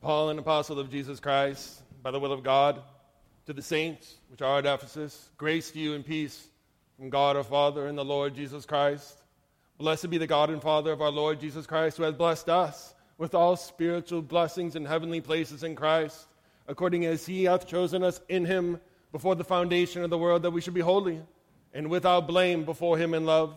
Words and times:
Paul, 0.00 0.30
an 0.30 0.38
apostle 0.38 0.78
of 0.78 0.90
Jesus 0.90 1.18
Christ, 1.18 1.82
by 2.04 2.12
the 2.12 2.20
will 2.20 2.32
of 2.32 2.44
God, 2.44 2.80
to 3.46 3.52
the 3.52 3.62
saints 3.62 4.14
which 4.30 4.40
are 4.40 4.58
at 4.58 4.66
Ephesus, 4.66 5.28
grace 5.36 5.72
to 5.72 5.78
you 5.80 5.94
and 5.94 6.06
peace 6.06 6.46
from 6.96 7.10
God 7.10 7.36
our 7.36 7.42
Father 7.42 7.88
and 7.88 7.98
the 7.98 8.04
Lord 8.04 8.36
Jesus 8.36 8.64
Christ. 8.64 9.24
Blessed 9.76 10.08
be 10.08 10.16
the 10.16 10.26
God 10.28 10.50
and 10.50 10.62
Father 10.62 10.92
of 10.92 11.02
our 11.02 11.10
Lord 11.10 11.40
Jesus 11.40 11.66
Christ, 11.66 11.96
who 11.96 12.04
has 12.04 12.14
blessed 12.14 12.48
us 12.48 12.94
with 13.18 13.34
all 13.34 13.56
spiritual 13.56 14.22
blessings 14.22 14.76
in 14.76 14.84
heavenly 14.84 15.20
places 15.20 15.64
in 15.64 15.74
Christ, 15.74 16.28
according 16.68 17.04
as 17.04 17.26
he 17.26 17.42
hath 17.44 17.66
chosen 17.66 18.04
us 18.04 18.20
in 18.28 18.44
him 18.44 18.80
before 19.10 19.34
the 19.34 19.42
foundation 19.42 20.04
of 20.04 20.10
the 20.10 20.18
world, 20.18 20.42
that 20.42 20.52
we 20.52 20.60
should 20.60 20.74
be 20.74 20.80
holy 20.80 21.20
and 21.74 21.90
without 21.90 22.28
blame 22.28 22.64
before 22.64 22.96
him 22.98 23.14
in 23.14 23.26
love 23.26 23.52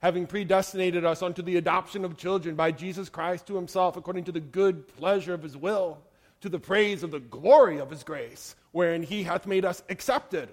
having 0.00 0.26
predestinated 0.26 1.04
us 1.04 1.22
unto 1.22 1.42
the 1.42 1.56
adoption 1.56 2.04
of 2.04 2.16
children 2.16 2.54
by 2.54 2.72
Jesus 2.72 3.08
Christ 3.08 3.46
to 3.46 3.54
himself, 3.54 3.96
according 3.96 4.24
to 4.24 4.32
the 4.32 4.40
good 4.40 4.88
pleasure 4.96 5.34
of 5.34 5.42
his 5.42 5.56
will, 5.56 5.98
to 6.40 6.48
the 6.48 6.58
praise 6.58 7.02
of 7.02 7.10
the 7.10 7.20
glory 7.20 7.78
of 7.78 7.90
his 7.90 8.02
grace, 8.02 8.56
wherein 8.72 9.02
he 9.02 9.22
hath 9.22 9.46
made 9.46 9.64
us 9.64 9.82
accepted 9.90 10.48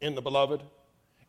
in 0.00 0.16
the 0.16 0.22
beloved, 0.22 0.62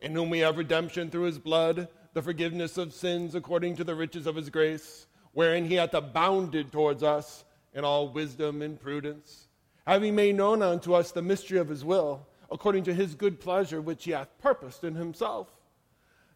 in 0.00 0.12
whom 0.12 0.30
we 0.30 0.40
have 0.40 0.58
redemption 0.58 1.08
through 1.08 1.22
his 1.22 1.38
blood, 1.38 1.88
the 2.12 2.22
forgiveness 2.22 2.76
of 2.76 2.92
sins 2.92 3.34
according 3.36 3.76
to 3.76 3.84
the 3.84 3.94
riches 3.94 4.26
of 4.26 4.34
his 4.34 4.50
grace, 4.50 5.06
wherein 5.32 5.64
he 5.64 5.74
hath 5.74 5.94
abounded 5.94 6.72
towards 6.72 7.04
us 7.04 7.44
in 7.72 7.84
all 7.84 8.08
wisdom 8.08 8.62
and 8.62 8.80
prudence, 8.80 9.46
having 9.86 10.16
made 10.16 10.34
known 10.34 10.60
unto 10.60 10.92
us 10.92 11.12
the 11.12 11.22
mystery 11.22 11.58
of 11.58 11.68
his 11.68 11.84
will, 11.84 12.26
according 12.50 12.82
to 12.82 12.94
his 12.94 13.14
good 13.14 13.38
pleasure 13.38 13.80
which 13.80 14.04
he 14.04 14.10
hath 14.10 14.36
purposed 14.38 14.82
in 14.82 14.94
himself 14.94 15.55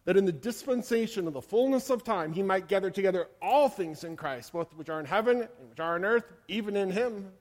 that 0.05 0.17
in 0.17 0.25
the 0.25 0.31
dispensation 0.31 1.27
of 1.27 1.33
the 1.33 1.41
fullness 1.41 1.89
of 1.89 2.03
time 2.03 2.33
he 2.33 2.41
might 2.41 2.67
gather 2.67 2.89
together 2.89 3.27
all 3.41 3.69
things 3.69 4.03
in 4.03 4.15
Christ, 4.15 4.53
both 4.53 4.73
which 4.75 4.89
are 4.89 4.99
in 4.99 5.05
heaven 5.05 5.41
and 5.41 5.69
which 5.69 5.79
are 5.79 5.95
on 5.95 6.03
earth, 6.05 6.25
even 6.47 6.75
in 6.75 6.89
him, 6.89 7.31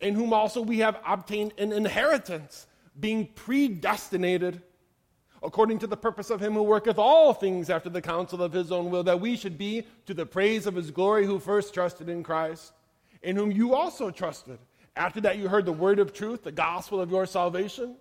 in 0.00 0.14
whom 0.14 0.32
also 0.32 0.60
we 0.60 0.78
have 0.78 1.00
obtained 1.06 1.52
an 1.58 1.72
inheritance, 1.72 2.66
being 2.98 3.26
predestinated 3.34 4.62
according 5.42 5.78
to 5.78 5.86
the 5.86 5.96
purpose 5.96 6.30
of 6.30 6.40
him 6.40 6.52
who 6.52 6.62
worketh 6.62 6.98
all 6.98 7.32
things 7.32 7.70
after 7.70 7.88
the 7.88 8.02
counsel 8.02 8.42
of 8.42 8.52
his 8.52 8.70
own 8.70 8.90
will, 8.90 9.02
that 9.02 9.20
we 9.20 9.36
should 9.36 9.56
be 9.56 9.86
to 10.06 10.12
the 10.12 10.26
praise 10.26 10.66
of 10.66 10.74
his 10.74 10.90
glory 10.90 11.24
who 11.24 11.38
first 11.38 11.72
trusted 11.72 12.08
in 12.08 12.22
Christ, 12.22 12.72
in 13.22 13.36
whom 13.36 13.50
you 13.50 13.74
also 13.74 14.10
trusted, 14.10 14.58
after 14.96 15.20
that 15.22 15.38
you 15.38 15.48
heard 15.48 15.64
the 15.64 15.72
word 15.72 15.98
of 15.98 16.12
truth, 16.12 16.44
the 16.44 16.52
gospel 16.52 17.00
of 17.00 17.10
your 17.10 17.24
salvation, 17.24 17.96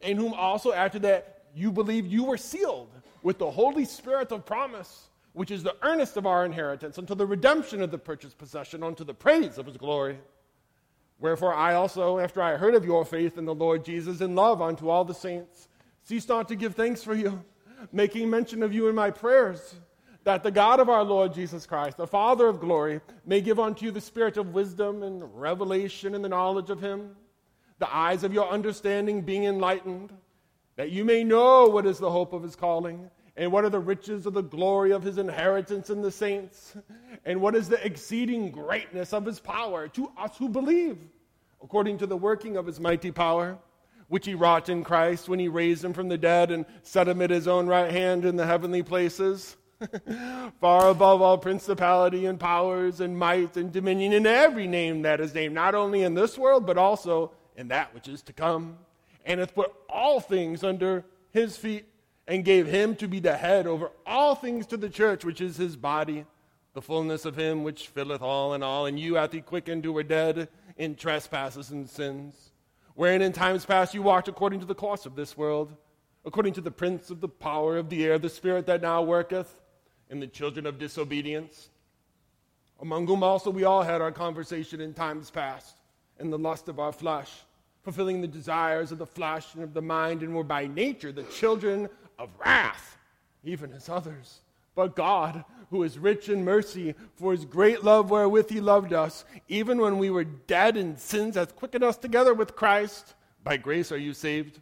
in 0.00 0.16
whom 0.16 0.34
also 0.34 0.72
after 0.72 0.98
that 0.98 1.44
you 1.54 1.70
believed 1.70 2.10
you 2.10 2.24
were 2.24 2.36
sealed 2.36 2.90
with 3.22 3.38
the 3.38 3.50
Holy 3.50 3.84
Spirit 3.84 4.32
of 4.32 4.44
promise, 4.44 5.08
which 5.32 5.50
is 5.50 5.62
the 5.62 5.76
earnest 5.82 6.16
of 6.16 6.26
our 6.26 6.44
inheritance, 6.44 6.98
unto 6.98 7.14
the 7.14 7.26
redemption 7.26 7.82
of 7.82 7.90
the 7.90 7.98
purchased 7.98 8.38
possession, 8.38 8.82
unto 8.82 9.04
the 9.04 9.14
praise 9.14 9.58
of 9.58 9.66
his 9.66 9.76
glory. 9.76 10.18
Wherefore 11.18 11.54
I 11.54 11.74
also, 11.74 12.18
after 12.18 12.40
I 12.40 12.56
heard 12.56 12.74
of 12.74 12.84
your 12.84 13.04
faith 13.04 13.36
in 13.36 13.44
the 13.44 13.54
Lord 13.54 13.84
Jesus 13.84 14.20
and 14.20 14.34
love 14.34 14.62
unto 14.62 14.88
all 14.88 15.04
the 15.04 15.14
saints, 15.14 15.68
cease 16.02 16.26
not 16.28 16.48
to 16.48 16.56
give 16.56 16.74
thanks 16.74 17.02
for 17.02 17.14
you, 17.14 17.44
making 17.92 18.30
mention 18.30 18.62
of 18.62 18.72
you 18.72 18.88
in 18.88 18.94
my 18.94 19.10
prayers, 19.10 19.74
that 20.24 20.42
the 20.42 20.50
God 20.50 20.80
of 20.80 20.88
our 20.88 21.04
Lord 21.04 21.34
Jesus 21.34 21.66
Christ, 21.66 21.96
the 21.96 22.06
Father 22.06 22.46
of 22.46 22.60
glory, 22.60 23.00
may 23.26 23.40
give 23.40 23.60
unto 23.60 23.84
you 23.84 23.90
the 23.90 24.00
spirit 24.00 24.36
of 24.36 24.54
wisdom 24.54 25.02
and 25.02 25.22
revelation 25.38 26.14
and 26.14 26.24
the 26.24 26.28
knowledge 26.28 26.70
of 26.70 26.80
him, 26.80 27.16
the 27.78 27.94
eyes 27.94 28.24
of 28.24 28.32
your 28.32 28.48
understanding 28.48 29.22
being 29.22 29.44
enlightened 29.44 30.12
that 30.80 30.92
you 30.92 31.04
may 31.04 31.22
know 31.22 31.66
what 31.66 31.84
is 31.84 31.98
the 31.98 32.10
hope 32.10 32.32
of 32.32 32.42
his 32.42 32.56
calling, 32.56 33.10
and 33.36 33.52
what 33.52 33.66
are 33.66 33.68
the 33.68 33.78
riches 33.78 34.24
of 34.24 34.32
the 34.32 34.40
glory 34.40 34.92
of 34.92 35.02
his 35.02 35.18
inheritance 35.18 35.90
in 35.90 36.00
the 36.00 36.10
saints, 36.10 36.74
and 37.26 37.38
what 37.38 37.54
is 37.54 37.68
the 37.68 37.84
exceeding 37.84 38.50
greatness 38.50 39.12
of 39.12 39.26
his 39.26 39.38
power 39.38 39.88
to 39.88 40.10
us 40.16 40.38
who 40.38 40.48
believe, 40.48 40.96
according 41.62 41.98
to 41.98 42.06
the 42.06 42.16
working 42.16 42.56
of 42.56 42.64
his 42.64 42.80
mighty 42.80 43.10
power, 43.10 43.58
which 44.08 44.24
he 44.24 44.34
wrought 44.34 44.70
in 44.70 44.82
Christ 44.82 45.28
when 45.28 45.38
he 45.38 45.48
raised 45.48 45.84
him 45.84 45.92
from 45.92 46.08
the 46.08 46.16
dead 46.16 46.50
and 46.50 46.64
set 46.82 47.08
him 47.08 47.20
at 47.20 47.28
his 47.28 47.46
own 47.46 47.66
right 47.66 47.90
hand 47.90 48.24
in 48.24 48.36
the 48.36 48.46
heavenly 48.46 48.82
places. 48.82 49.58
far 50.62 50.88
above 50.88 51.20
all 51.20 51.36
principality 51.36 52.24
and 52.24 52.40
powers 52.40 53.00
and 53.02 53.18
might 53.18 53.54
and 53.58 53.70
dominion 53.70 54.14
in 54.14 54.26
every 54.26 54.66
name 54.66 55.02
that 55.02 55.20
is 55.20 55.34
named, 55.34 55.54
not 55.54 55.74
only 55.74 56.04
in 56.04 56.14
this 56.14 56.38
world, 56.38 56.64
but 56.64 56.78
also 56.78 57.32
in 57.54 57.68
that 57.68 57.92
which 57.92 58.08
is 58.08 58.22
to 58.22 58.32
come 58.32 58.78
and 59.30 59.40
hath 59.40 59.54
put 59.54 59.72
all 59.88 60.20
things 60.20 60.64
under 60.64 61.04
his 61.30 61.56
feet, 61.56 61.84
and 62.26 62.44
gave 62.44 62.66
him 62.66 62.94
to 62.96 63.08
be 63.08 63.18
the 63.18 63.36
head 63.36 63.66
over 63.66 63.90
all 64.06 64.34
things 64.34 64.66
to 64.66 64.76
the 64.76 64.88
church, 64.88 65.24
which 65.24 65.40
is 65.40 65.56
his 65.56 65.76
body, 65.76 66.24
the 66.74 66.82
fullness 66.82 67.24
of 67.24 67.36
him 67.36 67.64
which 67.64 67.88
filleth 67.88 68.22
all 68.22 68.54
in 68.54 68.62
all. 68.62 68.86
And 68.86 68.98
you 68.98 69.14
hath 69.14 69.32
he 69.32 69.40
quickened 69.40 69.84
who 69.84 69.92
were 69.92 70.04
dead 70.04 70.48
in 70.76 70.94
trespasses 70.94 71.70
and 71.70 71.88
sins, 71.88 72.52
wherein 72.94 73.22
in 73.22 73.32
times 73.32 73.64
past 73.64 73.94
you 73.94 74.02
walked 74.02 74.28
according 74.28 74.60
to 74.60 74.66
the 74.66 74.74
course 74.74 75.06
of 75.06 75.16
this 75.16 75.36
world, 75.36 75.74
according 76.24 76.52
to 76.52 76.60
the 76.60 76.70
prince 76.70 77.10
of 77.10 77.20
the 77.20 77.28
power 77.28 77.76
of 77.76 77.88
the 77.88 78.04
air, 78.04 78.18
the 78.18 78.28
spirit 78.28 78.66
that 78.66 78.82
now 78.82 79.02
worketh 79.02 79.56
in 80.08 80.20
the 80.20 80.26
children 80.26 80.66
of 80.66 80.78
disobedience, 80.78 81.70
among 82.80 83.06
whom 83.06 83.22
also 83.22 83.50
we 83.50 83.64
all 83.64 83.82
had 83.82 84.00
our 84.00 84.12
conversation 84.12 84.80
in 84.80 84.94
times 84.94 85.30
past, 85.30 85.78
in 86.20 86.30
the 86.30 86.38
lust 86.38 86.68
of 86.68 86.78
our 86.78 86.92
flesh 86.92 87.30
fulfilling 87.82 88.20
the 88.20 88.28
desires 88.28 88.92
of 88.92 88.98
the 88.98 89.06
flesh 89.06 89.54
and 89.54 89.62
of 89.62 89.74
the 89.74 89.82
mind, 89.82 90.22
and 90.22 90.34
were 90.34 90.44
by 90.44 90.66
nature 90.66 91.12
the 91.12 91.22
children 91.24 91.88
of 92.18 92.28
wrath, 92.38 92.98
even 93.44 93.72
as 93.72 93.88
others. 93.88 94.40
But 94.74 94.96
God, 94.96 95.44
who 95.70 95.82
is 95.82 95.98
rich 95.98 96.28
in 96.28 96.44
mercy, 96.44 96.94
for 97.16 97.32
his 97.32 97.44
great 97.44 97.82
love 97.82 98.10
wherewith 98.10 98.50
he 98.50 98.60
loved 98.60 98.92
us, 98.92 99.24
even 99.48 99.78
when 99.78 99.98
we 99.98 100.10
were 100.10 100.24
dead 100.24 100.76
in 100.76 100.96
sins, 100.96 101.36
hath 101.36 101.56
quickened 101.56 101.84
us 101.84 101.96
together 101.96 102.34
with 102.34 102.56
Christ. 102.56 103.14
By 103.42 103.56
grace 103.56 103.90
are 103.90 103.98
you 103.98 104.12
saved, 104.12 104.60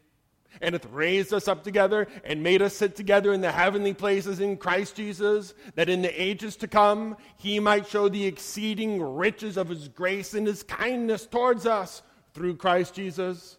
and 0.61 0.75
hath 0.75 0.87
raised 0.87 1.33
us 1.35 1.49
up 1.49 1.63
together, 1.65 2.07
and 2.25 2.43
made 2.43 2.63
us 2.63 2.75
sit 2.75 2.97
together 2.97 3.33
in 3.33 3.41
the 3.41 3.53
heavenly 3.53 3.95
places 3.95 4.41
in 4.41 4.57
Christ 4.57 4.97
Jesus, 4.97 5.55
that 5.75 5.89
in 5.89 6.03
the 6.03 6.23
ages 6.23 6.57
to 6.57 6.69
come 6.69 7.17
he 7.37 7.59
might 7.59 7.87
show 7.87 8.09
the 8.09 8.27
exceeding 8.27 9.03
riches 9.03 9.57
of 9.57 9.69
his 9.69 9.89
grace 9.89 10.35
and 10.35 10.47
his 10.47 10.63
kindness 10.63 11.27
towards 11.27 11.67
us 11.67 12.03
through 12.39 12.55
Christ 12.55 12.95
Jesus. 12.95 13.59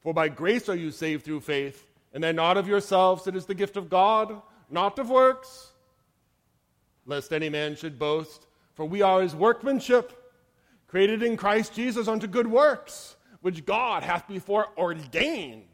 For 0.00 0.12
by 0.12 0.28
grace 0.28 0.68
are 0.68 0.76
you 0.76 0.90
saved 0.90 1.24
through 1.24 1.40
faith, 1.40 1.86
and 2.12 2.22
that 2.22 2.34
not 2.34 2.58
of 2.58 2.68
yourselves, 2.68 3.26
it 3.26 3.34
is 3.34 3.46
the 3.46 3.54
gift 3.54 3.78
of 3.78 3.88
God, 3.88 4.42
not 4.68 4.98
of 4.98 5.08
works, 5.08 5.72
lest 7.06 7.32
any 7.32 7.48
man 7.48 7.74
should 7.74 7.98
boast. 7.98 8.46
For 8.74 8.84
we 8.84 9.00
are 9.00 9.22
his 9.22 9.34
workmanship, 9.34 10.12
created 10.88 11.22
in 11.22 11.38
Christ 11.38 11.72
Jesus 11.72 12.06
unto 12.06 12.26
good 12.26 12.46
works, 12.46 13.16
which 13.40 13.64
God 13.64 14.02
hath 14.02 14.28
before 14.28 14.68
ordained 14.76 15.64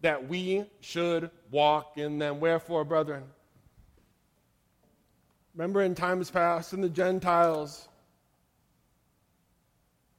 that 0.00 0.28
we 0.28 0.64
should 0.80 1.32
walk 1.50 1.98
in 1.98 2.18
them. 2.18 2.38
Wherefore, 2.38 2.84
brethren, 2.84 3.24
remember 5.54 5.82
in 5.82 5.96
times 5.96 6.30
past, 6.30 6.72
in 6.72 6.80
the 6.80 6.88
Gentiles, 6.88 7.88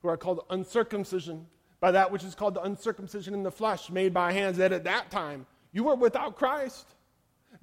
who 0.02 0.10
are 0.10 0.18
called 0.18 0.46
uncircumcision, 0.50 1.46
by 1.80 1.92
that 1.92 2.12
which 2.12 2.24
is 2.24 2.36
called 2.36 2.54
the 2.54 2.62
uncircumcision 2.62 3.34
in 3.34 3.44
the 3.44 3.52
flesh 3.52 3.90
made 3.90 4.14
by 4.14 4.34
hands, 4.34 4.58
that 4.58 4.74
at 4.74 4.84
that 4.84 5.10
time 5.12 5.46
you 5.72 5.84
were 5.84 5.96
without 5.96 6.36
Christ, 6.36 6.86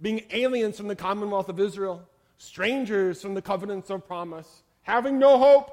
being 0.01 0.23
aliens 0.31 0.77
from 0.77 0.89
the 0.89 0.97
commonwealth 0.97 1.49
of 1.49 1.61
Israel, 1.61 2.03
strangers 2.39 3.21
from 3.21 3.35
the 3.35 3.43
covenants 3.43 3.91
of 3.91 4.07
promise, 4.07 4.63
having 4.83 5.19
no 5.19 5.39
hope, 5.39 5.71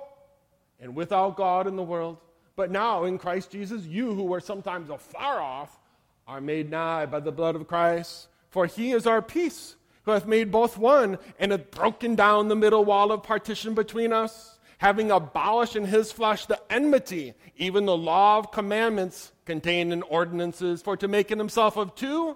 and 0.79 0.95
without 0.95 1.37
God 1.37 1.67
in 1.67 1.75
the 1.75 1.83
world. 1.83 2.17
But 2.55 2.71
now 2.71 3.05
in 3.05 3.17
Christ 3.17 3.51
Jesus, 3.51 3.85
you 3.85 4.13
who 4.13 4.23
were 4.23 4.39
sometimes 4.39 4.89
afar 4.89 5.41
off 5.41 5.79
are 6.27 6.41
made 6.41 6.69
nigh 6.69 7.05
by 7.05 7.19
the 7.19 7.31
blood 7.31 7.55
of 7.55 7.67
Christ. 7.67 8.27
For 8.49 8.65
he 8.65 8.91
is 8.91 9.07
our 9.07 9.21
peace, 9.21 9.75
who 10.03 10.11
hath 10.11 10.27
made 10.27 10.51
both 10.51 10.77
one, 10.77 11.17
and 11.39 11.51
hath 11.51 11.71
broken 11.71 12.15
down 12.15 12.47
the 12.47 12.55
middle 12.55 12.85
wall 12.85 13.11
of 13.11 13.23
partition 13.23 13.73
between 13.73 14.13
us 14.13 14.52
having 14.83 15.11
abolished 15.11 15.77
in 15.77 15.85
his 15.85 16.11
flesh 16.11 16.45
the 16.45 16.59
enmity, 16.69 17.33
even 17.55 17.85
the 17.85 17.95
law 17.95 18.37
of 18.37 18.51
commandments 18.51 19.31
contained 19.45 19.93
in 19.93 20.01
ordinances, 20.03 20.81
for 20.81 20.97
to 20.97 21.07
make 21.07 21.31
in 21.31 21.39
himself 21.39 21.77
of 21.77 21.95
two 21.95 22.35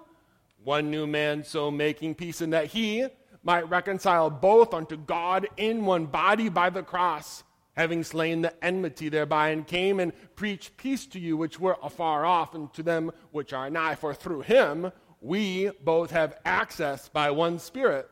one 0.64 0.90
new 0.90 1.06
man, 1.06 1.44
so 1.44 1.70
making 1.70 2.14
peace, 2.14 2.40
and 2.40 2.54
that 2.54 2.68
he 2.68 3.06
might 3.42 3.68
reconcile 3.68 4.30
both 4.30 4.72
unto 4.72 4.96
God 4.96 5.46
in 5.58 5.84
one 5.84 6.06
body 6.06 6.48
by 6.48 6.70
the 6.70 6.82
cross, 6.82 7.44
having 7.74 8.02
slain 8.02 8.40
the 8.40 8.64
enmity 8.64 9.10
thereby, 9.10 9.50
and 9.50 9.66
came 9.66 10.00
and 10.00 10.14
preached 10.34 10.78
peace 10.78 11.04
to 11.08 11.18
you 11.18 11.36
which 11.36 11.60
were 11.60 11.76
afar 11.82 12.24
off, 12.24 12.54
and 12.54 12.72
to 12.72 12.82
them 12.82 13.10
which 13.30 13.52
are 13.52 13.68
nigh. 13.68 13.94
For 13.94 14.14
through 14.14 14.40
him 14.40 14.90
we 15.20 15.70
both 15.84 16.12
have 16.12 16.38
access 16.46 17.10
by 17.10 17.30
one 17.30 17.58
Spirit 17.58 18.08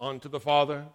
unto 0.00 0.28
the 0.28 0.38
Father. 0.38 0.86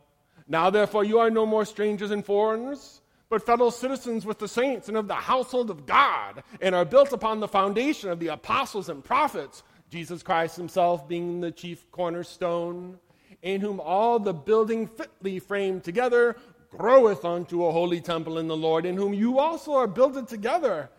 Now, 0.50 0.72
therefore, 0.72 1.04
you 1.04 1.20
are 1.20 1.30
no 1.30 1.46
more 1.46 1.64
strangers 1.64 2.10
and 2.10 2.26
foreigners, 2.26 3.02
but 3.30 3.46
fellow 3.46 3.70
citizens 3.70 4.26
with 4.26 4.40
the 4.40 4.48
saints 4.48 4.88
and 4.88 4.98
of 4.98 5.08
the 5.08 5.14
household 5.14 5.70
of 5.70 5.86
God, 5.86 6.44
and 6.60 6.74
are 6.74 6.86
built 6.86 7.14
upon 7.14 7.40
the 7.40 7.48
foundation 7.48 8.10
of 8.10 8.20
the 8.20 8.30
apostles 8.30 8.90
and 8.90 9.04
prophets, 9.04 9.62
Jesus 9.92 10.24
Christ 10.24 10.58
himself 10.58 11.08
being 11.08 11.40
the 11.40 11.52
chief 11.52 11.90
cornerstone, 11.92 12.98
in 13.44 13.62
whom 13.62 13.80
all 13.80 14.18
the 14.18 14.34
building 14.34 14.88
fitly 14.88 15.38
framed 15.38 15.84
together 15.84 16.36
groweth 16.72 17.24
unto 17.24 17.66
a 17.66 17.72
holy 17.72 18.02
temple 18.02 18.40
in 18.40 18.48
the 18.48 18.58
Lord, 18.58 18.86
in 18.86 18.98
whom 18.98 19.14
you 19.14 19.38
also 19.38 19.74
are 19.74 19.88
builded 19.88 20.28
together 20.28 20.90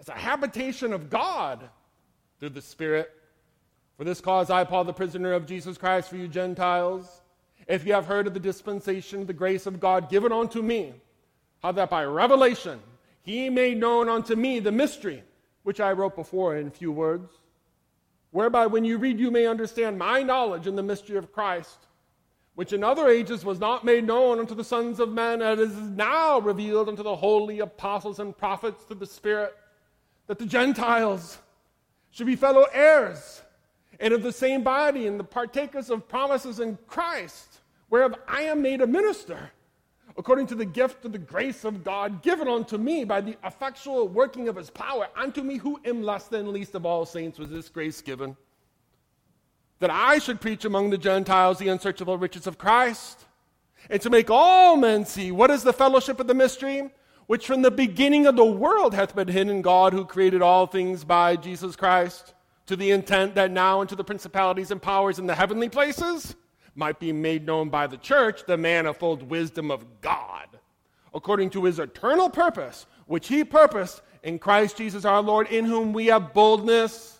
as 0.00 0.08
a 0.08 0.12
habitation 0.12 0.92
of 0.92 1.10
God 1.10 1.68
through 2.38 2.50
the 2.50 2.62
Spirit. 2.62 3.10
For 3.96 4.04
this 4.04 4.20
cause, 4.20 4.50
I, 4.50 4.64
Paul, 4.64 4.84
the 4.84 4.92
prisoner 4.92 5.32
of 5.32 5.46
Jesus 5.46 5.78
Christ, 5.78 6.10
for 6.10 6.16
you 6.16 6.28
Gentiles, 6.28 7.22
if 7.66 7.86
you 7.86 7.92
have 7.92 8.06
heard 8.06 8.26
of 8.26 8.34
the 8.34 8.40
dispensation, 8.40 9.22
of 9.22 9.26
the 9.26 9.32
grace 9.32 9.66
of 9.66 9.80
God 9.80 10.10
given 10.10 10.32
unto 10.32 10.62
me, 10.62 10.94
how 11.62 11.72
that 11.72 11.90
by 11.90 12.04
revelation 12.04 12.80
he 13.22 13.48
made 13.48 13.78
known 13.78 14.08
unto 14.08 14.36
me 14.36 14.60
the 14.60 14.72
mystery, 14.72 15.22
which 15.62 15.80
I 15.80 15.92
wrote 15.92 16.14
before 16.14 16.56
in 16.56 16.70
few 16.70 16.92
words, 16.92 17.32
whereby 18.30 18.66
when 18.66 18.84
you 18.84 18.98
read, 18.98 19.18
you 19.18 19.30
may 19.30 19.46
understand 19.46 19.98
my 19.98 20.22
knowledge 20.22 20.66
in 20.66 20.76
the 20.76 20.82
mystery 20.82 21.16
of 21.16 21.32
Christ 21.32 21.78
which 22.54 22.72
in 22.72 22.84
other 22.84 23.08
ages 23.08 23.44
was 23.44 23.58
not 23.58 23.84
made 23.84 24.06
known 24.06 24.38
unto 24.38 24.54
the 24.54 24.64
sons 24.64 25.00
of 25.00 25.12
men, 25.12 25.42
and 25.42 25.60
is 25.60 25.74
now 25.76 26.38
revealed 26.38 26.88
unto 26.88 27.02
the 27.02 27.16
holy 27.16 27.60
apostles 27.60 28.20
and 28.20 28.36
prophets 28.36 28.84
through 28.84 28.96
the 28.96 29.06
Spirit, 29.06 29.54
that 30.26 30.38
the 30.38 30.46
Gentiles 30.46 31.38
should 32.10 32.26
be 32.26 32.36
fellow 32.36 32.66
heirs 32.72 33.42
and 33.98 34.14
of 34.14 34.22
the 34.22 34.32
same 34.32 34.62
body 34.62 35.06
and 35.06 35.18
the 35.18 35.24
partakers 35.24 35.90
of 35.90 36.08
promises 36.08 36.60
in 36.60 36.78
Christ, 36.86 37.53
whereof 37.94 38.16
I 38.26 38.42
am 38.42 38.60
made 38.60 38.80
a 38.80 38.88
minister, 38.88 39.52
according 40.18 40.48
to 40.48 40.56
the 40.56 40.64
gift 40.64 41.04
of 41.04 41.12
the 41.12 41.18
grace 41.18 41.62
of 41.62 41.84
God 41.84 42.22
given 42.22 42.48
unto 42.48 42.76
me 42.76 43.04
by 43.04 43.20
the 43.20 43.36
effectual 43.44 44.08
working 44.08 44.48
of 44.48 44.56
his 44.56 44.68
power, 44.68 45.06
unto 45.14 45.42
me 45.42 45.58
who 45.58 45.78
am 45.84 46.02
less 46.02 46.26
than 46.26 46.52
least 46.52 46.74
of 46.74 46.84
all 46.84 47.06
saints 47.06 47.38
was 47.38 47.50
this 47.50 47.68
grace 47.68 48.02
given 48.02 48.36
that 49.78 49.90
I 49.90 50.18
should 50.18 50.40
preach 50.40 50.64
among 50.64 50.90
the 50.90 50.98
Gentiles 50.98 51.60
the 51.60 51.68
unsearchable 51.68 52.18
riches 52.18 52.48
of 52.48 52.58
Christ, 52.58 53.26
and 53.88 54.02
to 54.02 54.10
make 54.10 54.28
all 54.28 54.76
men 54.76 55.04
see 55.04 55.30
what 55.30 55.52
is 55.52 55.62
the 55.62 55.72
fellowship 55.72 56.18
of 56.18 56.26
the 56.26 56.34
mystery, 56.34 56.90
which 57.28 57.46
from 57.46 57.62
the 57.62 57.70
beginning 57.70 58.26
of 58.26 58.34
the 58.34 58.44
world 58.44 58.92
hath 58.92 59.14
been 59.14 59.28
hidden 59.28 59.62
God 59.62 59.92
who 59.92 60.04
created 60.04 60.42
all 60.42 60.66
things 60.66 61.04
by 61.04 61.36
Jesus 61.36 61.76
Christ, 61.76 62.34
to 62.66 62.74
the 62.74 62.90
intent 62.90 63.36
that 63.36 63.52
now 63.52 63.82
unto 63.82 63.94
the 63.94 64.02
principalities 64.02 64.72
and 64.72 64.82
powers 64.82 65.20
in 65.20 65.28
the 65.28 65.36
heavenly 65.36 65.68
places 65.68 66.34
might 66.74 66.98
be 66.98 67.12
made 67.12 67.46
known 67.46 67.68
by 67.68 67.86
the 67.86 67.96
church 67.96 68.44
the 68.46 68.56
manifold 68.56 69.22
wisdom 69.22 69.70
of 69.70 70.00
God, 70.00 70.48
according 71.12 71.50
to 71.50 71.64
his 71.64 71.78
eternal 71.78 72.30
purpose, 72.30 72.86
which 73.06 73.28
he 73.28 73.44
purposed 73.44 74.02
in 74.22 74.38
Christ 74.38 74.76
Jesus 74.76 75.04
our 75.04 75.22
Lord, 75.22 75.48
in 75.48 75.64
whom 75.64 75.92
we 75.92 76.06
have 76.06 76.34
boldness 76.34 77.18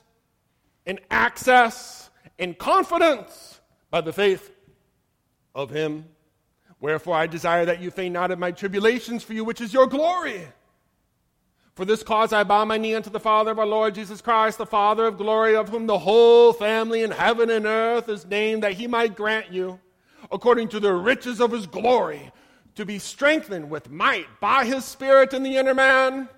and 0.87 1.01
access 1.11 2.11
and 2.39 2.57
confidence 2.59 3.61
by 3.91 4.01
the 4.01 4.13
faith 4.13 4.51
of 5.55 5.71
him. 5.71 6.07
Wherefore 6.81 7.15
I 7.15 7.27
desire 7.27 7.65
that 7.67 7.81
you 7.81 7.91
faint 7.91 8.13
not 8.13 8.31
in 8.31 8.39
my 8.39 8.51
tribulations 8.51 9.23
for 9.23 9.33
you, 9.33 9.45
which 9.45 9.61
is 9.61 9.73
your 9.73 9.87
glory. 9.87 10.43
For 11.75 11.85
this 11.85 12.05
cause 12.05 12.33
I 12.33 12.45
bow 12.45 12.65
my 12.65 12.79
knee 12.79 12.95
unto 12.95 13.11
the 13.11 13.19
Father 13.19 13.51
of 13.51 13.59
our 13.59 13.67
Lord 13.67 13.97
Jesus 13.97 14.21
Christ, 14.21 14.59
the 14.59 14.67
Father 14.67 15.07
of 15.07 15.19
glory, 15.19 15.57
of 15.57 15.71
whom 15.71 15.87
the 15.87 15.99
whole 15.99 16.53
family 16.53 17.03
in 17.03 17.11
heaven 17.11 17.51
and 17.51 17.67
earth 17.67 18.09
is 18.09 18.25
named, 18.25 18.63
that 18.63 18.75
he 18.75 18.87
might 18.87 19.17
grant 19.17 19.51
you, 19.53 19.81
according 20.31 20.69
to 20.69 20.79
the 20.79 20.93
riches 20.93 21.41
of 21.41 21.51
his 21.51 21.67
glory, 21.67 22.31
to 22.77 22.85
be 22.85 23.01
strengthened 23.01 23.71
with 23.71 23.91
might 23.91 24.27
by 24.41 24.65
his 24.65 24.85
Spirit 24.85 25.35
in 25.35 25.43
the 25.43 25.57
inner 25.57 25.75
man, 25.75 26.29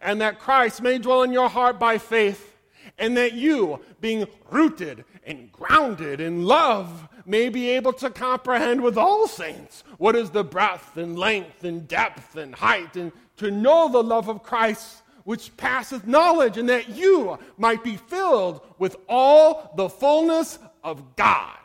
and 0.00 0.20
that 0.20 0.38
Christ 0.38 0.82
may 0.82 0.98
dwell 0.98 1.22
in 1.22 1.32
your 1.32 1.48
heart 1.48 1.78
by 1.78 1.96
faith 1.96 2.50
and 2.98 3.16
that 3.16 3.32
you, 3.32 3.80
being 4.00 4.26
rooted 4.50 5.04
and 5.24 5.50
grounded 5.52 6.20
in 6.20 6.44
love, 6.44 7.08
may 7.26 7.48
be 7.48 7.70
able 7.70 7.92
to 7.94 8.10
comprehend 8.10 8.80
with 8.80 8.96
all 8.96 9.26
saints 9.26 9.84
what 9.98 10.16
is 10.16 10.30
the 10.30 10.44
breadth 10.44 10.96
and 10.96 11.18
length 11.18 11.64
and 11.64 11.86
depth 11.86 12.36
and 12.36 12.54
height, 12.54 12.96
and 12.96 13.12
to 13.40 13.50
know 13.50 13.88
the 13.90 14.02
love 14.02 14.28
of 14.28 14.42
Christ 14.42 15.02
which 15.24 15.54
passeth 15.56 16.06
knowledge, 16.06 16.56
and 16.56 16.68
that 16.68 16.88
you 16.88 17.38
might 17.58 17.84
be 17.84 17.96
filled 17.96 18.60
with 18.78 18.96
all 19.08 19.72
the 19.76 19.88
fullness 19.88 20.58
of 20.82 21.14
God. 21.14 21.56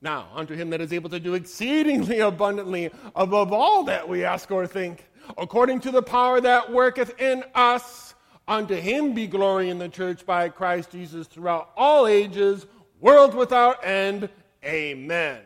Now, 0.00 0.28
unto 0.34 0.54
him 0.54 0.70
that 0.70 0.80
is 0.80 0.92
able 0.92 1.10
to 1.10 1.20
do 1.20 1.34
exceedingly 1.34 2.20
abundantly 2.20 2.90
above 3.14 3.52
all 3.52 3.84
that 3.84 4.08
we 4.08 4.24
ask 4.24 4.50
or 4.50 4.66
think, 4.66 5.08
according 5.38 5.80
to 5.80 5.90
the 5.90 6.02
power 6.02 6.40
that 6.40 6.72
worketh 6.72 7.20
in 7.20 7.44
us. 7.54 8.14
Unto 8.46 8.74
him 8.74 9.14
be 9.14 9.26
glory 9.26 9.70
in 9.70 9.78
the 9.78 9.88
church 9.88 10.26
by 10.26 10.50
Christ 10.50 10.90
Jesus 10.90 11.26
throughout 11.26 11.70
all 11.76 12.06
ages, 12.06 12.66
world 13.00 13.34
without 13.34 13.82
end. 13.84 14.28
Amen. 14.62 15.40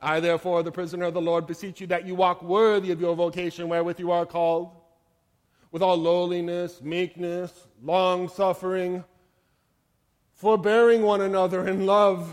I, 0.00 0.20
therefore, 0.20 0.62
the 0.62 0.72
prisoner 0.72 1.06
of 1.06 1.14
the 1.14 1.20
Lord, 1.20 1.46
beseech 1.46 1.80
you 1.80 1.86
that 1.88 2.06
you 2.06 2.14
walk 2.14 2.42
worthy 2.42 2.92
of 2.92 3.00
your 3.00 3.16
vocation 3.16 3.68
wherewith 3.68 3.98
you 3.98 4.12
are 4.12 4.26
called, 4.26 4.70
with 5.72 5.82
all 5.82 5.96
lowliness, 5.96 6.80
meekness, 6.80 7.66
long 7.82 8.28
suffering, 8.28 9.04
forbearing 10.34 11.02
one 11.02 11.20
another 11.20 11.66
in 11.66 11.84
love, 11.84 12.32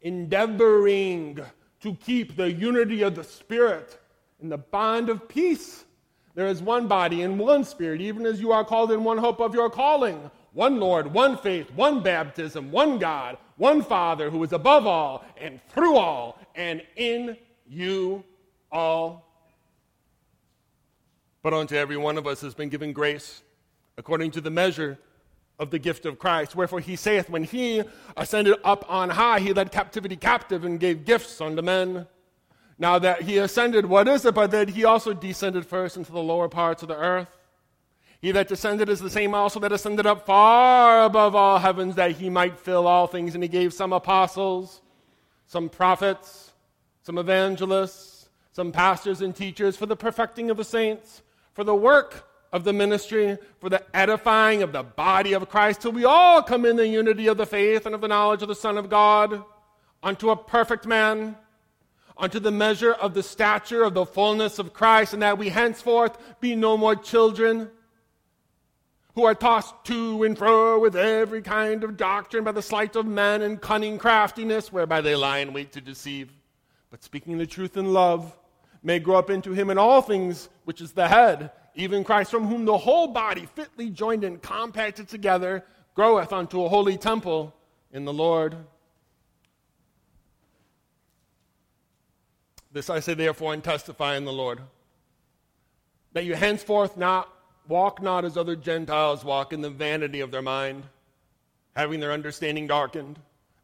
endeavoring 0.00 1.38
to 1.80 1.94
keep 1.96 2.36
the 2.36 2.50
unity 2.50 3.02
of 3.02 3.14
the 3.14 3.24
Spirit 3.24 3.98
in 4.40 4.48
the 4.48 4.58
bond 4.58 5.08
of 5.08 5.28
peace. 5.28 5.84
There 6.34 6.46
is 6.46 6.62
one 6.62 6.86
body 6.86 7.22
and 7.22 7.38
one 7.38 7.64
spirit, 7.64 8.00
even 8.00 8.24
as 8.24 8.40
you 8.40 8.52
are 8.52 8.64
called 8.64 8.92
in 8.92 9.02
one 9.02 9.18
hope 9.18 9.40
of 9.40 9.54
your 9.54 9.68
calling. 9.68 10.30
One 10.52 10.80
Lord, 10.80 11.12
one 11.12 11.36
faith, 11.36 11.70
one 11.72 12.02
baptism, 12.02 12.70
one 12.70 12.98
God, 12.98 13.38
one 13.56 13.82
Father 13.82 14.30
who 14.30 14.42
is 14.42 14.52
above 14.52 14.86
all 14.86 15.24
and 15.36 15.60
through 15.68 15.96
all 15.96 16.38
and 16.58 16.82
in 16.96 17.36
you 17.68 18.24
all. 18.70 19.24
But 21.42 21.54
unto 21.54 21.76
every 21.76 21.96
one 21.96 22.18
of 22.18 22.26
us 22.26 22.40
has 22.42 22.54
been 22.54 22.68
given 22.68 22.92
grace 22.92 23.42
according 23.96 24.32
to 24.32 24.40
the 24.40 24.50
measure 24.50 24.98
of 25.58 25.70
the 25.70 25.78
gift 25.78 26.04
of 26.04 26.18
Christ. 26.18 26.54
Wherefore 26.54 26.80
he 26.80 26.96
saith, 26.96 27.30
When 27.30 27.44
he 27.44 27.82
ascended 28.16 28.56
up 28.64 28.84
on 28.90 29.08
high, 29.10 29.38
he 29.38 29.52
led 29.52 29.72
captivity 29.72 30.16
captive 30.16 30.64
and 30.64 30.78
gave 30.78 31.04
gifts 31.04 31.40
unto 31.40 31.62
men. 31.62 32.06
Now 32.76 32.98
that 32.98 33.22
he 33.22 33.38
ascended, 33.38 33.86
what 33.86 34.06
is 34.06 34.24
it 34.24 34.34
but 34.34 34.50
that 34.50 34.68
he 34.68 34.84
also 34.84 35.14
descended 35.14 35.64
first 35.64 35.96
into 35.96 36.12
the 36.12 36.22
lower 36.22 36.48
parts 36.48 36.82
of 36.82 36.88
the 36.88 36.96
earth? 36.96 37.28
He 38.20 38.32
that 38.32 38.48
descended 38.48 38.88
is 38.88 39.00
the 39.00 39.10
same 39.10 39.32
also 39.32 39.60
that 39.60 39.70
ascended 39.70 40.06
up 40.06 40.26
far 40.26 41.04
above 41.04 41.36
all 41.36 41.58
heavens 41.58 41.94
that 41.94 42.12
he 42.12 42.28
might 42.28 42.58
fill 42.58 42.88
all 42.88 43.06
things. 43.06 43.34
And 43.34 43.44
he 43.44 43.48
gave 43.48 43.72
some 43.72 43.92
apostles, 43.92 44.80
some 45.46 45.68
prophets, 45.68 46.47
some 47.08 47.16
evangelists, 47.16 48.28
some 48.52 48.70
pastors 48.70 49.22
and 49.22 49.34
teachers 49.34 49.78
for 49.78 49.86
the 49.86 49.96
perfecting 49.96 50.50
of 50.50 50.58
the 50.58 50.64
saints, 50.64 51.22
for 51.54 51.64
the 51.64 51.74
work 51.74 52.28
of 52.52 52.64
the 52.64 52.72
ministry, 52.74 53.38
for 53.60 53.70
the 53.70 53.82
edifying 53.96 54.62
of 54.62 54.72
the 54.72 54.82
body 54.82 55.32
of 55.32 55.48
Christ, 55.48 55.80
till 55.80 55.92
we 55.92 56.04
all 56.04 56.42
come 56.42 56.66
in 56.66 56.76
the 56.76 56.86
unity 56.86 57.26
of 57.28 57.38
the 57.38 57.46
faith 57.46 57.86
and 57.86 57.94
of 57.94 58.02
the 58.02 58.08
knowledge 58.08 58.42
of 58.42 58.48
the 58.48 58.54
Son 58.54 58.76
of 58.76 58.90
God, 58.90 59.42
unto 60.02 60.28
a 60.28 60.36
perfect 60.36 60.86
man 60.86 61.34
unto 62.18 62.38
the 62.38 62.50
measure 62.50 62.92
of 62.92 63.14
the 63.14 63.22
stature 63.22 63.84
of 63.84 63.94
the 63.94 64.04
fullness 64.04 64.58
of 64.58 64.74
Christ, 64.74 65.14
and 65.14 65.22
that 65.22 65.38
we 65.38 65.48
henceforth 65.48 66.18
be 66.40 66.54
no 66.54 66.76
more 66.76 66.94
children 66.94 67.70
who 69.14 69.24
are 69.24 69.34
tossed 69.34 69.72
to 69.84 70.24
and 70.24 70.36
fro 70.36 70.78
with 70.78 70.94
every 70.94 71.40
kind 71.40 71.84
of 71.84 71.96
doctrine 71.96 72.44
by 72.44 72.52
the 72.52 72.60
sleight 72.60 72.96
of 72.96 73.06
men 73.06 73.40
and 73.40 73.62
cunning 73.62 73.96
craftiness, 73.96 74.70
whereby 74.70 75.00
they 75.00 75.14
lie 75.14 75.38
in 75.38 75.54
wait 75.54 75.72
to 75.72 75.80
deceive. 75.80 76.37
But 76.90 77.02
speaking 77.02 77.38
the 77.38 77.46
truth 77.46 77.76
in 77.76 77.92
love, 77.92 78.36
may 78.82 78.98
grow 78.98 79.16
up 79.16 79.30
into 79.30 79.52
him 79.52 79.70
in 79.70 79.78
all 79.78 80.00
things, 80.02 80.48
which 80.64 80.80
is 80.80 80.92
the 80.92 81.08
head, 81.08 81.50
even 81.74 82.04
Christ, 82.04 82.30
from 82.30 82.46
whom 82.46 82.64
the 82.64 82.78
whole 82.78 83.08
body, 83.08 83.46
fitly 83.54 83.90
joined 83.90 84.24
and 84.24 84.40
compacted 84.40 85.08
together, 85.08 85.64
groweth 85.94 86.32
unto 86.32 86.64
a 86.64 86.68
holy 86.68 86.96
temple 86.96 87.54
in 87.92 88.04
the 88.04 88.12
Lord. 88.12 88.56
This 92.72 92.90
I 92.90 93.00
say 93.00 93.14
therefore 93.14 93.54
and 93.54 93.64
testify 93.64 94.16
in 94.16 94.24
the 94.24 94.32
Lord, 94.32 94.60
that 96.12 96.24
you 96.24 96.34
henceforth 96.34 96.96
not 96.96 97.32
walk 97.66 98.00
not 98.00 98.24
as 98.24 98.36
other 98.36 98.56
Gentiles 98.56 99.24
walk 99.24 99.52
in 99.52 99.60
the 99.60 99.70
vanity 99.70 100.20
of 100.20 100.30
their 100.30 100.42
mind, 100.42 100.84
having 101.76 102.00
their 102.00 102.12
understanding 102.12 102.66
darkened, 102.66 103.18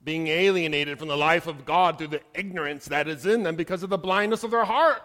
being 0.04 0.28
alienated 0.28 0.99
from 0.99 1.08
the 1.08 1.16
life 1.16 1.46
of 1.46 1.64
God 1.64 1.96
through 1.96 2.08
the 2.08 2.20
ignorance 2.34 2.84
that 2.87 3.08
is 3.08 3.25
in 3.25 3.42
them 3.42 3.56
because 3.56 3.82
of 3.82 3.90
the 3.90 3.99
blindness 3.99 4.44
of 4.44 4.50
their 4.50 4.64
heart, 4.64 5.02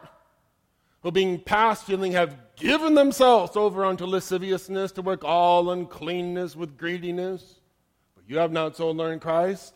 who 1.02 1.12
being 1.12 1.40
past 1.40 1.86
feeling 1.86 2.12
have 2.12 2.36
given 2.58 2.96
themselves 2.96 3.56
over 3.56 3.86
unto 3.86 4.06
lasciviousness 4.06 4.92
to 4.92 5.02
work 5.02 5.24
all 5.24 5.72
uncleanness 5.72 6.56
with 6.56 6.78
greediness. 6.78 7.62
But 8.16 8.26
you 8.28 8.38
have 8.38 8.52
not 8.52 8.76
so 8.76 8.92
learned 8.92 9.22
Christ. 9.22 9.76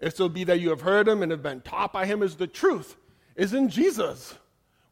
If 0.00 0.14
so 0.16 0.28
be 0.28 0.44
that 0.44 0.60
you 0.60 0.70
have 0.70 0.82
heard 0.82 1.08
him 1.08 1.22
and 1.22 1.32
have 1.32 1.42
been 1.42 1.60
taught 1.60 1.92
by 1.92 2.06
him 2.06 2.22
as 2.22 2.36
the 2.36 2.46
truth 2.46 2.96
is 3.34 3.52
in 3.52 3.68
Jesus. 3.68 4.34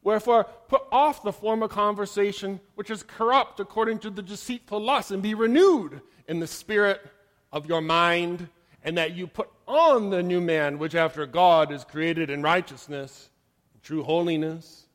Wherefore, 0.03 0.45
put 0.67 0.81
off 0.91 1.23
the 1.23 1.31
former 1.31 1.67
conversation 1.67 2.59
which 2.75 2.89
is 2.89 3.03
corrupt 3.03 3.59
according 3.59 3.99
to 3.99 4.09
the 4.09 4.21
deceitful 4.21 4.81
lust, 4.81 5.11
and 5.11 5.21
be 5.21 5.35
renewed 5.35 6.01
in 6.27 6.39
the 6.39 6.47
spirit 6.47 7.01
of 7.51 7.67
your 7.67 7.81
mind, 7.81 8.49
and 8.83 8.97
that 8.97 9.13
you 9.15 9.27
put 9.27 9.49
on 9.71 10.09
the 10.09 10.21
new 10.21 10.41
man 10.41 10.77
which 10.77 10.95
after 10.95 11.25
God 11.25 11.71
is 11.71 11.83
created 11.83 12.29
in 12.29 12.41
righteousness 12.41 13.29
true 13.81 14.03
holiness. 14.03 14.85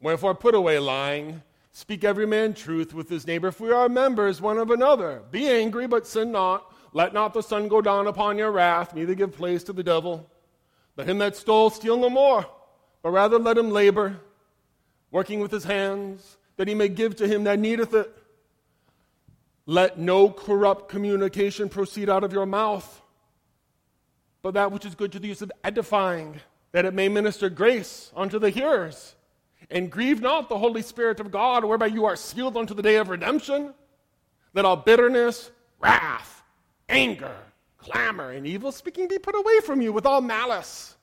Wherefore, 0.00 0.34
put 0.34 0.54
away 0.54 0.78
lying. 0.78 1.42
Speak 1.72 2.04
every 2.04 2.26
man 2.26 2.54
truth 2.54 2.94
with 2.94 3.08
his 3.08 3.26
neighbor, 3.26 3.50
for 3.50 3.64
we 3.64 3.72
are 3.72 3.88
members 3.88 4.40
one 4.40 4.58
of 4.58 4.70
another. 4.70 5.22
Be 5.30 5.48
angry, 5.48 5.86
but 5.86 6.06
sin 6.06 6.32
not. 6.32 6.72
Let 6.92 7.12
not 7.12 7.34
the 7.34 7.42
sun 7.42 7.68
go 7.68 7.82
down 7.82 8.06
upon 8.06 8.38
your 8.38 8.50
wrath, 8.50 8.94
neither 8.94 9.14
give 9.14 9.32
place 9.32 9.62
to 9.64 9.72
the 9.72 9.82
devil. 9.82 10.30
Let 10.96 11.08
him 11.08 11.18
that 11.18 11.36
stole 11.36 11.68
steal 11.68 11.98
no 11.98 12.08
more, 12.08 12.46
but 13.02 13.10
rather 13.10 13.38
let 13.38 13.58
him 13.58 13.70
labor, 13.70 14.20
working 15.10 15.40
with 15.40 15.50
his 15.50 15.64
hands, 15.64 16.38
that 16.56 16.68
he 16.68 16.74
may 16.74 16.88
give 16.88 17.16
to 17.16 17.28
him 17.28 17.44
that 17.44 17.58
needeth 17.58 17.92
it. 17.92 18.10
Let 19.66 19.98
no 19.98 20.30
corrupt 20.30 20.88
communication 20.88 21.68
proceed 21.68 22.08
out 22.08 22.24
of 22.24 22.32
your 22.32 22.46
mouth, 22.46 23.02
but 24.46 24.54
that 24.54 24.70
which 24.70 24.84
is 24.84 24.94
good 24.94 25.10
to 25.10 25.18
the 25.18 25.26
use 25.26 25.42
of 25.42 25.50
edifying, 25.64 26.40
that 26.70 26.84
it 26.84 26.94
may 26.94 27.08
minister 27.08 27.50
grace 27.50 28.12
unto 28.14 28.38
the 28.38 28.48
hearers. 28.48 29.16
And 29.72 29.90
grieve 29.90 30.20
not 30.20 30.48
the 30.48 30.56
Holy 30.56 30.82
Spirit 30.82 31.18
of 31.18 31.32
God, 31.32 31.64
whereby 31.64 31.86
you 31.86 32.04
are 32.04 32.14
sealed 32.14 32.56
unto 32.56 32.72
the 32.72 32.80
day 32.80 32.94
of 32.94 33.08
redemption. 33.08 33.74
that 34.52 34.64
all 34.64 34.76
bitterness, 34.76 35.50
wrath, 35.80 36.44
anger, 36.88 37.34
clamor, 37.76 38.30
and 38.30 38.46
evil 38.46 38.70
speaking 38.70 39.08
be 39.08 39.18
put 39.18 39.34
away 39.34 39.58
from 39.64 39.80
you 39.80 39.92
with 39.92 40.06
all 40.06 40.20
malice. 40.20 40.94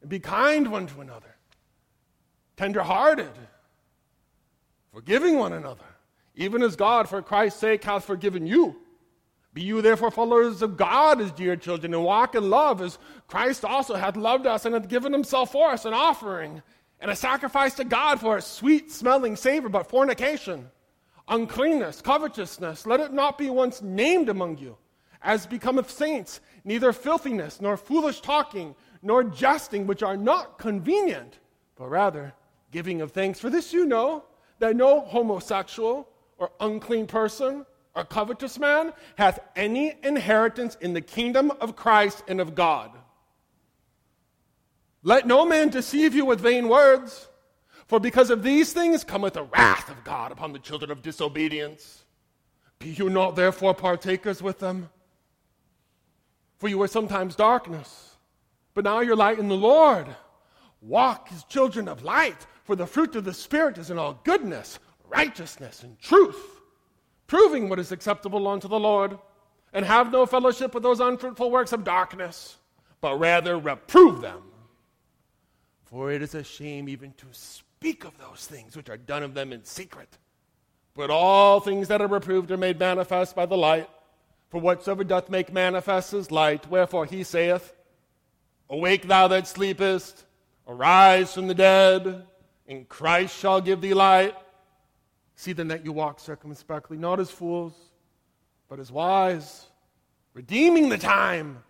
And 0.00 0.10
be 0.10 0.18
kind 0.18 0.68
one 0.68 0.88
to 0.88 1.00
another, 1.02 1.36
tenderhearted, 2.56 3.30
forgiving 4.92 5.38
one 5.38 5.52
another 5.52 5.84
even 6.36 6.62
as 6.62 6.76
God, 6.76 7.08
for 7.08 7.22
Christ's 7.22 7.60
sake, 7.60 7.82
hath 7.84 8.04
forgiven 8.04 8.46
you. 8.46 8.76
Be 9.56 9.62
you 9.62 9.80
therefore 9.80 10.10
followers 10.10 10.60
of 10.60 10.76
God 10.76 11.18
as 11.18 11.32
dear 11.32 11.56
children, 11.56 11.94
and 11.94 12.04
walk 12.04 12.34
in 12.34 12.50
love 12.50 12.82
as 12.82 12.98
Christ 13.26 13.64
also 13.64 13.94
hath 13.94 14.14
loved 14.14 14.46
us 14.46 14.66
and 14.66 14.74
hath 14.74 14.86
given 14.86 15.14
himself 15.14 15.52
for 15.52 15.70
us, 15.70 15.86
an 15.86 15.94
offering 15.94 16.62
and 17.00 17.10
a 17.10 17.16
sacrifice 17.16 17.72
to 17.76 17.84
God 17.84 18.20
for 18.20 18.36
a 18.36 18.42
sweet 18.42 18.92
smelling 18.92 19.34
savor, 19.34 19.70
but 19.70 19.88
fornication, 19.88 20.68
uncleanness, 21.28 22.02
covetousness, 22.02 22.84
let 22.84 23.00
it 23.00 23.14
not 23.14 23.38
be 23.38 23.48
once 23.48 23.80
named 23.80 24.28
among 24.28 24.58
you, 24.58 24.76
as 25.22 25.46
becometh 25.46 25.90
saints, 25.90 26.42
neither 26.62 26.92
filthiness, 26.92 27.58
nor 27.58 27.78
foolish 27.78 28.20
talking, 28.20 28.74
nor 29.00 29.24
jesting, 29.24 29.86
which 29.86 30.02
are 30.02 30.18
not 30.18 30.58
convenient, 30.58 31.38
but 31.76 31.88
rather 31.88 32.34
giving 32.72 33.00
of 33.00 33.10
thanks. 33.10 33.40
For 33.40 33.48
this 33.48 33.72
you 33.72 33.86
know, 33.86 34.24
that 34.58 34.76
no 34.76 35.00
homosexual, 35.00 36.10
or 36.36 36.50
unclean 36.60 37.06
person 37.06 37.64
or 37.96 38.04
covetous 38.04 38.58
man 38.58 38.92
hath 39.16 39.40
any 39.56 39.94
inheritance 40.04 40.76
in 40.80 40.92
the 40.92 41.00
kingdom 41.00 41.50
of 41.60 41.74
Christ 41.74 42.22
and 42.28 42.40
of 42.40 42.54
God. 42.54 42.90
Let 45.02 45.26
no 45.26 45.46
man 45.46 45.70
deceive 45.70 46.14
you 46.14 46.26
with 46.26 46.40
vain 46.40 46.68
words, 46.68 47.28
for 47.86 47.98
because 47.98 48.30
of 48.30 48.42
these 48.42 48.72
things 48.72 49.02
cometh 49.02 49.32
the 49.32 49.44
wrath 49.44 49.88
of 49.88 50.04
God 50.04 50.30
upon 50.30 50.52
the 50.52 50.58
children 50.58 50.90
of 50.90 51.00
disobedience. 51.00 52.04
Be 52.78 52.90
you 52.90 53.08
not 53.08 53.34
therefore 53.34 53.72
partakers 53.72 54.42
with 54.42 54.58
them? 54.58 54.90
For 56.58 56.68
you 56.68 56.78
were 56.78 56.88
sometimes 56.88 57.34
darkness, 57.34 58.16
but 58.74 58.84
now 58.84 59.00
you're 59.00 59.16
light 59.16 59.38
in 59.38 59.48
the 59.48 59.54
Lord. 59.56 60.06
Walk 60.82 61.28
as 61.32 61.44
children 61.44 61.88
of 61.88 62.02
light, 62.02 62.46
for 62.64 62.76
the 62.76 62.86
fruit 62.86 63.16
of 63.16 63.24
the 63.24 63.32
Spirit 63.32 63.78
is 63.78 63.90
in 63.90 63.98
all 63.98 64.20
goodness 64.24 64.78
righteousness 65.08 65.82
and 65.82 65.98
truth, 66.00 66.55
proving 67.26 67.68
what 67.68 67.78
is 67.78 67.92
acceptable 67.92 68.46
unto 68.48 68.68
the 68.68 68.78
Lord, 68.78 69.18
and 69.72 69.84
have 69.84 70.12
no 70.12 70.26
fellowship 70.26 70.74
with 70.74 70.82
those 70.82 71.00
unfruitful 71.00 71.50
works 71.50 71.72
of 71.72 71.84
darkness, 71.84 72.56
but 73.00 73.18
rather 73.18 73.58
reprove 73.58 74.20
them. 74.20 74.42
For 75.84 76.10
it 76.10 76.22
is 76.22 76.34
a 76.34 76.42
shame 76.42 76.88
even 76.88 77.12
to 77.18 77.26
speak 77.32 78.04
of 78.04 78.16
those 78.18 78.46
things 78.46 78.76
which 78.76 78.88
are 78.88 78.96
done 78.96 79.22
of 79.22 79.34
them 79.34 79.52
in 79.52 79.64
secret. 79.64 80.18
But 80.94 81.10
all 81.10 81.60
things 81.60 81.88
that 81.88 82.00
are 82.00 82.06
reproved 82.06 82.50
are 82.50 82.56
made 82.56 82.78
manifest 82.78 83.36
by 83.36 83.46
the 83.46 83.56
light. 83.56 83.88
For 84.48 84.60
whatsoever 84.60 85.04
doth 85.04 85.28
make 85.28 85.52
manifest 85.52 86.14
is 86.14 86.30
light. 86.30 86.68
Wherefore 86.70 87.04
he 87.04 87.22
saith, 87.22 87.74
Awake 88.70 89.06
thou 89.06 89.28
that 89.28 89.46
sleepest, 89.46 90.24
arise 90.66 91.34
from 91.34 91.46
the 91.46 91.54
dead, 91.54 92.24
and 92.66 92.88
Christ 92.88 93.36
shall 93.36 93.60
give 93.60 93.80
thee 93.80 93.94
light. 93.94 94.34
See 95.36 95.52
then 95.52 95.68
that 95.68 95.84
you 95.84 95.92
walk 95.92 96.18
circumspectly, 96.18 96.96
not 96.96 97.20
as 97.20 97.30
fools, 97.30 97.74
but 98.68 98.80
as 98.80 98.90
wise, 98.90 99.66
redeeming 100.34 100.88
the 100.88 100.98
time, 100.98 101.62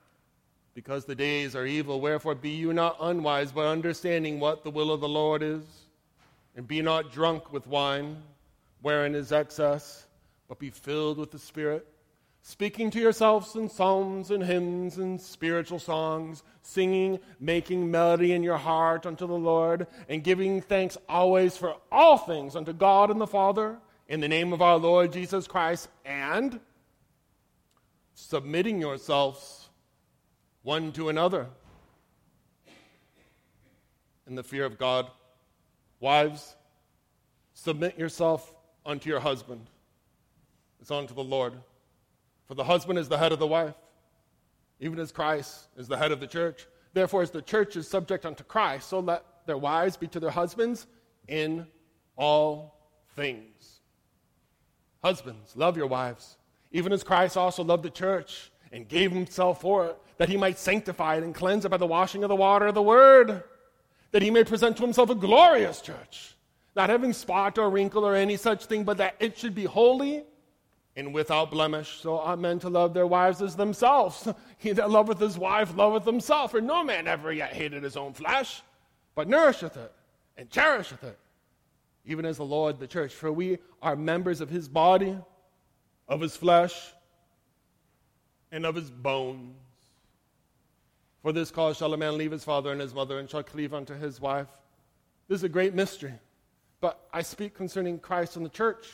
because 0.73 1.05
the 1.05 1.15
days 1.15 1.57
are 1.57 1.67
evil. 1.67 2.01
Wherefore 2.01 2.35
be 2.35 2.51
you 2.51 2.73
not 2.73 2.97
unwise, 3.01 3.51
but 3.51 3.67
understanding 3.67 4.41
what 4.41 4.63
the 4.63 4.71
will 4.71 4.93
of 4.93 5.01
the 5.01 5.09
Lord 5.09 5.43
is. 5.43 5.65
And 6.55 6.67
be 6.67 6.81
not 6.81 7.13
drunk 7.13 7.53
with 7.53 7.67
wine, 7.67 8.23
wherein 8.81 9.15
is 9.15 9.33
excess, 9.33 10.07
but 10.49 10.59
be 10.59 10.71
filled 10.71 11.19
with 11.19 11.31
the 11.31 11.39
Spirit 11.39 11.87
speaking 12.49 12.93
to 12.93 13.01
yourselves 13.01 13.57
in 13.57 13.69
psalms 13.69 14.31
and 14.31 14.41
hymns 14.41 14.99
and 14.99 15.21
spiritual 15.21 15.81
songs, 15.81 16.45
singing, 16.63 17.19
making 17.41 17.91
melody 17.91 18.31
in 18.31 18.41
your 18.45 18.57
heart 18.57 19.05
unto 19.05 19.27
the 19.27 19.35
Lord, 19.35 19.89
and 20.09 20.23
giving 20.23 20.61
thanks 20.61 20.97
always 21.09 21.57
for 21.57 21.75
all 21.91 22.17
things 22.17 22.55
unto 22.55 22.73
God 22.73 23.11
and 23.11 23.21
the 23.21 23.27
Father, 23.27 23.79
in 24.07 24.21
the 24.21 24.29
name 24.29 24.53
of 24.53 24.63
our 24.63 24.77
Lord 24.77 25.13
Jesus 25.13 25.49
Christ, 25.49 25.89
and 26.05 26.61
submitting 28.15 28.81
yourselves 28.81 29.69
one 30.63 30.93
to 30.93 31.09
another 31.09 31.49
in 34.29 34.37
the 34.37 34.45
fear 34.45 34.65
of 34.65 34.79
God. 34.79 35.11
Wives, 35.99 36.55
submit 37.55 37.99
yourself 37.99 38.55
unto 38.85 39.11
your 39.11 39.19
husband. 39.19 39.67
It's 40.81 40.93
unto 40.93 41.13
the 41.13 41.25
Lord. 41.25 41.55
For 42.49 42.55
the 42.55 42.65
husband 42.65 42.99
is 42.99 43.09
the 43.09 43.19
head 43.19 43.33
of 43.33 43.39
the 43.39 43.47
wife, 43.47 43.75
even 44.81 44.99
as 44.99 45.11
Christ 45.11 45.69
is 45.77 45.89
the 45.89 45.97
head 45.97 46.13
of 46.13 46.21
the 46.21 46.27
church. 46.27 46.67
Therefore, 46.93 47.23
as 47.23 47.31
the 47.31 47.43
church 47.43 47.77
is 47.77 47.89
subject 47.89 48.25
unto 48.25 48.45
Christ, 48.45 48.89
so 48.89 49.01
let 49.01 49.25
their 49.47 49.59
wives 49.59 49.97
be 49.97 50.07
to 50.09 50.21
their 50.21 50.31
husbands 50.31 50.87
in 51.29 51.67
all 52.17 52.79
things. 53.15 53.81
Husbands, 55.03 55.55
love 55.57 55.77
your 55.77 55.87
wives, 55.87 56.37
even 56.73 56.93
as 56.93 57.03
Christ 57.03 57.37
also 57.37 57.63
loved 57.63 57.83
the 57.83 57.91
church 57.91 58.51
and 58.73 58.89
gave 58.89 59.13
himself 59.13 59.61
for 59.61 59.87
it, 59.87 59.99
that 60.19 60.29
he 60.29 60.37
might 60.37 60.59
sanctify 60.59 61.17
it 61.17 61.23
and 61.23 61.35
cleanse 61.35 61.65
it 61.65 61.69
by 61.69 61.77
the 61.77 61.87
washing 61.87 62.25
of 62.25 62.29
the 62.29 62.37
water 62.37 62.67
of 62.67 62.75
the 62.75 62.83
word, 62.83 63.43
that 64.13 64.23
he 64.23 64.31
may 64.31 64.45
present 64.45 64.77
to 64.77 64.83
himself 64.83 65.11
a 65.11 65.15
glorious 65.15 65.81
church, 65.81 66.35
not 66.75 66.91
having 66.91 67.13
spot 67.13 67.59
or 67.59 67.71
wrinkle 67.71 68.05
or 68.05 68.15
any 68.15 68.37
such 68.37 68.67
thing, 68.67 68.85
but 68.85 68.99
that 68.99 69.17
it 69.21 69.37
should 69.37 69.55
be 69.55 69.65
holy 69.65 70.25
and 70.97 71.13
without 71.13 71.51
blemish. 71.51 72.01
So 72.01 72.15
ought 72.15 72.39
men 72.39 72.59
to 72.61 72.69
love 72.69 72.95
their 72.95 73.07
wives 73.07 73.43
as 73.43 73.55
themselves. 73.55 74.29
He 74.59 74.73
that 74.73 74.91
loveth 74.91 75.21
his 75.21 75.39
wife 75.39 75.77
loveth 75.77 76.07
himself. 76.07 76.53
For 76.53 76.63
no 76.63 76.83
man 76.83 77.07
ever 77.07 77.31
yet 77.31 77.53
hated 77.53 77.83
his 77.83 77.97
own 77.97 78.15
flesh, 78.15 78.63
but 79.15 79.29
nourisheth 79.29 79.77
it 79.77 79.93
and 80.39 80.51
cherisheth 80.51 81.05
it, 81.05 81.19
even 82.07 82.25
as 82.25 82.39
the 82.39 82.45
Lord 82.45 82.81
the 82.81 82.87
church. 82.87 83.13
For 83.13 83.31
we 83.31 83.59
are 83.83 83.95
members 83.95 84.41
of 84.41 84.49
his 84.49 84.67
body, 84.67 85.17
of 86.09 86.21
his 86.23 86.37
flesh, 86.37 86.75
and 88.51 88.65
of 88.65 88.75
his 88.75 88.91
bones. 88.91 89.57
For 91.23 91.33
this 91.33 91.51
cause 91.51 91.77
shall 91.77 91.93
a 91.93 91.99
man 91.99 92.17
leave 92.17 92.33
his 92.33 92.45
father 92.45 92.73
and 92.73 92.81
his 92.81 92.95
mother, 92.95 93.19
and 93.19 93.29
shall 93.29 93.43
cleave 93.43 93.75
unto 93.75 93.95
his 93.95 94.21
wife. 94.21 94.49
This 95.29 95.41
is 95.41 95.45
a 95.45 95.49
great 95.51 95.75
mystery. 95.75 96.15
But 96.81 96.99
I 97.13 97.23
speak 97.23 97.55
concerning 97.55 97.99
Christ 97.99 98.37
and 98.37 98.45
the 98.45 98.51
church. 98.51 98.87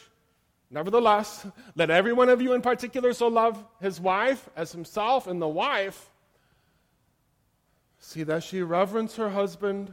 Nevertheless, 0.73 1.47
let 1.77 1.91
every 1.91 2.15
one 2.15 2.31
of 2.31 2.41
you 2.41 2.55
in 2.55 2.63
particular 2.63 3.13
so 3.13 3.29
love 3.29 3.63
his 3.83 4.01
wife 4.01 4.49
as 4.57 4.73
himself, 4.73 5.27
and 5.27 5.41
the 5.41 5.47
wife 5.47 6.11
see 7.99 8.23
that 8.23 8.43
she 8.43 8.63
reverence 8.63 9.17
her 9.17 9.29
husband. 9.29 9.93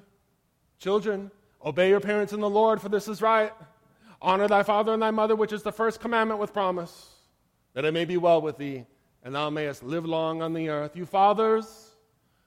Children, 0.80 1.32
obey 1.64 1.90
your 1.90 2.00
parents 2.00 2.32
in 2.32 2.40
the 2.40 2.50
Lord, 2.50 2.82
for 2.82 2.88
this 2.88 3.10
is 3.10 3.22
right. 3.22 3.52
Honor 4.22 4.48
thy 4.48 4.64
father 4.64 4.94
and 4.94 5.02
thy 5.02 5.12
mother, 5.12 5.36
which 5.36 5.52
is 5.52 5.64
the 5.64 5.72
first 5.72 6.00
commandment 6.00 6.40
with 6.40 6.54
promise, 6.54 7.10
that 7.74 7.84
it 7.84 7.94
may 7.94 8.06
be 8.06 8.16
well 8.16 8.42
with 8.42 8.58
thee, 8.58 8.86
and 9.24 9.36
thou 9.36 9.50
mayest 9.50 9.84
live 9.84 10.06
long 10.06 10.42
on 10.42 10.54
the 10.54 10.70
earth. 10.70 10.96
You 10.96 11.06
fathers, 11.06 11.92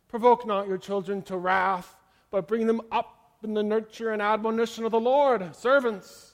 provoke 0.08 0.46
not 0.46 0.68
your 0.68 0.78
children 0.78 1.20
to 1.22 1.36
wrath, 1.36 1.96
but 2.30 2.48
bring 2.48 2.66
them 2.66 2.80
up 2.90 3.36
in 3.44 3.52
the 3.52 3.62
nurture 3.62 4.10
and 4.10 4.22
admonition 4.22 4.84
of 4.86 4.92
the 4.92 5.00
Lord. 5.00 5.54
Servants, 5.54 6.31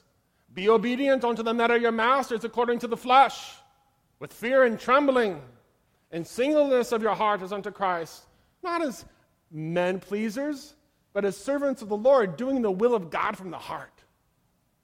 be 0.53 0.69
obedient 0.69 1.23
unto 1.23 1.43
them 1.43 1.57
that 1.57 1.71
are 1.71 1.77
your 1.77 1.91
masters 1.91 2.43
according 2.43 2.79
to 2.79 2.87
the 2.87 2.97
flesh, 2.97 3.53
with 4.19 4.33
fear 4.33 4.63
and 4.63 4.79
trembling, 4.79 5.41
and 6.11 6.25
singleness 6.25 6.91
of 6.91 7.01
your 7.01 7.15
heart 7.15 7.41
as 7.41 7.53
unto 7.53 7.71
Christ, 7.71 8.23
not 8.63 8.81
as 8.81 9.05
men 9.51 9.99
pleasers, 9.99 10.75
but 11.13 11.25
as 11.25 11.37
servants 11.37 11.81
of 11.81 11.89
the 11.89 11.97
Lord, 11.97 12.37
doing 12.37 12.61
the 12.61 12.71
will 12.71 12.95
of 12.95 13.09
God 13.09 13.37
from 13.37 13.51
the 13.51 13.57
heart, 13.57 14.03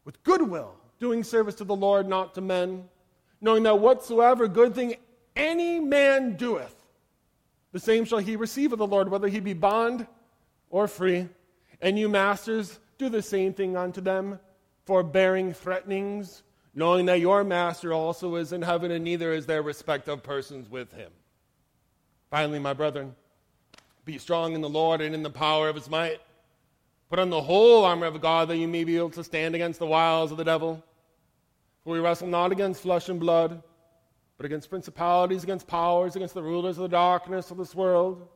with 0.06 0.24
goodwill, 0.24 0.76
doing 1.00 1.24
service 1.24 1.56
to 1.56 1.64
the 1.64 1.76
Lord, 1.76 2.08
not 2.08 2.36
to 2.36 2.42
men, 2.42 2.88
knowing 3.42 3.64
that 3.64 3.80
whatsoever 3.80 4.48
good 4.48 4.74
thing 4.76 4.96
any 5.36 5.80
man 5.80 6.36
doeth, 6.36 6.76
the 7.72 7.80
same 7.80 8.06
shall 8.06 8.20
he 8.20 8.36
receive 8.36 8.72
of 8.72 8.80
the 8.80 8.88
Lord, 8.88 9.10
whether 9.10 9.28
he 9.28 9.40
be 9.40 9.54
bond 9.54 10.08
or 10.70 10.88
free. 10.88 11.28
And 11.82 12.00
you 12.00 12.08
masters, 12.08 12.80
do 12.98 13.10
the 13.10 13.22
same 13.22 13.54
thing 13.54 13.76
unto 13.76 14.00
them, 14.00 14.40
forbearing 14.86 15.54
threatenings, 15.54 16.44
knowing 16.74 17.06
that 17.08 17.20
your 17.20 17.44
master 17.44 17.94
also 17.94 18.36
is 18.36 18.54
in 18.54 18.62
heaven, 18.62 18.92
and 18.92 19.04
neither 19.04 19.34
is 19.34 19.46
there 19.46 19.62
respect 19.62 20.08
of 20.08 20.24
persons 20.24 20.70
with 20.70 20.92
him. 20.94 21.12
Finally, 22.30 22.60
my 22.60 22.74
brethren, 22.74 23.16
be 24.04 24.18
strong 24.18 24.54
in 24.54 24.62
the 24.62 24.70
Lord 24.70 25.02
and 25.02 25.16
in 25.16 25.24
the 25.24 25.30
power 25.30 25.68
of 25.70 25.76
his 25.76 25.90
might. 25.90 26.20
Put 27.10 27.20
on 27.20 27.30
the 27.30 27.42
whole 27.42 27.86
armor 27.86 28.08
of 28.08 28.20
God 28.22 28.48
that 28.50 28.58
you 28.58 28.68
may 28.68 28.84
be 28.84 28.98
able 28.98 29.12
to 29.12 29.24
stand 29.24 29.56
against 29.56 29.80
the 29.80 29.86
wiles 29.86 30.32
of 30.32 30.38
the 30.38 30.44
devil. 30.44 30.84
For 31.84 31.94
we 31.94 32.00
wrestle 32.00 32.28
not 32.28 32.52
against 32.52 32.82
flesh 32.82 33.10
and 33.10 33.20
blood, 33.20 33.62
but 34.38 34.46
against 34.46 34.70
principalities, 34.70 35.44
against 35.44 35.68
powers, 35.68 36.16
against 36.16 36.34
the 36.34 36.44
rulers 36.44 36.78
of 36.78 36.84
the 36.84 36.90
darkness 36.90 37.52
of 37.52 37.58
this 37.58 37.74
world, 37.74 38.28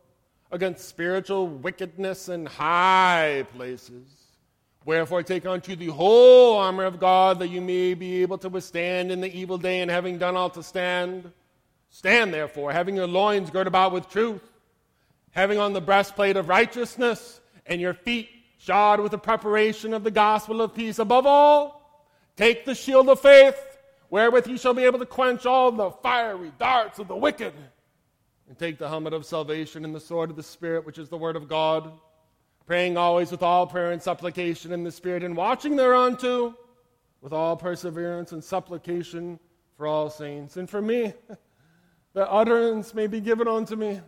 against 0.52 0.88
spiritual 0.88 1.48
wickedness 1.48 2.30
in 2.30 2.46
high 2.46 3.46
places. 3.56 4.19
Wherefore, 4.86 5.24
take 5.24 5.46
unto 5.46 5.72
you 5.72 5.76
the 5.76 5.88
whole 5.88 6.58
armor 6.58 6.86
of 6.86 7.00
God 7.00 7.40
that 7.40 7.50
you 7.50 7.62
may 7.62 7.94
be 7.94 8.22
able 8.22 8.38
to 8.40 8.50
withstand 8.50 9.12
in 9.12 9.22
the 9.22 9.38
evil 9.38 9.58
day, 9.58 9.82
and 9.82 9.92
having 9.92 10.18
done 10.18 10.36
all 10.36 10.50
to 10.52 10.64
stand. 10.64 11.32
Stand 11.90 12.34
therefore, 12.34 12.72
having 12.72 12.96
your 12.96 13.08
loins 13.08 13.50
girt 13.50 13.68
about 13.68 13.92
with 13.92 14.10
truth, 14.10 14.42
having 15.32 15.60
on 15.60 15.74
the 15.74 15.82
breastplate 15.82 16.38
of 16.38 16.48
righteousness, 16.48 17.42
and 17.66 17.82
your 17.82 17.94
feet 17.94 18.30
shod 18.58 19.00
with 19.00 19.12
the 19.12 19.18
preparation 19.18 19.94
of 19.94 20.04
the 20.04 20.12
gospel 20.12 20.62
of 20.62 20.74
peace. 20.74 21.00
Above 21.00 21.26
all, 21.26 22.06
take 22.36 22.66
the 22.66 22.76
shield 22.76 23.10
of 23.10 23.20
faith, 23.20 23.60
wherewith 24.10 24.48
you 24.48 24.58
shall 24.58 24.74
be 24.74 24.86
able 24.86 25.00
to 25.00 25.06
quench 25.06 25.46
all 25.46 25.72
the 25.72 25.92
fiery 25.92 26.52
darts 26.58 27.00
of 27.00 27.08
the 27.08 27.16
wicked. 27.16 27.54
And 28.48 28.58
take 28.58 28.80
the 28.80 28.90
helmet 28.90 29.14
of 29.14 29.26
salvation 29.26 29.86
and 29.86 29.94
the 29.94 30.00
sword 30.00 30.32
of 30.32 30.36
the 30.36 30.44
Spirit, 30.44 30.86
which 30.86 30.98
is 30.98 31.10
the 31.10 31.18
word 31.18 31.36
of 31.36 31.48
God, 31.48 31.92
praying 32.70 32.98
always 32.98 33.32
with 33.32 33.42
all 33.42 33.66
prayer 33.66 33.94
and 33.94 34.00
supplication 34.00 34.72
in 34.72 34.84
the 34.84 34.92
Spirit, 34.92 35.24
and 35.24 35.36
watching 35.36 35.76
thereunto 35.76 36.56
with 37.20 37.34
all 37.34 37.58
perseverance 37.58 38.32
and 38.32 38.44
supplication 38.44 39.40
for 39.76 39.88
all 39.88 40.08
saints. 40.08 40.56
And 40.56 40.70
for 40.70 40.80
me, 40.80 41.12
that 42.14 42.30
utterance 42.30 42.94
may 42.94 43.08
be 43.08 43.22
given 43.22 43.48
unto 43.48 43.76
me 43.76 44.00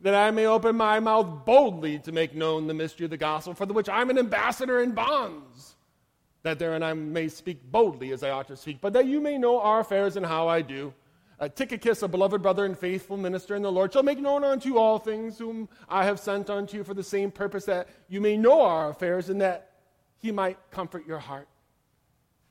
that 0.00 0.16
I 0.16 0.32
may 0.32 0.46
open 0.46 0.74
my 0.74 0.98
mouth 0.98 1.44
boldly 1.44 2.00
to 2.00 2.10
make 2.10 2.34
known 2.34 2.66
the 2.66 2.74
mystery 2.74 3.04
of 3.04 3.12
the 3.12 3.16
gospel, 3.16 3.54
for 3.54 3.66
the 3.66 3.72
which 3.72 3.88
I'm 3.88 4.10
an 4.10 4.18
ambassador 4.18 4.82
in 4.82 4.90
bonds, 4.90 5.76
that 6.42 6.58
therein 6.58 6.82
I 6.82 6.94
may 6.94 7.28
speak 7.28 7.62
boldly 7.70 8.10
as 8.10 8.24
I 8.24 8.30
ought 8.30 8.48
to 8.48 8.56
speak, 8.56 8.80
but 8.80 8.94
that 8.94 9.06
you 9.06 9.20
may 9.20 9.38
know 9.38 9.60
our 9.60 9.78
affairs 9.78 10.16
and 10.16 10.26
how 10.26 10.48
I 10.48 10.60
do. 10.60 10.92
Uh, 11.42 11.48
Tychicus, 11.48 12.04
a 12.04 12.08
beloved 12.08 12.40
brother 12.40 12.64
and 12.64 12.78
faithful 12.78 13.16
minister 13.16 13.56
in 13.56 13.62
the 13.62 13.72
Lord, 13.72 13.92
shall 13.92 14.04
make 14.04 14.20
known 14.20 14.44
unto 14.44 14.68
you 14.68 14.78
all 14.78 15.00
things 15.00 15.38
whom 15.38 15.68
I 15.88 16.04
have 16.04 16.20
sent 16.20 16.48
unto 16.48 16.76
you 16.76 16.84
for 16.84 16.94
the 16.94 17.02
same 17.02 17.32
purpose, 17.32 17.64
that 17.64 17.88
you 18.08 18.20
may 18.20 18.36
know 18.36 18.60
our 18.62 18.90
affairs 18.90 19.28
and 19.28 19.40
that 19.40 19.72
he 20.18 20.30
might 20.30 20.56
comfort 20.70 21.04
your 21.04 21.18
heart. 21.18 21.48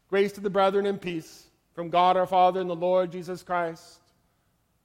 Grace 0.09 0.33
to 0.33 0.41
the 0.41 0.49
brethren 0.49 0.85
and 0.85 0.99
peace 0.99 1.45
from 1.73 1.89
God 1.89 2.17
our 2.17 2.27
Father 2.27 2.59
and 2.59 2.69
the 2.69 2.75
Lord 2.75 3.13
Jesus 3.13 3.43
Christ. 3.43 4.01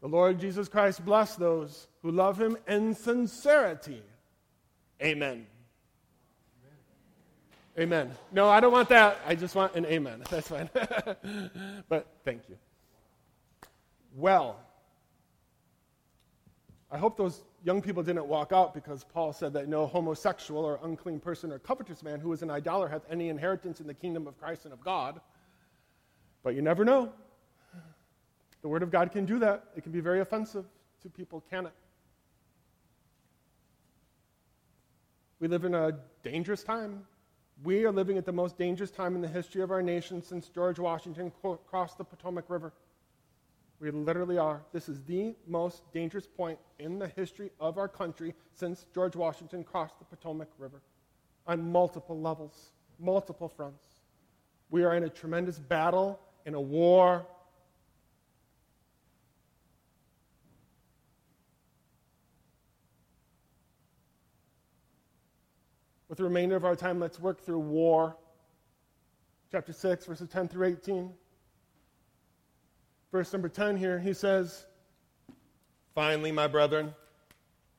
The 0.00 0.06
Lord 0.06 0.38
Jesus 0.38 0.68
Christ 0.68 1.04
bless 1.04 1.34
those 1.34 1.88
who 2.02 2.12
love 2.12 2.40
him 2.40 2.56
in 2.68 2.94
sincerity. 2.94 4.04
Amen. 5.02 5.48
Amen. 7.76 8.12
No, 8.30 8.48
I 8.48 8.60
don't 8.60 8.72
want 8.72 8.88
that. 8.90 9.18
I 9.26 9.34
just 9.34 9.56
want 9.56 9.74
an 9.74 9.84
amen. 9.84 10.22
That's 10.30 10.46
fine. 10.46 10.70
but 11.88 12.06
thank 12.24 12.42
you. 12.48 12.56
Well, 14.16 14.58
I 16.90 16.96
hope 16.96 17.18
those 17.18 17.42
young 17.62 17.82
people 17.82 18.02
didn't 18.02 18.26
walk 18.26 18.50
out 18.50 18.72
because 18.72 19.04
Paul 19.04 19.34
said 19.34 19.52
that 19.52 19.68
no 19.68 19.86
homosexual 19.86 20.64
or 20.64 20.80
unclean 20.82 21.20
person 21.20 21.52
or 21.52 21.58
covetous 21.58 22.02
man 22.02 22.18
who 22.18 22.32
is 22.32 22.40
an 22.40 22.50
idolater 22.50 22.88
hath 22.88 23.02
any 23.10 23.28
inheritance 23.28 23.78
in 23.78 23.86
the 23.86 23.92
kingdom 23.92 24.26
of 24.26 24.38
Christ 24.38 24.64
and 24.64 24.72
of 24.72 24.80
God. 24.82 25.20
But 26.42 26.54
you 26.54 26.62
never 26.62 26.82
know. 26.82 27.12
The 28.62 28.68
Word 28.68 28.82
of 28.82 28.90
God 28.90 29.12
can 29.12 29.26
do 29.26 29.38
that. 29.40 29.64
It 29.76 29.82
can 29.82 29.92
be 29.92 30.00
very 30.00 30.20
offensive 30.20 30.64
to 31.02 31.10
people, 31.10 31.44
can 31.50 31.66
it? 31.66 31.72
We 35.40 35.48
live 35.48 35.66
in 35.66 35.74
a 35.74 35.92
dangerous 36.22 36.62
time. 36.62 37.04
We 37.62 37.84
are 37.84 37.92
living 37.92 38.16
at 38.16 38.24
the 38.24 38.32
most 38.32 38.56
dangerous 38.56 38.90
time 38.90 39.14
in 39.14 39.20
the 39.20 39.28
history 39.28 39.60
of 39.60 39.70
our 39.70 39.82
nation 39.82 40.22
since 40.22 40.48
George 40.48 40.78
Washington 40.78 41.30
crossed 41.68 41.98
the 41.98 42.04
Potomac 42.04 42.48
River. 42.48 42.72
We 43.78 43.90
literally 43.90 44.38
are. 44.38 44.62
This 44.72 44.88
is 44.88 45.02
the 45.04 45.34
most 45.46 45.82
dangerous 45.92 46.26
point 46.26 46.58
in 46.78 46.98
the 46.98 47.08
history 47.08 47.50
of 47.60 47.76
our 47.76 47.88
country 47.88 48.34
since 48.54 48.86
George 48.94 49.16
Washington 49.16 49.64
crossed 49.64 49.98
the 49.98 50.04
Potomac 50.04 50.48
River 50.58 50.80
on 51.46 51.70
multiple 51.70 52.18
levels, 52.18 52.72
multiple 52.98 53.48
fronts. 53.48 53.84
We 54.70 54.84
are 54.84 54.94
in 54.94 55.04
a 55.04 55.08
tremendous 55.08 55.58
battle, 55.58 56.18
in 56.46 56.54
a 56.54 56.60
war, 56.60 57.26
With 66.08 66.18
the 66.18 66.24
remainder 66.24 66.56
of 66.56 66.64
our 66.64 66.76
time, 66.76 67.00
let's 67.00 67.18
work 67.18 67.40
through 67.40 67.58
war. 67.58 68.16
Chapter 69.50 69.72
6, 69.72 70.06
verses 70.06 70.28
10 70.28 70.48
through 70.48 70.66
18. 70.68 71.12
Verse 73.16 73.32
number 73.32 73.48
10 73.48 73.78
here, 73.78 73.98
he 73.98 74.12
says, 74.12 74.66
Finally, 75.94 76.32
my 76.32 76.46
brethren, 76.46 76.94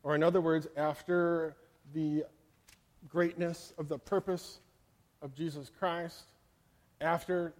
or 0.01 0.15
in 0.15 0.23
other 0.23 0.41
words, 0.41 0.65
after 0.75 1.55
the 1.93 2.23
greatness 3.07 3.71
of 3.77 3.87
the 3.87 3.99
purpose 3.99 4.57
of 5.21 5.35
Jesus 5.35 5.69
Christ, 5.77 6.23
after 7.01 7.53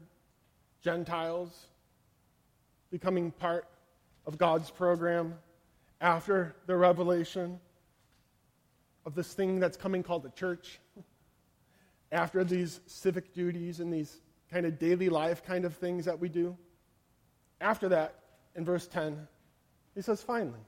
Gentiles 0.84 1.68
becoming 2.90 3.30
part 3.30 3.68
of 4.26 4.40
God's 4.40 4.72
program, 4.72 5.36
after 6.02 6.56
the 6.66 6.76
revelation 6.76 7.60
of 9.06 9.14
this 9.14 9.36
thing 9.36 9.60
that's 9.60 9.78
coming 9.78 10.02
called 10.02 10.24
the 10.24 10.32
church, 10.32 10.80
after 12.12 12.44
these 12.44 12.80
civic 12.88 13.36
duties 13.36 13.82
and 13.82 13.94
these 13.94 14.18
kind 14.50 14.66
of 14.66 14.80
daily 14.80 15.10
life 15.10 15.46
kind 15.46 15.64
of 15.64 15.76
things 15.76 16.06
that 16.06 16.20
we 16.20 16.28
do, 16.28 16.58
after 17.60 17.90
that, 17.90 18.16
in 18.56 18.66
verse 18.66 18.88
10, 18.88 19.28
he 19.96 20.02
says, 20.02 20.22
finally, 20.22 20.60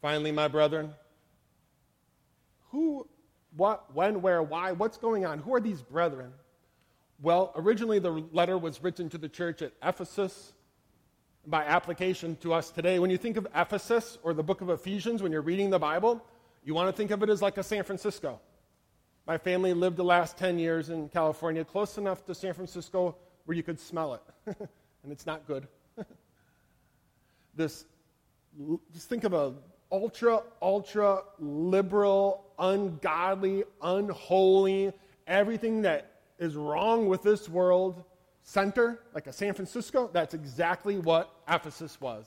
finally, 0.00 0.32
my 0.32 0.48
brethren, 0.48 0.94
who, 2.70 3.06
what, 3.56 3.94
when, 3.94 4.20
where, 4.22 4.42
why, 4.42 4.72
what's 4.72 4.98
going 4.98 5.24
on? 5.24 5.38
Who 5.40 5.54
are 5.54 5.60
these 5.60 5.82
brethren? 5.82 6.32
Well, 7.20 7.52
originally 7.56 7.98
the 7.98 8.10
letter 8.32 8.56
was 8.58 8.82
written 8.82 9.08
to 9.10 9.18
the 9.18 9.28
church 9.28 9.62
at 9.62 9.72
Ephesus. 9.82 10.52
By 11.46 11.64
application 11.64 12.36
to 12.42 12.52
us 12.52 12.70
today, 12.70 12.98
when 12.98 13.10
you 13.10 13.16
think 13.16 13.36
of 13.36 13.46
Ephesus 13.54 14.18
or 14.22 14.34
the 14.34 14.42
book 14.42 14.60
of 14.60 14.68
Ephesians, 14.68 15.22
when 15.22 15.32
you're 15.32 15.40
reading 15.40 15.70
the 15.70 15.78
Bible, 15.78 16.22
you 16.62 16.74
want 16.74 16.88
to 16.88 16.92
think 16.96 17.10
of 17.10 17.22
it 17.22 17.30
as 17.30 17.40
like 17.40 17.56
a 17.56 17.62
San 17.62 17.84
Francisco. 17.84 18.38
My 19.26 19.38
family 19.38 19.72
lived 19.72 19.96
the 19.96 20.04
last 20.04 20.36
10 20.36 20.58
years 20.58 20.90
in 20.90 21.08
California, 21.08 21.64
close 21.64 21.96
enough 21.96 22.24
to 22.26 22.34
San 22.34 22.52
Francisco 22.52 23.16
where 23.46 23.56
you 23.56 23.62
could 23.62 23.80
smell 23.80 24.14
it. 24.14 24.22
and 25.02 25.10
it's 25.10 25.24
not 25.24 25.46
good. 25.46 25.66
This, 27.58 27.84
just 28.92 29.08
think 29.10 29.24
of 29.24 29.34
a 29.34 29.52
ultra, 29.92 30.42
ultra 30.62 31.20
liberal, 31.38 32.46
ungodly, 32.58 33.64
unholy, 33.82 34.92
everything 35.26 35.82
that 35.82 36.12
is 36.38 36.54
wrong 36.56 37.08
with 37.08 37.22
this 37.22 37.48
world 37.48 38.02
center, 38.42 39.00
like 39.14 39.26
a 39.26 39.32
San 39.32 39.52
Francisco. 39.52 40.08
That's 40.12 40.32
exactly 40.32 40.98
what 40.98 41.30
Ephesus 41.48 42.00
was. 42.00 42.24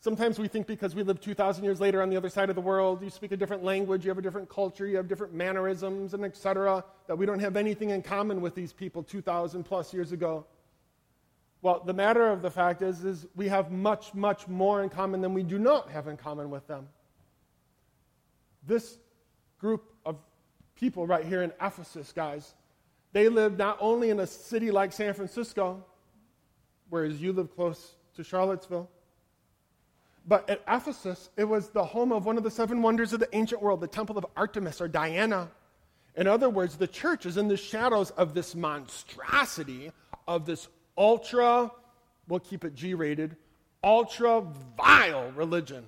Sometimes 0.00 0.38
we 0.38 0.46
think 0.46 0.68
because 0.68 0.94
we 0.94 1.02
live 1.02 1.20
2,000 1.20 1.64
years 1.64 1.80
later 1.80 2.00
on 2.00 2.08
the 2.08 2.16
other 2.16 2.28
side 2.28 2.50
of 2.50 2.54
the 2.54 2.62
world, 2.62 3.02
you 3.02 3.10
speak 3.10 3.32
a 3.32 3.36
different 3.36 3.64
language, 3.64 4.04
you 4.04 4.10
have 4.10 4.18
a 4.18 4.22
different 4.22 4.48
culture, 4.48 4.86
you 4.86 4.96
have 4.96 5.08
different 5.08 5.34
mannerisms, 5.34 6.14
and 6.14 6.24
etc., 6.24 6.84
that 7.08 7.18
we 7.18 7.26
don't 7.26 7.40
have 7.40 7.56
anything 7.56 7.90
in 7.90 8.00
common 8.00 8.40
with 8.40 8.54
these 8.54 8.72
people 8.72 9.02
2,000 9.02 9.64
plus 9.64 9.92
years 9.92 10.12
ago. 10.12 10.46
Well, 11.60 11.82
the 11.84 11.92
matter 11.92 12.28
of 12.28 12.40
the 12.40 12.50
fact 12.50 12.82
is, 12.82 13.04
is 13.04 13.26
we 13.34 13.48
have 13.48 13.72
much, 13.72 14.14
much 14.14 14.46
more 14.46 14.82
in 14.82 14.90
common 14.90 15.20
than 15.20 15.34
we 15.34 15.42
do 15.42 15.58
not 15.58 15.90
have 15.90 16.06
in 16.06 16.16
common 16.16 16.50
with 16.50 16.66
them. 16.68 16.88
This 18.66 18.98
group 19.58 19.92
of 20.06 20.16
people 20.76 21.06
right 21.06 21.24
here 21.24 21.42
in 21.42 21.52
Ephesus, 21.60 22.12
guys, 22.12 22.54
they 23.12 23.28
live 23.28 23.58
not 23.58 23.76
only 23.80 24.10
in 24.10 24.20
a 24.20 24.26
city 24.26 24.70
like 24.70 24.92
San 24.92 25.14
Francisco, 25.14 25.84
whereas 26.90 27.20
you 27.20 27.32
live 27.32 27.54
close 27.54 27.96
to 28.14 28.22
Charlottesville, 28.22 28.88
but 30.26 30.48
at 30.50 30.62
Ephesus, 30.68 31.30
it 31.36 31.44
was 31.44 31.70
the 31.70 31.84
home 31.84 32.12
of 32.12 32.26
one 32.26 32.36
of 32.36 32.44
the 32.44 32.50
seven 32.50 32.82
wonders 32.82 33.14
of 33.14 33.20
the 33.20 33.34
ancient 33.34 33.62
world, 33.62 33.80
the 33.80 33.86
temple 33.86 34.18
of 34.18 34.26
Artemis 34.36 34.80
or 34.80 34.86
Diana. 34.86 35.50
In 36.16 36.26
other 36.26 36.50
words, 36.50 36.76
the 36.76 36.86
church 36.86 37.24
is 37.24 37.38
in 37.38 37.48
the 37.48 37.56
shadows 37.56 38.10
of 38.10 38.34
this 38.34 38.54
monstrosity, 38.54 39.90
of 40.26 40.44
this 40.44 40.68
ultra, 40.98 41.70
we'll 42.26 42.40
keep 42.40 42.64
it 42.64 42.74
G 42.74 42.92
rated, 42.92 43.36
ultra 43.82 44.44
vile 44.76 45.30
religion 45.30 45.84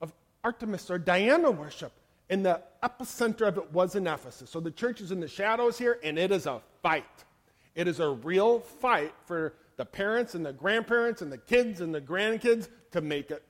of 0.00 0.12
Artemis 0.42 0.90
or 0.90 0.98
Diana 0.98 1.50
worship. 1.50 1.92
And 2.30 2.44
the 2.44 2.62
epicenter 2.82 3.48
of 3.48 3.56
it 3.56 3.72
was 3.72 3.94
in 3.94 4.06
Ephesus. 4.06 4.50
So 4.50 4.60
the 4.60 4.70
church 4.70 5.00
is 5.00 5.12
in 5.12 5.20
the 5.20 5.28
shadows 5.28 5.78
here, 5.78 5.98
and 6.02 6.18
it 6.18 6.30
is 6.30 6.46
a 6.46 6.60
fight. 6.82 7.04
It 7.74 7.88
is 7.88 8.00
a 8.00 8.08
real 8.10 8.60
fight 8.60 9.14
for 9.24 9.54
the 9.76 9.84
parents 9.84 10.34
and 10.34 10.44
the 10.44 10.52
grandparents 10.52 11.22
and 11.22 11.32
the 11.32 11.38
kids 11.38 11.80
and 11.80 11.94
the 11.94 12.00
grandkids 12.00 12.68
to 12.90 13.00
make 13.00 13.30
it. 13.30 13.42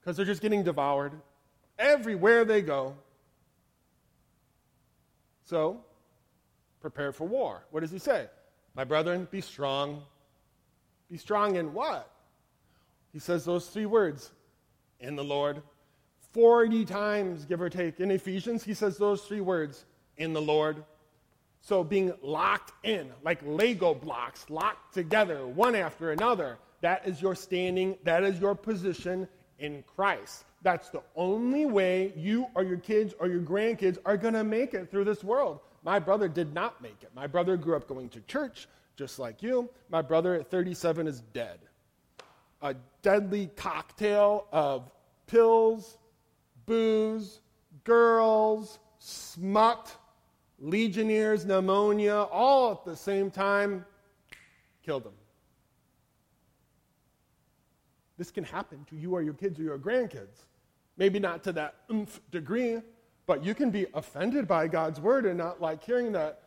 Because 0.00 0.16
they're 0.16 0.26
just 0.26 0.42
getting 0.42 0.62
devoured 0.62 1.12
everywhere 1.78 2.44
they 2.44 2.60
go. 2.60 2.96
So, 5.44 5.80
prepare 6.80 7.12
for 7.12 7.26
war. 7.26 7.62
What 7.70 7.80
does 7.80 7.90
he 7.90 7.98
say? 7.98 8.26
My 8.78 8.84
brethren, 8.84 9.26
be 9.28 9.40
strong. 9.40 10.04
Be 11.10 11.16
strong 11.16 11.56
in 11.56 11.74
what? 11.74 12.08
He 13.12 13.18
says 13.18 13.44
those 13.44 13.66
three 13.66 13.86
words 13.86 14.30
in 15.00 15.16
the 15.16 15.24
Lord. 15.24 15.62
40 16.32 16.84
times, 16.84 17.44
give 17.44 17.60
or 17.60 17.70
take. 17.70 17.98
In 17.98 18.12
Ephesians, 18.12 18.62
he 18.62 18.74
says 18.74 18.96
those 18.96 19.22
three 19.22 19.40
words 19.40 19.84
in 20.16 20.32
the 20.32 20.40
Lord. 20.40 20.84
So 21.60 21.82
being 21.82 22.12
locked 22.22 22.72
in, 22.86 23.10
like 23.24 23.40
Lego 23.44 23.94
blocks, 23.94 24.48
locked 24.48 24.94
together, 24.94 25.44
one 25.44 25.74
after 25.74 26.12
another, 26.12 26.56
that 26.80 27.04
is 27.04 27.20
your 27.20 27.34
standing, 27.34 27.96
that 28.04 28.22
is 28.22 28.38
your 28.38 28.54
position 28.54 29.26
in 29.58 29.82
Christ. 29.96 30.44
That's 30.62 30.88
the 30.90 31.02
only 31.16 31.66
way 31.66 32.12
you 32.14 32.46
or 32.54 32.62
your 32.62 32.78
kids 32.78 33.12
or 33.18 33.26
your 33.26 33.42
grandkids 33.42 33.98
are 34.04 34.16
going 34.16 34.34
to 34.34 34.44
make 34.44 34.72
it 34.72 34.88
through 34.88 35.06
this 35.06 35.24
world. 35.24 35.58
My 35.88 35.98
brother 35.98 36.28
did 36.28 36.52
not 36.52 36.82
make 36.82 37.02
it. 37.02 37.08
My 37.14 37.26
brother 37.26 37.56
grew 37.56 37.74
up 37.74 37.88
going 37.88 38.10
to 38.10 38.20
church, 38.20 38.68
just 38.94 39.18
like 39.18 39.42
you. 39.42 39.70
My 39.88 40.02
brother 40.02 40.34
at 40.34 40.50
37 40.50 41.06
is 41.06 41.22
dead. 41.32 41.60
A 42.60 42.74
deadly 43.00 43.48
cocktail 43.56 44.48
of 44.52 44.92
pills, 45.26 45.96
booze, 46.66 47.40
girls, 47.84 48.80
smut, 48.98 49.96
legionnaires, 50.58 51.46
pneumonia, 51.46 52.16
all 52.16 52.70
at 52.72 52.84
the 52.84 52.94
same 52.94 53.30
time, 53.30 53.82
killed 54.84 55.06
him. 55.06 55.14
This 58.18 58.30
can 58.30 58.44
happen 58.44 58.84
to 58.90 58.94
you 58.94 59.14
or 59.14 59.22
your 59.22 59.32
kids 59.32 59.58
or 59.58 59.62
your 59.62 59.78
grandkids. 59.78 60.44
Maybe 60.98 61.18
not 61.18 61.42
to 61.44 61.52
that 61.52 61.76
oomph 61.90 62.20
degree, 62.30 62.82
but 63.28 63.44
you 63.44 63.54
can 63.54 63.70
be 63.70 63.86
offended 63.92 64.48
by 64.48 64.66
God's 64.66 64.98
word 64.98 65.26
and 65.26 65.36
not 65.36 65.60
like 65.60 65.84
hearing 65.84 66.12
that 66.12 66.40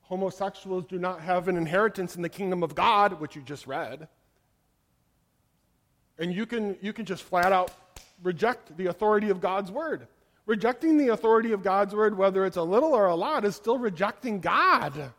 homosexuals 0.00 0.84
do 0.86 0.98
not 0.98 1.20
have 1.20 1.46
an 1.46 1.56
inheritance 1.56 2.16
in 2.16 2.22
the 2.22 2.28
kingdom 2.28 2.62
of 2.62 2.74
God, 2.74 3.20
which 3.20 3.36
you 3.36 3.42
just 3.42 3.66
read. 3.66 4.08
And 6.18 6.34
you 6.34 6.44
can, 6.44 6.76
you 6.82 6.92
can 6.92 7.04
just 7.04 7.22
flat 7.22 7.52
out 7.52 7.70
reject 8.22 8.76
the 8.76 8.86
authority 8.86 9.30
of 9.30 9.40
God's 9.40 9.70
word. 9.70 10.08
Rejecting 10.44 10.98
the 10.98 11.08
authority 11.08 11.52
of 11.52 11.62
God's 11.62 11.94
word, 11.94 12.18
whether 12.18 12.44
it's 12.44 12.56
a 12.56 12.62
little 12.62 12.92
or 12.92 13.06
a 13.06 13.14
lot, 13.14 13.44
is 13.44 13.54
still 13.54 13.78
rejecting 13.78 14.40
God. 14.40 15.12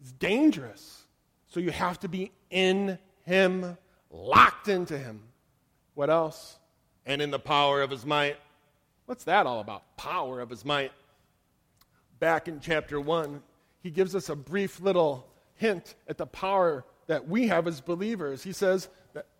It's 0.00 0.12
dangerous. 0.12 1.04
So 1.46 1.60
you 1.60 1.70
have 1.70 2.00
to 2.00 2.08
be 2.08 2.32
in 2.50 2.98
Him, 3.22 3.78
locked 4.10 4.66
into 4.68 4.98
Him. 4.98 5.22
What 5.94 6.10
else? 6.10 6.58
and 7.06 7.20
in 7.20 7.30
the 7.30 7.38
power 7.38 7.82
of 7.82 7.90
his 7.90 8.04
might. 8.06 8.36
What's 9.06 9.24
that 9.24 9.46
all 9.46 9.60
about? 9.60 9.96
Power 9.96 10.40
of 10.40 10.50
his 10.50 10.64
might. 10.64 10.92
Back 12.20 12.48
in 12.48 12.60
chapter 12.60 13.00
1, 13.00 13.42
he 13.82 13.90
gives 13.90 14.14
us 14.14 14.28
a 14.28 14.36
brief 14.36 14.80
little 14.80 15.26
hint 15.56 15.94
at 16.08 16.16
the 16.16 16.26
power 16.26 16.84
that 17.06 17.28
we 17.28 17.48
have 17.48 17.66
as 17.66 17.80
believers. 17.80 18.42
He 18.42 18.52
says 18.52 18.88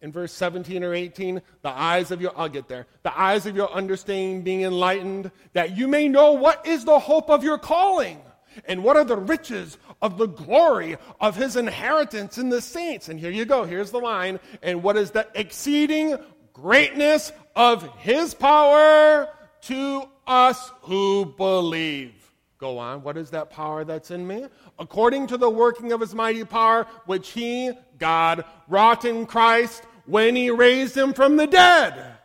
in 0.03 0.13
verse 0.13 0.33
17 0.33 0.85
or 0.85 0.93
18, 0.93 1.41
the 1.63 1.69
eyes 1.71 2.11
of 2.11 2.21
your, 2.21 2.33
I'll 2.37 2.49
get 2.49 2.69
there, 2.69 2.87
the 3.03 3.19
eyes 3.19 3.47
of 3.47 3.57
your 3.57 3.73
understanding 3.73 4.43
being 4.43 4.63
enlightened, 4.63 5.31
that 5.55 5.77
you 5.77 5.89
may 5.89 6.09
know 6.09 6.33
what 6.33 6.67
is 6.67 6.85
the 6.85 6.99
hope 6.99 7.31
of 7.31 7.43
your 7.43 7.59
calling 7.59 8.21
and 8.67 8.85
what 8.85 8.97
are 8.97 9.05
the 9.05 9.17
riches 9.17 9.79
of 10.03 10.19
the 10.19 10.27
glory 10.27 10.97
of 11.21 11.37
his 11.37 11.57
inheritance 11.57 12.39
in 12.39 12.51
the 12.51 12.61
saints. 12.61 13.09
And 13.09 13.19
here 13.19 13.31
you 13.31 13.45
go, 13.45 13.65
here's 13.65 13.91
the 13.91 13.99
line. 13.99 14.39
And 14.63 14.83
what 14.83 14.97
is 14.97 15.11
the 15.11 15.27
exceeding 15.35 16.17
greatness 16.53 17.33
of 17.57 17.83
his 17.99 18.35
power 18.35 19.29
to 19.65 20.05
us 20.27 20.73
who 20.83 21.27
believe. 21.37 22.13
Go 22.59 22.79
on. 22.79 23.03
What 23.03 23.17
is 23.17 23.31
that 23.31 23.51
power 23.51 23.85
that's 23.85 24.11
in 24.11 24.27
me? 24.27 24.47
According 24.79 25.27
to 25.29 25.37
the 25.37 25.51
working 25.51 25.93
of 25.93 26.01
his 26.01 26.15
mighty 26.15 26.45
power, 26.45 26.87
which 27.07 27.31
he, 27.31 27.73
God, 27.99 28.45
wrought 28.69 29.05
in 29.05 29.27
Christ 29.27 29.83
when 30.07 30.37
he 30.37 30.51
raised 30.51 30.97
him 30.97 31.13
from 31.13 31.37
the 31.37 31.47
dead. 31.47 32.17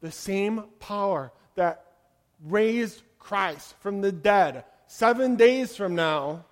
The 0.00 0.10
same 0.10 0.64
power 0.78 1.32
that 1.54 1.84
raised 2.42 3.02
Christ 3.18 3.74
from 3.80 4.00
the 4.00 4.12
dead 4.12 4.64
seven 4.90 5.36
days 5.36 5.76
from 5.76 5.94
now 5.94 6.44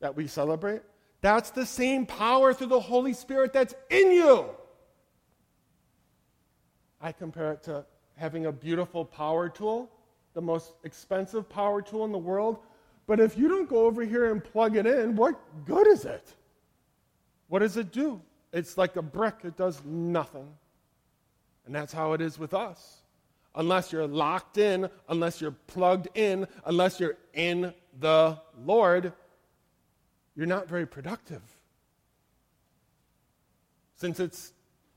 that 0.00 0.16
we 0.16 0.26
celebrate, 0.26 0.82
that's 1.20 1.50
the 1.50 1.66
same 1.66 2.04
power 2.04 2.52
through 2.52 2.66
the 2.66 2.80
Holy 2.80 3.12
Spirit 3.12 3.52
that's 3.52 3.74
in 3.90 4.10
you. 4.10 4.46
I 7.00 7.12
compare 7.12 7.52
it 7.52 7.62
to 7.64 7.84
having 8.20 8.44
a 8.44 8.52
beautiful 8.52 9.02
power 9.02 9.48
tool, 9.48 9.90
the 10.34 10.42
most 10.42 10.74
expensive 10.84 11.48
power 11.48 11.80
tool 11.80 12.04
in 12.04 12.12
the 12.12 12.18
world. 12.18 12.58
But 13.06 13.18
if 13.18 13.38
you 13.38 13.48
don't 13.48 13.68
go 13.68 13.86
over 13.86 14.04
here 14.04 14.30
and 14.30 14.44
plug 14.44 14.76
it 14.76 14.86
in, 14.86 15.16
what 15.16 15.40
good 15.64 15.88
is 15.88 16.04
it? 16.04 16.34
What 17.48 17.60
does 17.60 17.78
it 17.78 17.92
do? 17.92 18.20
It's 18.52 18.76
like 18.76 18.96
a 18.96 19.02
brick, 19.02 19.36
it 19.44 19.56
does 19.56 19.82
nothing. 19.86 20.46
And 21.64 21.74
that's 21.74 21.94
how 21.94 22.12
it 22.12 22.20
is 22.20 22.38
with 22.38 22.52
us. 22.52 22.98
Unless 23.54 23.90
you're 23.90 24.06
locked 24.06 24.58
in, 24.58 24.90
unless 25.08 25.40
you're 25.40 25.56
plugged 25.66 26.08
in, 26.14 26.46
unless 26.66 27.00
you're 27.00 27.16
in 27.32 27.72
the 28.00 28.38
Lord, 28.64 29.14
you're 30.36 30.46
not 30.46 30.68
very 30.68 30.86
productive. 30.86 31.42
Since 33.96 34.20
it's 34.20 34.52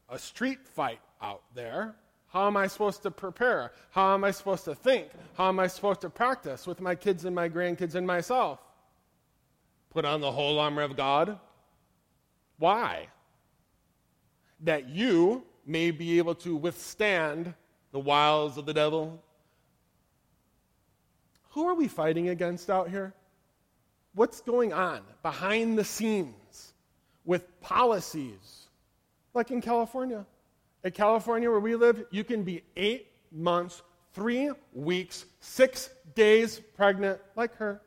a 0.10 0.20
street 0.20 0.60
fight 0.68 1.00
out 1.22 1.44
there. 1.56 1.96
How 2.34 2.48
am 2.48 2.58
I 2.58 2.66
supposed 2.66 3.04
to 3.04 3.12
prepare? 3.12 3.72
How 3.92 4.16
am 4.16 4.24
I 4.24 4.32
supposed 4.32 4.66
to 4.66 4.74
think? 4.74 5.10
How 5.36 5.50
am 5.50 5.60
I 5.60 5.68
supposed 5.68 6.02
to 6.02 6.10
practice 6.10 6.66
with 6.66 6.82
my 6.82 6.96
kids 6.96 7.26
and 7.26 7.36
my 7.36 7.48
grandkids 7.48 7.94
and 7.94 8.08
myself? 8.08 8.60
Put 9.92 10.04
on 10.04 10.20
the 10.20 10.32
whole 10.32 10.58
armor 10.58 10.82
of 10.82 10.98
God. 10.98 11.40
Why? 12.58 13.08
That 14.62 14.90
you 14.90 15.44
may 15.68 15.92
be 15.92 16.18
able 16.18 16.34
to 16.36 16.56
withstand 16.56 17.54
the 17.92 18.00
wiles 18.00 18.58
of 18.58 18.66
the 18.66 18.74
devil. 18.74 19.22
Who 21.52 21.68
are 21.68 21.76
we 21.76 21.88
fighting 21.88 22.30
against 22.30 22.68
out 22.68 22.90
here? 22.90 23.14
What's 24.16 24.42
going 24.42 24.74
on 24.74 25.02
behind 25.22 25.78
the 25.78 25.84
scenes 25.84 26.74
with 27.26 27.62
policies 27.62 28.70
like 29.36 29.52
in 29.52 29.62
California? 29.62 30.26
In 30.84 30.92
California, 30.92 31.50
where 31.50 31.60
we 31.60 31.76
live, 31.76 32.06
you 32.12 32.24
can 32.24 32.44
be 32.44 32.64
eight 32.76 33.08
months, 33.32 33.82
three 34.14 34.52
weeks, 34.74 35.26
six 35.40 35.90
days 36.14 36.60
pregnant, 36.76 37.20
like 37.36 37.56
her. 37.56 37.82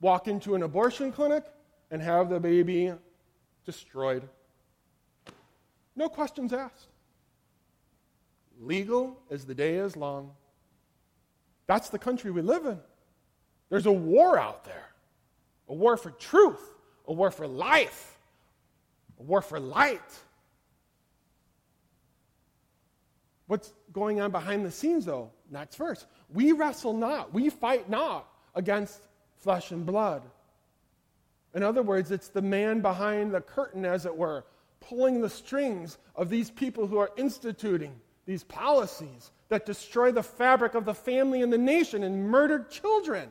Walk 0.00 0.26
into 0.26 0.54
an 0.54 0.62
abortion 0.62 1.12
clinic 1.12 1.44
and 1.90 2.02
have 2.02 2.28
the 2.28 2.40
baby 2.40 2.92
destroyed. 3.64 4.28
No 5.94 6.08
questions 6.08 6.52
asked. 6.52 6.88
Legal 8.60 9.16
as 9.30 9.44
the 9.44 9.54
day 9.54 9.76
is 9.76 9.96
long. 9.96 10.32
That's 11.66 11.88
the 11.88 11.98
country 11.98 12.30
we 12.30 12.42
live 12.42 12.66
in. 12.66 12.78
There's 13.70 13.86
a 13.86 13.92
war 13.92 14.38
out 14.38 14.64
there 14.64 14.88
a 15.68 15.74
war 15.74 15.96
for 15.96 16.10
truth, 16.10 16.60
a 17.08 17.12
war 17.12 17.30
for 17.30 17.46
life, 17.46 18.18
a 19.18 19.22
war 19.22 19.40
for 19.40 19.58
light. 19.58 20.00
What's 23.52 23.74
going 23.92 24.18
on 24.18 24.30
behind 24.30 24.64
the 24.64 24.70
scenes, 24.70 25.04
though? 25.04 25.30
Next 25.50 25.76
verse. 25.76 26.06
We 26.32 26.52
wrestle 26.52 26.94
not, 26.94 27.34
we 27.34 27.50
fight 27.50 27.90
not 27.90 28.26
against 28.54 29.02
flesh 29.40 29.72
and 29.72 29.84
blood. 29.84 30.22
In 31.54 31.62
other 31.62 31.82
words, 31.82 32.10
it's 32.10 32.28
the 32.28 32.40
man 32.40 32.80
behind 32.80 33.34
the 33.34 33.42
curtain, 33.42 33.84
as 33.84 34.06
it 34.06 34.16
were, 34.16 34.46
pulling 34.80 35.20
the 35.20 35.28
strings 35.28 35.98
of 36.16 36.30
these 36.30 36.50
people 36.50 36.86
who 36.86 36.96
are 36.96 37.10
instituting 37.18 37.92
these 38.24 38.42
policies 38.42 39.32
that 39.50 39.66
destroy 39.66 40.10
the 40.10 40.22
fabric 40.22 40.74
of 40.74 40.86
the 40.86 40.94
family 40.94 41.42
and 41.42 41.52
the 41.52 41.58
nation 41.58 42.04
and 42.04 42.30
murder 42.30 42.64
children. 42.70 43.28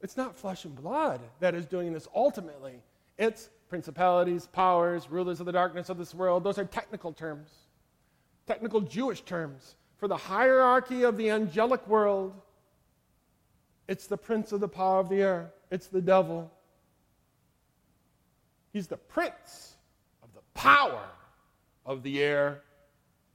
It's 0.00 0.16
not 0.16 0.36
flesh 0.36 0.64
and 0.64 0.74
blood 0.74 1.20
that 1.38 1.54
is 1.54 1.66
doing 1.66 1.92
this 1.92 2.08
ultimately. 2.16 2.82
It's 3.16 3.48
principalities, 3.68 4.48
powers, 4.48 5.08
rulers 5.08 5.38
of 5.38 5.46
the 5.46 5.52
darkness 5.52 5.88
of 5.88 5.98
this 5.98 6.12
world. 6.12 6.42
Those 6.42 6.58
are 6.58 6.64
technical 6.64 7.12
terms 7.12 7.48
technical 8.46 8.80
Jewish 8.80 9.22
terms, 9.22 9.76
for 9.96 10.08
the 10.08 10.16
hierarchy 10.16 11.04
of 11.04 11.16
the 11.16 11.30
angelic 11.30 11.86
world. 11.86 12.32
It's 13.88 14.06
the 14.06 14.16
prince 14.16 14.52
of 14.52 14.60
the 14.60 14.68
power 14.68 15.00
of 15.00 15.08
the 15.08 15.22
air, 15.22 15.52
it's 15.70 15.86
the 15.86 16.00
devil. 16.00 16.50
He's 18.72 18.86
the 18.86 18.96
prince 18.96 19.76
of 20.22 20.32
the 20.32 20.40
power 20.54 21.04
of 21.84 22.02
the 22.02 22.22
air. 22.22 22.62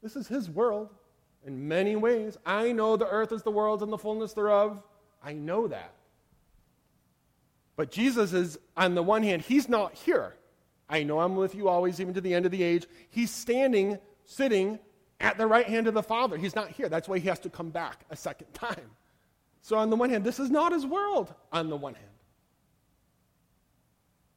This 0.02 0.15
is 0.15 0.28
his 0.28 0.50
world 0.50 0.89
in 1.46 1.67
many 1.67 1.96
ways. 1.96 2.38
I 2.46 2.72
know 2.72 2.98
the 2.98 3.08
earth 3.08 3.32
is 3.32 3.43
the 3.43 3.52
world 3.52 3.84
and 3.84 3.91
the 3.91 3.98
fullness 3.98 4.34
thereof. 4.34 4.82
I 5.24 5.34
know 5.34 5.67
that. 5.67 5.93
But 7.76 7.91
Jesus 7.91 8.34
is, 8.34 8.58
on 8.76 8.96
the 8.96 9.04
one 9.04 9.22
hand, 9.22 9.43
he's 9.43 9.70
not 9.70 9.93
here. 9.93 10.34
I 10.89 11.04
know 11.04 11.20
I'm 11.20 11.36
with 11.36 11.54
you 11.54 11.67
always, 11.67 12.02
even 12.02 12.13
to 12.15 12.22
the 12.22 12.34
end 12.34 12.46
of 12.46 12.52
the 12.52 12.63
age. 12.63 12.88
He's 13.10 13.30
standing, 13.30 14.00
sitting 14.26 14.80
at 15.19 15.38
the 15.38 15.47
right 15.47 15.65
hand 15.65 15.88
of 15.88 15.93
the 15.93 16.03
Father. 16.03 16.38
He's 16.38 16.56
not 16.56 16.69
here. 16.69 16.89
That's 16.89 17.08
why 17.08 17.19
he 17.19 17.27
has 17.27 17.39
to 17.39 17.49
come 17.49 17.69
back 17.69 18.06
a 18.10 18.15
second 18.15 18.53
time. 18.53 18.91
So, 19.62 19.77
on 19.77 19.89
the 19.89 19.95
one 19.95 20.10
hand, 20.10 20.23
this 20.23 20.39
is 20.39 20.49
not 20.49 20.71
his 20.71 20.86
world, 20.86 21.34
on 21.51 21.69
the 21.69 21.75
one 21.75 21.95
hand. 21.95 22.06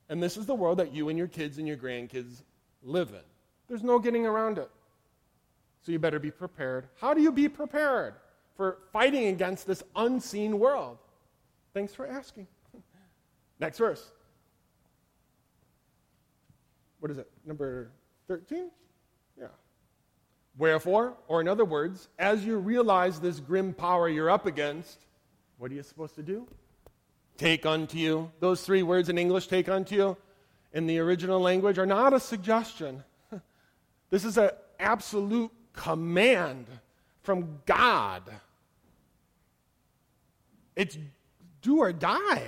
And 0.08 0.22
this 0.22 0.36
is 0.36 0.46
the 0.46 0.54
world 0.54 0.78
that 0.78 0.92
you 0.92 1.08
and 1.08 1.16
your 1.16 1.28
kids 1.28 1.58
and 1.58 1.68
your 1.68 1.76
grandkids 1.76 2.42
live 2.82 3.10
in. 3.10 3.20
There's 3.68 3.84
no 3.84 3.98
getting 3.98 4.26
around 4.26 4.58
it. 4.58 4.70
So, 5.82 5.92
you 5.92 5.98
better 5.98 6.18
be 6.18 6.30
prepared. 6.30 6.88
How 7.00 7.14
do 7.14 7.20
you 7.20 7.30
be 7.30 7.48
prepared 7.48 8.14
for 8.56 8.78
fighting 8.92 9.26
against 9.26 9.66
this 9.66 9.82
unseen 9.94 10.58
world? 10.58 10.98
Thanks 11.74 11.94
for 11.94 12.06
asking. 12.06 12.46
Next 13.60 13.78
verse. 13.78 14.10
What 16.98 17.10
is 17.10 17.18
it? 17.18 17.30
Number 17.46 17.90
13? 18.28 18.70
Wherefore, 20.58 21.14
or 21.28 21.40
in 21.40 21.48
other 21.48 21.64
words, 21.64 22.08
as 22.18 22.44
you 22.44 22.58
realize 22.58 23.20
this 23.20 23.40
grim 23.40 23.72
power 23.72 24.08
you're 24.08 24.30
up 24.30 24.46
against, 24.46 25.06
what 25.58 25.70
are 25.70 25.74
you 25.74 25.82
supposed 25.82 26.14
to 26.16 26.22
do? 26.22 26.46
Take 27.38 27.64
unto 27.64 27.96
you. 27.96 28.30
Those 28.40 28.62
three 28.62 28.82
words 28.82 29.08
in 29.08 29.16
English, 29.16 29.46
take 29.46 29.68
unto 29.68 29.94
you, 29.94 30.16
in 30.72 30.86
the 30.86 30.98
original 30.98 31.40
language, 31.40 31.78
are 31.78 31.86
not 31.86 32.12
a 32.12 32.20
suggestion. 32.20 33.02
This 34.10 34.24
is 34.24 34.38
an 34.38 34.50
absolute 34.80 35.52
command 35.72 36.66
from 37.22 37.60
God. 37.64 38.24
It's 40.74 40.98
do 41.62 41.78
or 41.78 41.92
die. 41.92 42.42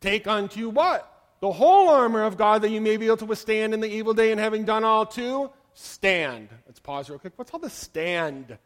Take 0.00 0.26
unto 0.26 0.60
you 0.60 0.70
what? 0.70 1.10
The 1.40 1.52
whole 1.52 1.88
armor 1.88 2.24
of 2.24 2.36
God 2.36 2.62
that 2.62 2.70
you 2.70 2.80
may 2.80 2.96
be 2.96 3.06
able 3.06 3.18
to 3.18 3.26
withstand 3.26 3.74
in 3.74 3.80
the 3.80 3.88
evil 3.88 4.14
day, 4.14 4.32
and 4.32 4.40
having 4.40 4.64
done 4.64 4.82
all 4.82 5.04
to 5.06 5.50
stand. 5.74 6.48
Let's 6.66 6.80
pause 6.80 7.10
real 7.10 7.18
quick. 7.18 7.34
What's 7.36 7.52
all 7.52 7.60
the 7.60 7.70
stand 7.70 8.56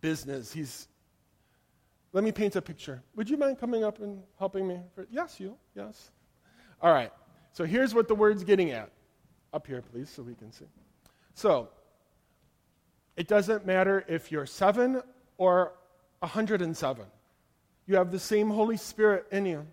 business? 0.00 0.52
He's. 0.52 0.88
Let 2.12 2.24
me 2.24 2.32
paint 2.32 2.56
a 2.56 2.62
picture. 2.62 3.02
Would 3.16 3.28
you 3.28 3.36
mind 3.36 3.58
coming 3.58 3.84
up 3.84 4.00
and 4.00 4.22
helping 4.38 4.66
me? 4.66 4.80
For, 4.94 5.06
yes, 5.10 5.38
you. 5.38 5.56
Yes. 5.74 6.10
All 6.80 6.92
right. 6.92 7.12
So 7.52 7.64
here's 7.64 7.94
what 7.94 8.08
the 8.08 8.14
word's 8.14 8.44
getting 8.44 8.70
at. 8.70 8.90
Up 9.52 9.66
here, 9.66 9.82
please, 9.82 10.10
so 10.10 10.22
we 10.22 10.34
can 10.34 10.52
see. 10.52 10.66
So, 11.34 11.70
it 13.16 13.28
doesn't 13.28 13.64
matter 13.64 14.04
if 14.06 14.30
you're 14.30 14.46
seven 14.46 15.02
or 15.38 15.72
107. 16.20 17.04
You 17.86 17.96
have 17.96 18.12
the 18.12 18.18
same 18.18 18.50
Holy 18.50 18.76
Spirit 18.76 19.26
in 19.32 19.46
you. 19.46 19.66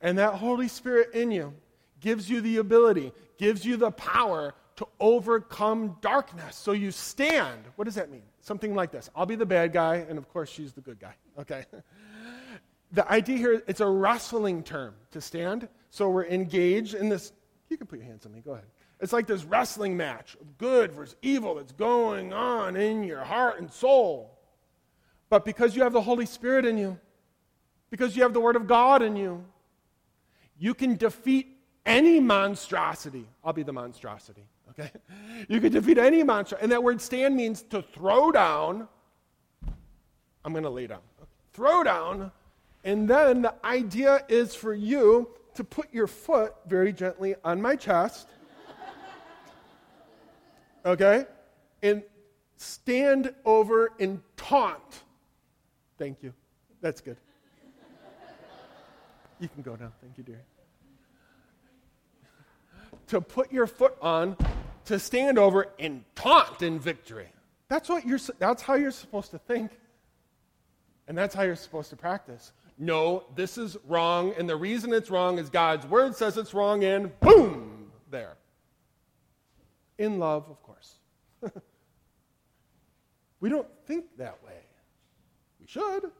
And 0.00 0.18
that 0.18 0.34
Holy 0.34 0.68
Spirit 0.68 1.12
in 1.12 1.30
you 1.30 1.52
gives 2.00 2.30
you 2.30 2.40
the 2.40 2.58
ability, 2.58 3.12
gives 3.38 3.64
you 3.64 3.76
the 3.76 3.90
power 3.90 4.54
to 4.80 4.88
overcome 4.98 5.94
darkness. 6.00 6.56
So 6.56 6.72
you 6.72 6.90
stand. 6.90 7.64
What 7.76 7.84
does 7.84 7.96
that 7.96 8.10
mean? 8.10 8.22
Something 8.40 8.74
like 8.74 8.90
this 8.90 9.10
I'll 9.14 9.26
be 9.26 9.36
the 9.36 9.44
bad 9.44 9.74
guy, 9.74 10.06
and 10.08 10.16
of 10.16 10.26
course, 10.30 10.48
she's 10.48 10.72
the 10.72 10.80
good 10.80 10.98
guy. 10.98 11.14
Okay? 11.38 11.64
the 12.92 13.10
idea 13.10 13.38
here, 13.38 13.62
it's 13.66 13.80
a 13.80 13.86
wrestling 13.86 14.62
term 14.62 14.94
to 15.12 15.20
stand. 15.20 15.68
So 15.90 16.08
we're 16.10 16.26
engaged 16.26 16.94
in 16.94 17.08
this. 17.08 17.32
You 17.68 17.76
can 17.76 17.86
put 17.86 17.98
your 17.98 18.06
hands 18.06 18.26
on 18.26 18.32
me. 18.32 18.40
Go 18.40 18.52
ahead. 18.52 18.66
It's 19.00 19.12
like 19.12 19.26
this 19.26 19.44
wrestling 19.44 19.96
match 19.96 20.36
of 20.40 20.58
good 20.58 20.92
versus 20.92 21.16
evil 21.22 21.54
that's 21.54 21.72
going 21.72 22.32
on 22.32 22.76
in 22.76 23.04
your 23.04 23.22
heart 23.22 23.58
and 23.58 23.70
soul. 23.70 24.38
But 25.28 25.44
because 25.44 25.76
you 25.76 25.82
have 25.82 25.92
the 25.92 26.02
Holy 26.02 26.26
Spirit 26.26 26.64
in 26.64 26.76
you, 26.76 26.98
because 27.90 28.16
you 28.16 28.22
have 28.22 28.32
the 28.32 28.40
Word 28.40 28.56
of 28.56 28.66
God 28.66 29.02
in 29.02 29.16
you, 29.16 29.44
you 30.58 30.74
can 30.74 30.96
defeat 30.96 31.56
any 31.86 32.20
monstrosity. 32.20 33.26
I'll 33.42 33.52
be 33.52 33.62
the 33.62 33.72
monstrosity, 33.72 34.44
okay? 34.80 34.90
You 35.48 35.60
can 35.60 35.72
defeat 35.72 35.98
any 35.98 36.22
monster. 36.22 36.56
And 36.60 36.72
that 36.72 36.82
word 36.82 37.00
stand 37.00 37.36
means 37.36 37.62
to 37.64 37.82
throw 37.82 38.32
down. 38.32 38.88
I'm 40.44 40.52
going 40.52 40.64
to 40.64 40.70
lay 40.70 40.86
down. 40.86 41.00
Throw 41.52 41.82
down. 41.82 42.32
And 42.84 43.08
then 43.08 43.42
the 43.42 43.54
idea 43.64 44.24
is 44.28 44.54
for 44.54 44.72
you 44.72 45.30
to 45.54 45.64
put 45.64 45.92
your 45.92 46.06
foot 46.06 46.54
very 46.66 46.92
gently 46.92 47.34
on 47.44 47.60
my 47.60 47.76
chest. 47.76 48.28
Okay? 50.86 51.26
And 51.82 52.02
stand 52.56 53.34
over 53.44 53.92
and 54.00 54.22
taunt. 54.36 55.02
Thank 55.98 56.22
you. 56.22 56.32
That's 56.80 57.00
good. 57.00 57.18
You 59.38 59.48
can 59.48 59.62
go 59.62 59.76
now. 59.76 59.92
Thank 60.02 60.18
you, 60.18 60.24
dear. 60.24 60.42
To 63.08 63.20
put 63.20 63.50
your 63.52 63.66
foot 63.66 63.96
on, 64.00 64.36
to 64.90 64.98
stand 64.98 65.38
over 65.38 65.68
and 65.78 66.04
taunt 66.16 66.62
in 66.62 66.78
victory. 66.78 67.28
That's, 67.68 67.88
what 67.88 68.04
you're, 68.04 68.18
that's 68.40 68.60
how 68.60 68.74
you're 68.74 68.90
supposed 68.90 69.30
to 69.30 69.38
think. 69.38 69.70
And 71.06 71.16
that's 71.16 71.32
how 71.32 71.42
you're 71.42 71.56
supposed 71.56 71.90
to 71.90 71.96
practice. 71.96 72.52
No, 72.76 73.24
this 73.36 73.56
is 73.56 73.76
wrong, 73.86 74.34
and 74.36 74.48
the 74.48 74.56
reason 74.56 74.92
it's 74.92 75.08
wrong 75.08 75.38
is 75.38 75.48
God's 75.48 75.86
word 75.86 76.16
says 76.16 76.36
it's 76.36 76.54
wrong, 76.54 76.82
and 76.82 77.18
boom, 77.20 77.92
there. 78.10 78.36
In 79.98 80.18
love, 80.18 80.48
of 80.50 80.60
course. 80.62 80.94
we 83.40 83.48
don't 83.48 83.68
think 83.86 84.06
that 84.18 84.42
way. 84.44 84.60
We 85.60 85.66
should, 85.66 86.10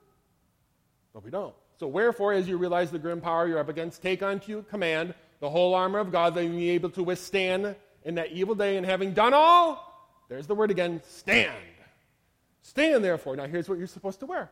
but 1.13 1.25
we 1.25 1.31
don't. 1.31 1.55
So, 1.79 1.89
wherefore, 1.89 2.35
as 2.35 2.47
you 2.47 2.57
realize 2.57 2.91
the 2.91 2.99
grim 2.99 3.21
power 3.21 3.49
you're 3.49 3.59
up 3.59 3.69
against, 3.69 4.03
take 4.03 4.23
unto 4.23 4.53
you 4.53 4.65
command 4.69 5.15
the 5.41 5.49
whole 5.49 5.75
armor 5.75 5.99
of 5.99 6.13
God 6.13 6.35
that 6.35 6.45
you 6.45 6.51
may 6.51 6.57
be 6.57 6.71
able 6.71 6.91
to 6.91 7.03
withstand 7.03 7.75
in 8.05 8.15
that 8.17 8.33
evil 8.33 8.55
day, 8.55 8.77
and 8.77 8.87
having 8.87 9.13
done 9.13 9.35
all, 9.35 9.87
there's 10.29 10.47
the 10.47 10.55
word 10.55 10.71
again, 10.71 11.01
stand. 11.07 11.53
Stand, 12.63 13.05
therefore. 13.05 13.37
Now, 13.37 13.47
here's 13.47 13.69
what 13.69 13.79
you're 13.79 13.87
supposed 13.87 14.21
to 14.21 14.27
wear 14.27 14.51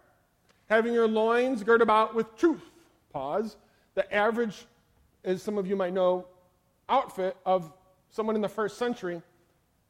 having 0.69 0.93
your 0.93 1.09
loins 1.09 1.63
girt 1.63 1.81
about 1.81 2.15
with 2.15 2.37
truth. 2.37 2.61
Pause. 3.11 3.57
The 3.95 4.15
average, 4.15 4.67
as 5.25 5.43
some 5.43 5.57
of 5.57 5.67
you 5.67 5.77
might 5.77 5.95
know, 5.95 6.27
outfit 6.91 7.37
of 7.47 7.73
someone 8.11 8.37
in 8.37 8.43
the 8.43 8.49
first 8.49 8.77
century, 8.77 9.23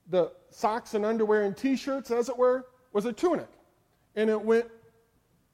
the 0.09 0.31
socks 0.51 0.94
and 0.94 1.05
underwear 1.05 1.42
and 1.42 1.57
t 1.57 1.77
shirts, 1.77 2.11
as 2.11 2.29
it 2.29 2.37
were, 2.37 2.66
was 2.92 3.05
a 3.07 3.12
tunic. 3.12 3.49
And 4.14 4.31
it 4.31 4.40
went 4.40 4.66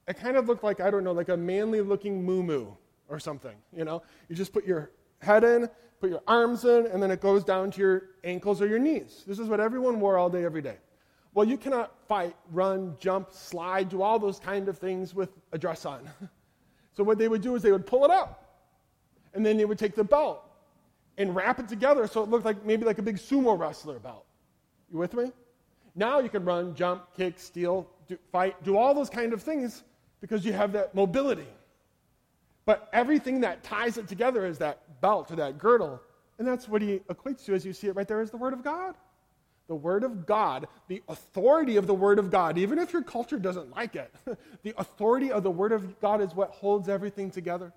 it 0.07 0.17
kind 0.17 0.37
of 0.37 0.47
looked 0.47 0.63
like, 0.63 0.79
I 0.79 0.91
don't 0.91 1.03
know, 1.03 1.11
like 1.11 1.29
a 1.29 1.37
manly 1.37 1.81
looking 1.81 2.23
moo 2.23 2.67
or 3.09 3.19
something. 3.19 3.55
You 3.75 3.85
know, 3.85 4.03
you 4.29 4.35
just 4.35 4.53
put 4.53 4.65
your 4.65 4.91
head 5.19 5.43
in, 5.43 5.69
put 5.99 6.09
your 6.09 6.21
arms 6.27 6.65
in, 6.65 6.87
and 6.87 7.01
then 7.01 7.11
it 7.11 7.21
goes 7.21 7.43
down 7.43 7.71
to 7.71 7.81
your 7.81 8.03
ankles 8.23 8.61
or 8.61 8.67
your 8.67 8.79
knees. 8.79 9.23
This 9.25 9.39
is 9.39 9.47
what 9.47 9.59
everyone 9.59 9.99
wore 9.99 10.17
all 10.17 10.29
day, 10.29 10.43
every 10.43 10.61
day. 10.61 10.77
Well, 11.33 11.45
you 11.45 11.57
cannot 11.57 11.93
fight, 12.07 12.35
run, 12.51 12.95
jump, 12.99 13.33
slide, 13.33 13.89
do 13.89 14.01
all 14.01 14.19
those 14.19 14.39
kind 14.39 14.69
of 14.69 14.77
things 14.77 15.13
with 15.13 15.29
a 15.51 15.57
dress 15.57 15.85
on. 15.85 16.09
so 16.93 17.03
what 17.03 17.17
they 17.17 17.27
would 17.27 17.41
do 17.41 17.55
is 17.55 17.61
they 17.61 17.71
would 17.71 17.85
pull 17.85 18.05
it 18.05 18.11
up, 18.11 18.61
and 19.33 19.45
then 19.45 19.57
they 19.57 19.65
would 19.65 19.79
take 19.79 19.95
the 19.95 20.03
belt 20.03 20.41
and 21.17 21.35
wrap 21.35 21.59
it 21.59 21.67
together 21.67 22.07
so 22.07 22.23
it 22.23 22.29
looked 22.29 22.45
like 22.45 22.65
maybe 22.65 22.85
like 22.85 22.99
a 22.99 23.01
big 23.01 23.17
sumo 23.17 23.57
wrestler 23.57 23.99
belt. 23.99 24.25
You 24.91 24.97
with 24.97 25.13
me? 25.13 25.31
Now 25.95 26.19
you 26.19 26.29
can 26.29 26.43
run, 26.43 26.75
jump, 26.75 27.05
kick, 27.15 27.39
steal, 27.39 27.87
do, 28.07 28.17
fight, 28.31 28.61
do 28.63 28.77
all 28.77 28.93
those 28.93 29.09
kind 29.09 29.33
of 29.33 29.41
things 29.41 29.83
because 30.21 30.45
you 30.45 30.53
have 30.53 30.71
that 30.73 30.93
mobility. 30.93 31.47
But 32.65 32.89
everything 32.93 33.41
that 33.41 33.63
ties 33.63 33.97
it 33.97 34.07
together 34.07 34.45
is 34.45 34.57
that 34.59 35.01
belt 35.01 35.31
or 35.31 35.35
that 35.35 35.57
girdle. 35.57 36.01
And 36.39 36.47
that's 36.47 36.67
what 36.67 36.81
he 36.81 36.99
equates 37.09 37.45
to 37.45 37.53
as 37.53 37.65
you 37.65 37.73
see 37.73 37.87
it 37.87 37.95
right 37.95 38.07
there 38.07 38.21
is 38.21 38.31
the 38.31 38.37
Word 38.37 38.53
of 38.53 38.63
God. 38.63 38.95
The 39.67 39.75
Word 39.75 40.03
of 40.03 40.25
God, 40.25 40.67
the 40.87 41.01
authority 41.07 41.77
of 41.77 41.87
the 41.87 41.93
Word 41.93 42.19
of 42.19 42.29
God, 42.29 42.57
even 42.57 42.77
if 42.77 42.93
your 42.93 43.01
culture 43.01 43.39
doesn't 43.39 43.75
like 43.75 43.95
it, 43.95 44.13
the 44.63 44.73
authority 44.77 45.31
of 45.31 45.43
the 45.43 45.51
Word 45.51 45.71
of 45.71 45.99
God 45.99 46.21
is 46.21 46.35
what 46.35 46.51
holds 46.51 46.87
everything 46.89 47.31
together. 47.31 47.73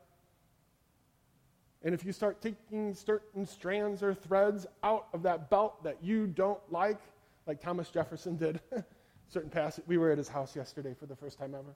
And 1.82 1.94
if 1.94 2.04
you 2.04 2.12
start 2.12 2.42
taking 2.42 2.94
certain 2.94 3.46
strands 3.46 4.02
or 4.02 4.12
threads 4.12 4.66
out 4.82 5.06
of 5.14 5.22
that 5.22 5.48
belt 5.48 5.82
that 5.84 5.96
you 6.02 6.26
don't 6.26 6.60
like, 6.70 6.98
like 7.46 7.60
Thomas 7.60 7.88
Jefferson 7.88 8.36
did, 8.36 8.60
certain 9.28 9.50
passage, 9.50 9.84
we 9.86 9.96
were 9.96 10.10
at 10.10 10.18
his 10.18 10.28
house 10.28 10.56
yesterday 10.56 10.94
for 10.98 11.06
the 11.06 11.16
first 11.16 11.38
time 11.38 11.54
ever 11.54 11.74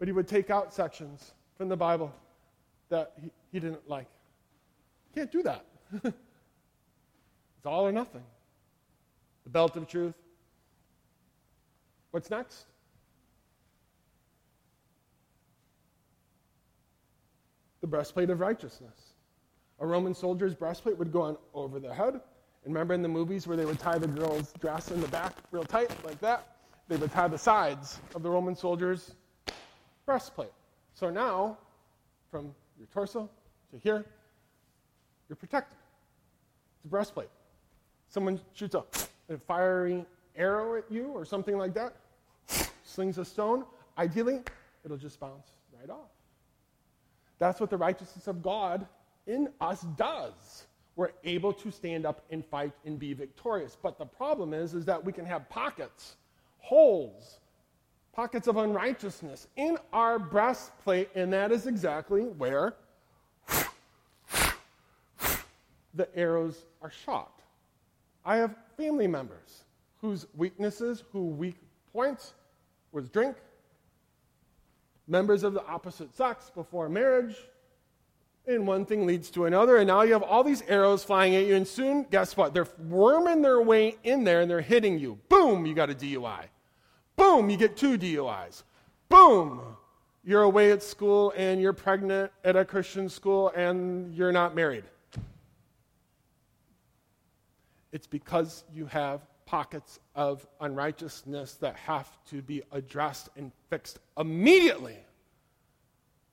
but 0.00 0.08
he 0.08 0.12
would 0.12 0.26
take 0.26 0.50
out 0.50 0.74
sections 0.74 1.34
from 1.56 1.68
the 1.68 1.76
Bible 1.76 2.12
that 2.90 3.12
he, 3.20 3.30
he 3.52 3.60
didn't 3.60 3.88
like. 3.88 4.06
Can't 5.14 5.32
do 5.32 5.42
that. 5.42 5.64
it's 6.04 6.14
all 7.64 7.86
or 7.86 7.92
nothing. 7.92 8.22
The 9.44 9.50
belt 9.50 9.76
of 9.76 9.88
truth. 9.88 10.14
What's 12.10 12.30
next? 12.30 12.66
The 17.80 17.86
breastplate 17.86 18.30
of 18.30 18.40
righteousness. 18.40 19.14
A 19.80 19.86
Roman 19.86 20.14
soldier's 20.14 20.54
breastplate 20.54 20.98
would 20.98 21.12
go 21.12 21.22
on 21.22 21.36
over 21.54 21.80
the 21.80 21.92
head. 21.92 22.20
And 22.64 22.74
remember 22.74 22.92
in 22.92 23.00
the 23.00 23.08
movies 23.08 23.46
where 23.46 23.56
they 23.56 23.64
would 23.64 23.78
tie 23.78 23.96
the 23.96 24.06
girl's 24.06 24.52
dress 24.60 24.90
in 24.90 25.00
the 25.00 25.08
back 25.08 25.32
real 25.50 25.64
tight, 25.64 25.90
like 26.04 26.20
that? 26.20 26.46
they 26.90 26.96
would 26.96 27.12
tie 27.12 27.28
the 27.28 27.38
sides 27.38 28.00
of 28.16 28.22
the 28.22 28.28
Roman 28.28 28.56
soldiers' 28.56 29.14
breastplate. 30.04 30.50
So 30.92 31.08
now, 31.08 31.56
from 32.32 32.52
your 32.80 32.88
torso 32.92 33.28
to 33.70 33.78
here, 33.78 34.04
you're 35.28 35.36
protected. 35.36 35.76
It's 36.78 36.86
a 36.86 36.88
breastplate. 36.88 37.28
Someone 38.08 38.40
shoots 38.54 38.74
a, 38.74 38.82
a 39.28 39.38
fiery 39.38 40.04
arrow 40.34 40.78
at 40.78 40.90
you 40.90 41.08
or 41.08 41.24
something 41.24 41.58
like 41.58 41.74
that, 41.74 41.94
slings 42.82 43.18
a 43.18 43.24
stone, 43.24 43.64
ideally, 43.98 44.40
it'll 44.84 44.96
just 44.96 45.20
bounce 45.20 45.50
right 45.78 45.90
off. 45.90 46.08
That's 47.38 47.60
what 47.60 47.70
the 47.70 47.76
righteousness 47.76 48.26
of 48.26 48.42
God 48.42 48.86
in 49.26 49.50
us 49.60 49.82
does. 49.96 50.66
We're 50.96 51.10
able 51.24 51.52
to 51.52 51.70
stand 51.70 52.06
up 52.06 52.24
and 52.30 52.44
fight 52.44 52.72
and 52.84 52.98
be 52.98 53.12
victorious. 53.12 53.76
But 53.80 53.98
the 53.98 54.06
problem 54.06 54.52
is, 54.54 54.74
is 54.74 54.84
that 54.86 55.04
we 55.04 55.12
can 55.12 55.24
have 55.24 55.48
pockets, 55.48 56.16
holes, 56.58 57.39
pockets 58.12 58.48
of 58.48 58.56
unrighteousness 58.56 59.48
in 59.56 59.78
our 59.92 60.18
breastplate, 60.18 61.08
and 61.14 61.32
that 61.32 61.52
is 61.52 61.66
exactly 61.66 62.22
where 62.22 62.74
the 65.94 66.08
arrows 66.16 66.64
are 66.82 66.90
shot. 66.90 67.40
I 68.24 68.36
have 68.36 68.54
family 68.76 69.06
members 69.06 69.64
whose 70.00 70.26
weaknesses, 70.36 71.04
who 71.12 71.26
weak 71.26 71.56
points 71.92 72.34
was 72.92 73.08
drink, 73.08 73.36
members 75.06 75.42
of 75.42 75.52
the 75.52 75.64
opposite 75.66 76.14
sex 76.16 76.50
before 76.54 76.88
marriage, 76.88 77.36
and 78.46 78.66
one 78.66 78.84
thing 78.86 79.06
leads 79.06 79.30
to 79.30 79.44
another, 79.44 79.76
and 79.76 79.86
now 79.86 80.02
you 80.02 80.12
have 80.12 80.22
all 80.22 80.42
these 80.42 80.62
arrows 80.62 81.04
flying 81.04 81.36
at 81.36 81.46
you, 81.46 81.54
and 81.54 81.66
soon, 81.66 82.04
guess 82.10 82.36
what? 82.36 82.54
They're 82.54 82.66
worming 82.88 83.42
their 83.42 83.60
way 83.60 83.96
in 84.02 84.24
there 84.24 84.40
and 84.40 84.50
they're 84.50 84.60
hitting 84.60 84.98
you. 84.98 85.18
Boom, 85.28 85.66
you 85.66 85.74
got 85.74 85.90
a 85.90 85.94
DUI. 85.94 86.44
Boom, 87.20 87.50
you 87.50 87.58
get 87.58 87.76
two 87.76 87.98
DUIs. 87.98 88.62
Boom, 89.10 89.60
you're 90.24 90.40
away 90.40 90.72
at 90.72 90.82
school 90.82 91.34
and 91.36 91.60
you're 91.60 91.74
pregnant 91.74 92.32
at 92.44 92.56
a 92.56 92.64
Christian 92.64 93.10
school 93.10 93.52
and 93.54 94.14
you're 94.14 94.32
not 94.32 94.54
married. 94.54 94.84
It's 97.92 98.06
because 98.06 98.64
you 98.72 98.86
have 98.86 99.20
pockets 99.44 100.00
of 100.14 100.46
unrighteousness 100.62 101.56
that 101.56 101.76
have 101.76 102.08
to 102.30 102.40
be 102.40 102.62
addressed 102.72 103.28
and 103.36 103.52
fixed 103.68 103.98
immediately 104.16 104.96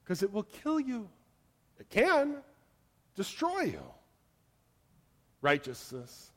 because 0.05 0.23
it 0.23 0.31
will 0.31 0.43
kill 0.43 0.79
you. 0.79 1.09
It 1.81 1.89
can 1.89 2.37
destroy 3.13 3.63
you. 3.63 3.83
Righteousness. 5.41 6.31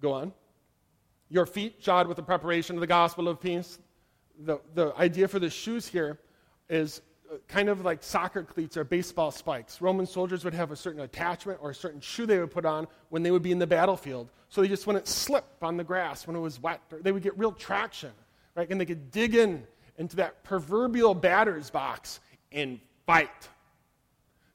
Go 0.00 0.14
on. 0.14 0.32
Your 1.34 1.46
feet 1.46 1.78
shod 1.80 2.06
with 2.06 2.16
the 2.16 2.22
preparation 2.22 2.76
of 2.76 2.80
the 2.80 2.86
gospel 2.86 3.26
of 3.26 3.40
peace. 3.40 3.80
The, 4.38 4.60
the 4.74 4.94
idea 4.96 5.26
for 5.26 5.40
the 5.40 5.50
shoes 5.50 5.84
here 5.84 6.20
is 6.68 7.02
uh, 7.28 7.38
kind 7.48 7.68
of 7.68 7.84
like 7.84 8.04
soccer 8.04 8.44
cleats 8.44 8.76
or 8.76 8.84
baseball 8.84 9.32
spikes. 9.32 9.80
Roman 9.80 10.06
soldiers 10.06 10.44
would 10.44 10.54
have 10.54 10.70
a 10.70 10.76
certain 10.76 11.00
attachment 11.00 11.58
or 11.60 11.70
a 11.70 11.74
certain 11.74 12.00
shoe 12.00 12.24
they 12.24 12.38
would 12.38 12.52
put 12.52 12.64
on 12.64 12.86
when 13.08 13.24
they 13.24 13.32
would 13.32 13.42
be 13.42 13.50
in 13.50 13.58
the 13.58 13.66
battlefield. 13.66 14.30
So 14.48 14.60
they 14.60 14.68
just 14.68 14.86
wouldn't 14.86 15.08
slip 15.08 15.44
on 15.60 15.76
the 15.76 15.82
grass 15.82 16.24
when 16.24 16.36
it 16.36 16.38
was 16.38 16.62
wet. 16.62 16.80
They 17.02 17.10
would 17.10 17.24
get 17.24 17.36
real 17.36 17.50
traction, 17.50 18.12
right? 18.54 18.70
And 18.70 18.80
they 18.80 18.86
could 18.86 19.10
dig 19.10 19.34
in 19.34 19.66
into 19.98 20.14
that 20.14 20.44
proverbial 20.44 21.16
batter's 21.16 21.68
box 21.68 22.20
and 22.52 22.78
fight. 23.06 23.48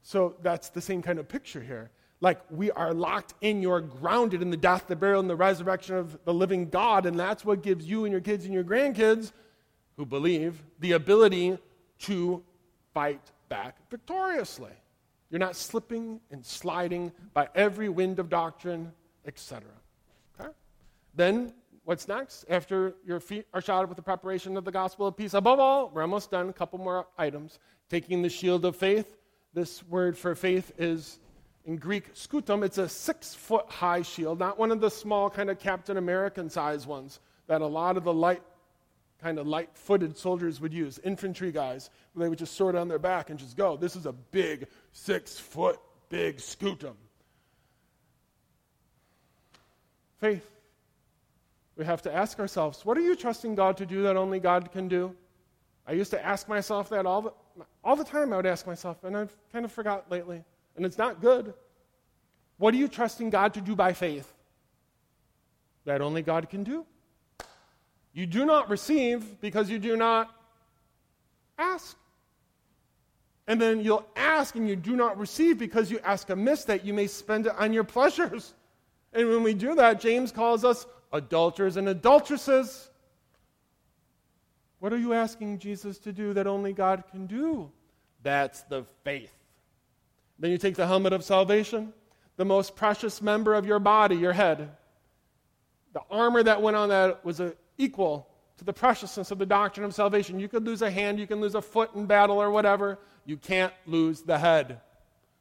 So 0.00 0.34
that's 0.40 0.70
the 0.70 0.80
same 0.80 1.02
kind 1.02 1.18
of 1.18 1.28
picture 1.28 1.60
here. 1.60 1.90
Like 2.20 2.40
we 2.50 2.70
are 2.70 2.92
locked 2.92 3.34
in, 3.40 3.62
you're 3.62 3.80
grounded 3.80 4.42
in 4.42 4.50
the 4.50 4.56
death, 4.56 4.86
the 4.88 4.96
burial, 4.96 5.20
and 5.20 5.30
the 5.30 5.36
resurrection 5.36 5.96
of 5.96 6.22
the 6.24 6.34
living 6.34 6.68
God, 6.68 7.06
and 7.06 7.18
that's 7.18 7.44
what 7.44 7.62
gives 7.62 7.86
you 7.86 8.04
and 8.04 8.12
your 8.12 8.20
kids 8.20 8.44
and 8.44 8.52
your 8.52 8.64
grandkids 8.64 9.32
who 9.96 10.04
believe 10.04 10.62
the 10.80 10.92
ability 10.92 11.58
to 12.00 12.42
fight 12.92 13.20
back 13.48 13.76
victoriously. 13.90 14.72
You're 15.30 15.38
not 15.38 15.56
slipping 15.56 16.20
and 16.30 16.44
sliding 16.44 17.12
by 17.34 17.48
every 17.54 17.88
wind 17.88 18.18
of 18.18 18.28
doctrine, 18.28 18.92
etc. 19.26 19.62
Okay? 20.38 20.50
Then, 21.14 21.52
what's 21.84 22.08
next? 22.08 22.44
After 22.50 22.94
your 23.06 23.20
feet 23.20 23.46
are 23.54 23.60
shod 23.60 23.88
with 23.88 23.96
the 23.96 24.02
preparation 24.02 24.56
of 24.56 24.64
the 24.64 24.72
gospel 24.72 25.06
of 25.06 25.16
peace, 25.16 25.34
above 25.34 25.60
all, 25.60 25.90
we're 25.94 26.02
almost 26.02 26.30
done, 26.30 26.48
a 26.48 26.52
couple 26.52 26.78
more 26.78 27.06
items. 27.16 27.58
Taking 27.88 28.22
the 28.22 28.28
shield 28.28 28.64
of 28.64 28.76
faith. 28.76 29.16
This 29.54 29.82
word 29.84 30.18
for 30.18 30.34
faith 30.34 30.72
is 30.78 31.18
in 31.64 31.76
Greek 31.76 32.14
scutum. 32.14 32.64
It's 32.64 32.78
a 32.78 32.88
six 32.88 33.34
foot 33.34 33.66
high 33.68 34.02
shield, 34.02 34.38
not 34.38 34.58
one 34.58 34.72
of 34.72 34.80
the 34.80 34.90
small 34.90 35.30
kind 35.30 35.50
of 35.50 35.58
Captain 35.58 35.96
American 35.96 36.50
size 36.50 36.86
ones 36.86 37.20
that 37.46 37.60
a 37.60 37.66
lot 37.66 37.96
of 37.96 38.04
the 38.04 38.12
light 38.12 38.42
kind 39.20 39.38
of 39.38 39.46
light 39.46 39.68
footed 39.74 40.16
soldiers 40.16 40.60
would 40.60 40.72
use, 40.72 40.98
infantry 41.04 41.52
guys, 41.52 41.90
they 42.16 42.28
would 42.28 42.38
just 42.38 42.54
sword 42.54 42.74
on 42.74 42.88
their 42.88 42.98
back 42.98 43.30
and 43.30 43.38
just 43.38 43.56
go. 43.56 43.76
This 43.76 43.96
is 43.96 44.06
a 44.06 44.12
big, 44.12 44.66
six 44.92 45.38
foot 45.38 45.78
big 46.08 46.38
scutum. 46.38 46.94
Faith. 50.18 50.46
We 51.76 51.84
have 51.84 52.02
to 52.02 52.14
ask 52.14 52.38
ourselves, 52.38 52.84
what 52.84 52.98
are 52.98 53.02
you 53.02 53.16
trusting 53.16 53.54
God 53.54 53.76
to 53.78 53.86
do 53.86 54.02
that 54.02 54.16
only 54.16 54.38
God 54.38 54.70
can 54.70 54.88
do? 54.88 55.14
I 55.86 55.92
used 55.92 56.10
to 56.10 56.24
ask 56.24 56.46
myself 56.48 56.90
that 56.90 57.06
all 57.06 57.22
the, 57.22 57.32
all 57.82 57.96
the 57.96 58.04
time. 58.04 58.32
I 58.32 58.36
would 58.36 58.46
ask 58.46 58.66
myself, 58.66 59.02
and 59.02 59.16
I've 59.16 59.34
kind 59.50 59.64
of 59.64 59.72
forgot 59.72 60.10
lately. 60.10 60.44
And 60.80 60.86
it's 60.86 60.96
not 60.96 61.20
good. 61.20 61.52
What 62.56 62.72
are 62.72 62.78
you 62.78 62.88
trusting 62.88 63.28
God 63.28 63.52
to 63.52 63.60
do 63.60 63.76
by 63.76 63.92
faith 63.92 64.32
that 65.84 66.00
only 66.00 66.22
God 66.22 66.48
can 66.48 66.64
do? 66.64 66.86
You 68.14 68.24
do 68.24 68.46
not 68.46 68.70
receive 68.70 69.42
because 69.42 69.68
you 69.68 69.78
do 69.78 69.94
not 69.94 70.34
ask. 71.58 71.98
And 73.46 73.60
then 73.60 73.84
you'll 73.84 74.06
ask 74.16 74.56
and 74.56 74.66
you 74.66 74.74
do 74.74 74.96
not 74.96 75.18
receive 75.18 75.58
because 75.58 75.90
you 75.90 75.98
ask 76.02 76.30
amiss 76.30 76.64
that 76.64 76.82
you 76.82 76.94
may 76.94 77.08
spend 77.08 77.44
it 77.44 77.52
on 77.58 77.74
your 77.74 77.84
pleasures. 77.84 78.54
And 79.12 79.28
when 79.28 79.42
we 79.42 79.52
do 79.52 79.74
that, 79.74 80.00
James 80.00 80.32
calls 80.32 80.64
us 80.64 80.86
adulterers 81.12 81.76
and 81.76 81.90
adulteresses. 81.90 82.88
What 84.78 84.94
are 84.94 84.98
you 84.98 85.12
asking 85.12 85.58
Jesus 85.58 85.98
to 85.98 86.10
do 86.10 86.32
that 86.32 86.46
only 86.46 86.72
God 86.72 87.04
can 87.10 87.26
do? 87.26 87.70
That's 88.22 88.62
the 88.62 88.84
faith. 89.04 89.39
Then 90.40 90.50
you 90.50 90.58
take 90.58 90.74
the 90.74 90.86
helmet 90.86 91.12
of 91.12 91.22
salvation, 91.22 91.92
the 92.36 92.44
most 92.44 92.74
precious 92.74 93.20
member 93.22 93.54
of 93.54 93.66
your 93.66 93.78
body, 93.78 94.16
your 94.16 94.32
head. 94.32 94.70
The 95.92 96.00
armor 96.10 96.42
that 96.42 96.62
went 96.62 96.76
on 96.76 96.88
that 96.88 97.24
was 97.24 97.40
a 97.40 97.54
equal 97.76 98.26
to 98.58 98.64
the 98.64 98.72
preciousness 98.72 99.30
of 99.30 99.38
the 99.38 99.46
doctrine 99.46 99.84
of 99.84 99.94
salvation. 99.94 100.40
You 100.40 100.48
could 100.48 100.64
lose 100.64 100.82
a 100.82 100.90
hand, 100.90 101.18
you 101.18 101.26
can 101.26 101.40
lose 101.40 101.54
a 101.54 101.62
foot 101.62 101.94
in 101.94 102.06
battle 102.06 102.40
or 102.40 102.50
whatever. 102.50 102.98
You 103.24 103.36
can't 103.36 103.72
lose 103.86 104.22
the 104.22 104.38
head. 104.38 104.80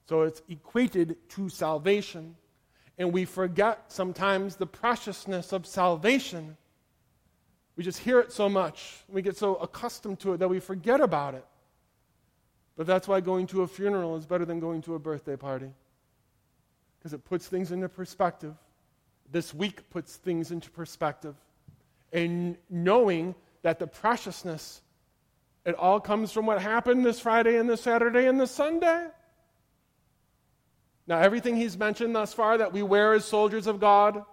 So 0.07 0.23
it's 0.23 0.41
equated 0.49 1.17
to 1.29 1.49
salvation. 1.49 2.35
And 2.97 3.13
we 3.13 3.25
forget 3.25 3.85
sometimes 3.88 4.57
the 4.57 4.65
preciousness 4.65 5.53
of 5.53 5.65
salvation. 5.65 6.57
We 7.75 7.83
just 7.83 7.99
hear 7.99 8.19
it 8.19 8.31
so 8.31 8.49
much. 8.49 9.03
We 9.07 9.21
get 9.21 9.38
so 9.38 9.55
accustomed 9.55 10.19
to 10.21 10.33
it 10.33 10.38
that 10.38 10.49
we 10.49 10.59
forget 10.59 10.99
about 10.99 11.35
it. 11.35 11.45
But 12.79 12.87
that's 12.87 13.09
why 13.09 13.19
going 13.19 13.45
to 13.47 13.63
a 13.63 13.67
funeral 13.67 14.15
is 14.15 14.25
better 14.25 14.45
than 14.45 14.61
going 14.61 14.83
to 14.83 14.95
a 14.95 14.99
birthday 14.99 15.35
party. 15.35 15.69
Because 16.97 17.11
it 17.11 17.25
puts 17.25 17.45
things 17.45 17.73
into 17.73 17.89
perspective. 17.89 18.55
This 19.29 19.53
week 19.53 19.89
puts 19.89 20.15
things 20.15 20.49
into 20.49 20.71
perspective 20.71 21.35
and 22.13 22.55
knowing 22.69 23.35
that 23.63 23.79
the 23.79 23.87
preciousness, 23.87 24.81
it 25.65 25.75
all 25.75 25.99
comes 25.99 26.31
from 26.31 26.45
what 26.45 26.61
happened 26.61 27.05
this 27.05 27.19
Friday 27.19 27.57
and 27.57 27.69
this 27.69 27.81
Saturday 27.81 28.27
and 28.27 28.39
this 28.39 28.51
Sunday. 28.51 29.07
Now, 31.06 31.19
everything 31.19 31.58
he's 31.58 31.77
mentioned 31.77 32.15
thus 32.15 32.33
far 32.33 32.60
that 32.60 32.71
we 32.71 32.81
wear 32.81 33.12
as 33.12 33.25
soldiers 33.25 33.67
of 33.67 33.81
God, 33.81 34.23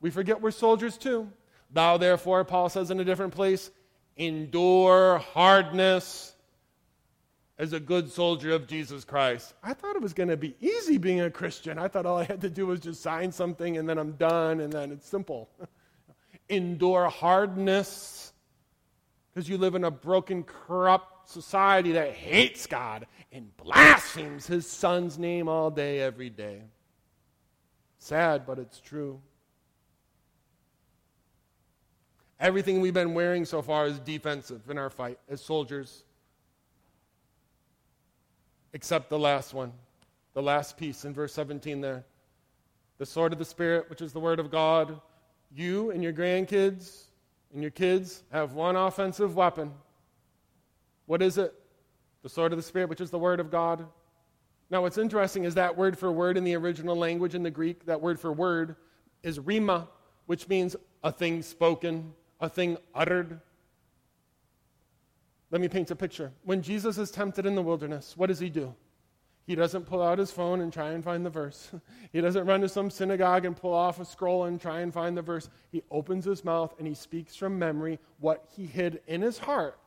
we 0.00 0.08
forget 0.08 0.40
we're 0.40 0.52
soldiers 0.52 0.96
too. 0.96 1.30
Thou, 1.70 1.98
therefore, 1.98 2.44
Paul 2.46 2.70
says 2.70 2.90
in 2.90 2.98
a 2.98 3.04
different 3.04 3.34
place, 3.34 3.70
endure 4.16 5.18
hardness 5.18 6.29
as 7.60 7.74
a 7.74 7.78
good 7.78 8.10
soldier 8.10 8.52
of 8.52 8.66
Jesus 8.66 9.04
Christ. 9.04 9.52
I 9.62 9.74
thought 9.74 9.94
it 9.94 10.00
was 10.00 10.14
going 10.14 10.30
to 10.30 10.36
be 10.36 10.56
easy 10.62 10.96
being 10.96 11.20
a 11.20 11.30
Christian. 11.30 11.78
I 11.78 11.88
thought 11.88 12.06
all 12.06 12.16
I 12.16 12.24
had 12.24 12.40
to 12.40 12.48
do 12.48 12.66
was 12.66 12.80
just 12.80 13.02
sign 13.02 13.30
something 13.30 13.76
and 13.76 13.86
then 13.86 13.98
I'm 13.98 14.12
done 14.12 14.60
and 14.60 14.72
then 14.72 14.90
it's 14.90 15.06
simple. 15.06 15.50
endure 16.48 17.10
hardness 17.10 18.32
because 19.28 19.46
you 19.46 19.58
live 19.58 19.74
in 19.74 19.84
a 19.84 19.90
broken, 19.90 20.42
corrupt 20.42 21.28
society 21.28 21.92
that 21.92 22.12
hates 22.12 22.66
God 22.66 23.06
and 23.30 23.54
blasphemes 23.58 24.46
his 24.46 24.66
son's 24.66 25.18
name 25.18 25.46
all 25.46 25.70
day, 25.70 26.00
every 26.00 26.30
day. 26.30 26.62
Sad, 27.98 28.46
but 28.46 28.58
it's 28.58 28.80
true. 28.80 29.20
Everything 32.40 32.80
we've 32.80 32.94
been 32.94 33.12
wearing 33.12 33.44
so 33.44 33.60
far 33.60 33.86
is 33.86 33.98
defensive 34.00 34.62
in 34.70 34.78
our 34.78 34.88
fight 34.88 35.18
as 35.28 35.42
soldiers, 35.42 36.04
except 38.72 39.10
the 39.10 39.18
last 39.18 39.54
one, 39.54 39.72
the 40.34 40.42
last 40.42 40.76
piece 40.76 41.04
in 41.04 41.12
verse 41.12 41.32
17 41.32 41.80
there. 41.80 42.04
The 42.98 43.06
sword 43.06 43.32
of 43.32 43.38
the 43.38 43.44
Spirit, 43.44 43.88
which 43.88 44.02
is 44.02 44.12
the 44.12 44.20
word 44.20 44.38
of 44.38 44.50
God, 44.50 45.00
you 45.52 45.90
and 45.90 46.02
your 46.02 46.12
grandkids 46.12 47.04
and 47.52 47.62
your 47.62 47.70
kids 47.70 48.22
have 48.30 48.52
one 48.52 48.76
offensive 48.76 49.34
weapon. 49.34 49.72
What 51.06 51.22
is 51.22 51.38
it? 51.38 51.52
The 52.22 52.28
sword 52.28 52.52
of 52.52 52.58
the 52.58 52.62
Spirit, 52.62 52.88
which 52.88 53.00
is 53.00 53.10
the 53.10 53.18
Word 53.18 53.40
of 53.40 53.50
God. 53.50 53.86
Now, 54.70 54.82
what's 54.82 54.98
interesting 54.98 55.44
is 55.44 55.54
that 55.54 55.76
word 55.76 55.98
for 55.98 56.12
word 56.12 56.36
in 56.36 56.44
the 56.44 56.54
original 56.54 56.94
language 56.94 57.34
in 57.34 57.42
the 57.42 57.50
Greek, 57.50 57.86
that 57.86 58.00
word 58.00 58.20
for 58.20 58.32
word 58.32 58.76
is 59.24 59.40
rhema, 59.40 59.88
which 60.26 60.48
means 60.48 60.76
a 61.02 61.10
thing 61.10 61.42
spoken, 61.42 62.12
a 62.40 62.48
thing 62.48 62.76
uttered. 62.94 63.40
Let 65.50 65.60
me 65.60 65.68
paint 65.68 65.90
a 65.90 65.96
picture. 65.96 66.32
When 66.44 66.62
Jesus 66.62 66.96
is 66.98 67.10
tempted 67.10 67.44
in 67.44 67.54
the 67.54 67.62
wilderness, 67.62 68.16
what 68.16 68.28
does 68.28 68.38
he 68.38 68.50
do? 68.50 68.74
He 69.46 69.56
doesn't 69.56 69.86
pull 69.86 70.00
out 70.00 70.18
his 70.18 70.30
phone 70.30 70.60
and 70.60 70.72
try 70.72 70.90
and 70.90 71.02
find 71.02 71.26
the 71.26 71.30
verse. 71.30 71.70
He 72.12 72.20
doesn't 72.20 72.46
run 72.46 72.60
to 72.60 72.68
some 72.68 72.90
synagogue 72.90 73.44
and 73.44 73.56
pull 73.56 73.72
off 73.72 74.00
a 74.00 74.04
scroll 74.04 74.44
and 74.44 74.60
try 74.60 74.80
and 74.80 74.92
find 74.92 75.16
the 75.16 75.22
verse. 75.22 75.48
He 75.70 75.82
opens 75.90 76.24
his 76.24 76.44
mouth 76.44 76.74
and 76.78 76.86
he 76.86 76.94
speaks 76.94 77.36
from 77.36 77.58
memory 77.58 77.98
what 78.18 78.44
he 78.56 78.66
hid 78.66 79.00
in 79.06 79.22
his 79.22 79.38
heart 79.38 79.78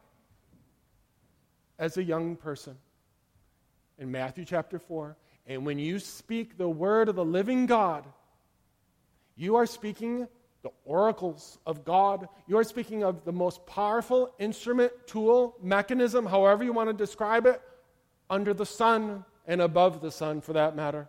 as 1.79 1.97
a 1.97 2.03
young 2.03 2.35
person. 2.35 2.77
In 3.99 4.11
Matthew 4.11 4.45
chapter 4.45 4.79
4, 4.79 5.15
and 5.47 5.65
when 5.65 5.79
you 5.79 5.99
speak 5.99 6.57
the 6.57 6.69
word 6.69 7.09
of 7.09 7.15
the 7.15 7.25
living 7.25 7.65
God, 7.65 8.05
you 9.35 9.55
are 9.55 9.65
speaking 9.65 10.27
the 10.63 10.71
oracles 10.85 11.59
of 11.65 11.85
God. 11.85 12.27
You 12.47 12.57
are 12.57 12.63
speaking 12.63 13.03
of 13.03 13.23
the 13.25 13.31
most 13.31 13.65
powerful 13.67 14.33
instrument, 14.39 14.91
tool, 15.05 15.55
mechanism, 15.61 16.25
however 16.25 16.63
you 16.63 16.73
want 16.73 16.89
to 16.89 16.93
describe 16.93 17.45
it, 17.45 17.61
under 18.29 18.53
the 18.53 18.65
sun 18.65 19.23
and 19.45 19.61
above 19.61 20.01
the 20.01 20.11
sun 20.11 20.41
for 20.41 20.53
that 20.53 20.75
matter. 20.75 21.07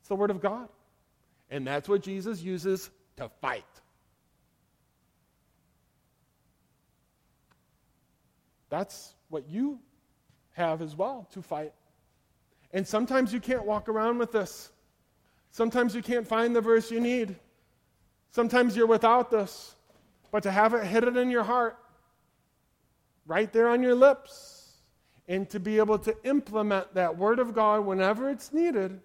It's 0.00 0.08
the 0.08 0.16
Word 0.16 0.30
of 0.30 0.40
God. 0.40 0.68
And 1.48 1.66
that's 1.66 1.88
what 1.88 2.02
Jesus 2.02 2.42
uses 2.42 2.90
to 3.16 3.30
fight. 3.40 3.64
That's 8.68 9.14
what 9.28 9.48
you 9.48 9.78
have 10.52 10.82
as 10.82 10.96
well 10.96 11.28
to 11.32 11.40
fight. 11.40 11.72
And 12.72 12.86
sometimes 12.86 13.32
you 13.32 13.38
can't 13.38 13.64
walk 13.64 13.88
around 13.88 14.18
with 14.18 14.32
this. 14.32 14.70
Sometimes 15.52 15.94
you 15.94 16.02
can't 16.02 16.26
find 16.26 16.54
the 16.54 16.60
verse 16.60 16.90
you 16.90 17.00
need. 17.00 17.36
Sometimes 18.30 18.76
you're 18.76 18.86
without 18.86 19.30
this. 19.30 19.74
But 20.30 20.42
to 20.42 20.50
have 20.50 20.74
it 20.74 20.84
hidden 20.84 21.16
in 21.16 21.30
your 21.30 21.44
heart, 21.44 21.78
right 23.26 23.50
there 23.52 23.68
on 23.68 23.82
your 23.82 23.94
lips, 23.94 24.74
and 25.28 25.48
to 25.50 25.60
be 25.60 25.78
able 25.78 25.98
to 26.00 26.14
implement 26.24 26.94
that 26.94 27.16
Word 27.16 27.38
of 27.38 27.54
God 27.54 27.86
whenever 27.86 28.28
it's 28.28 28.52
needed 28.52 29.00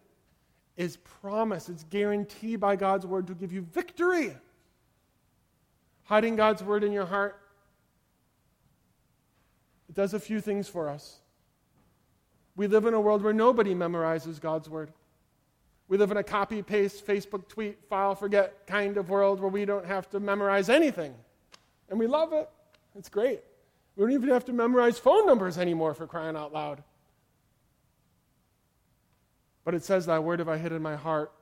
is 0.78 0.97
promise. 0.97 1.69
It's 1.69 1.84
guaranteed 1.86 2.59
by 2.59 2.76
God's 2.76 3.05
Word 3.05 3.28
to 3.28 3.34
give 3.34 3.53
you 3.53 3.61
victory. 3.61 4.36
Hiding 6.03 6.36
God's 6.36 6.63
Word 6.63 6.84
in 6.84 6.91
your 6.91 7.05
heart, 7.05 7.39
it 9.88 9.95
does 9.95 10.13
a 10.13 10.19
few 10.19 10.41
things 10.41 10.67
for 10.67 10.89
us. 10.89 11.19
We 12.55 12.67
live 12.67 12.86
in 12.86 12.93
a 12.93 12.99
world 12.99 13.24
where 13.24 13.34
nobody 13.34 13.74
memorizes 13.74 14.39
God's 14.39 14.69
Word. 14.69 14.91
We 15.91 15.97
live 15.97 16.09
in 16.09 16.15
a 16.15 16.23
copy 16.23 16.61
paste, 16.61 17.05
Facebook 17.05 17.49
tweet, 17.49 17.77
file 17.89 18.15
forget 18.15 18.65
kind 18.65 18.95
of 18.95 19.09
world 19.09 19.41
where 19.41 19.49
we 19.49 19.65
don't 19.65 19.85
have 19.85 20.09
to 20.11 20.21
memorize 20.21 20.69
anything. 20.69 21.13
And 21.89 21.99
we 21.99 22.07
love 22.07 22.31
it. 22.31 22.49
It's 22.95 23.09
great. 23.09 23.41
We 23.97 24.05
don't 24.05 24.13
even 24.13 24.29
have 24.29 24.45
to 24.45 24.53
memorize 24.53 24.97
phone 24.97 25.25
numbers 25.25 25.57
anymore 25.57 25.93
for 25.93 26.07
crying 26.07 26.37
out 26.37 26.53
loud. 26.53 26.81
But 29.65 29.75
it 29.75 29.83
says, 29.83 30.05
Thy 30.05 30.17
word 30.17 30.39
have 30.39 30.47
I 30.47 30.57
hid 30.57 30.71
in 30.71 30.81
my 30.81 30.95
heart, 30.95 31.33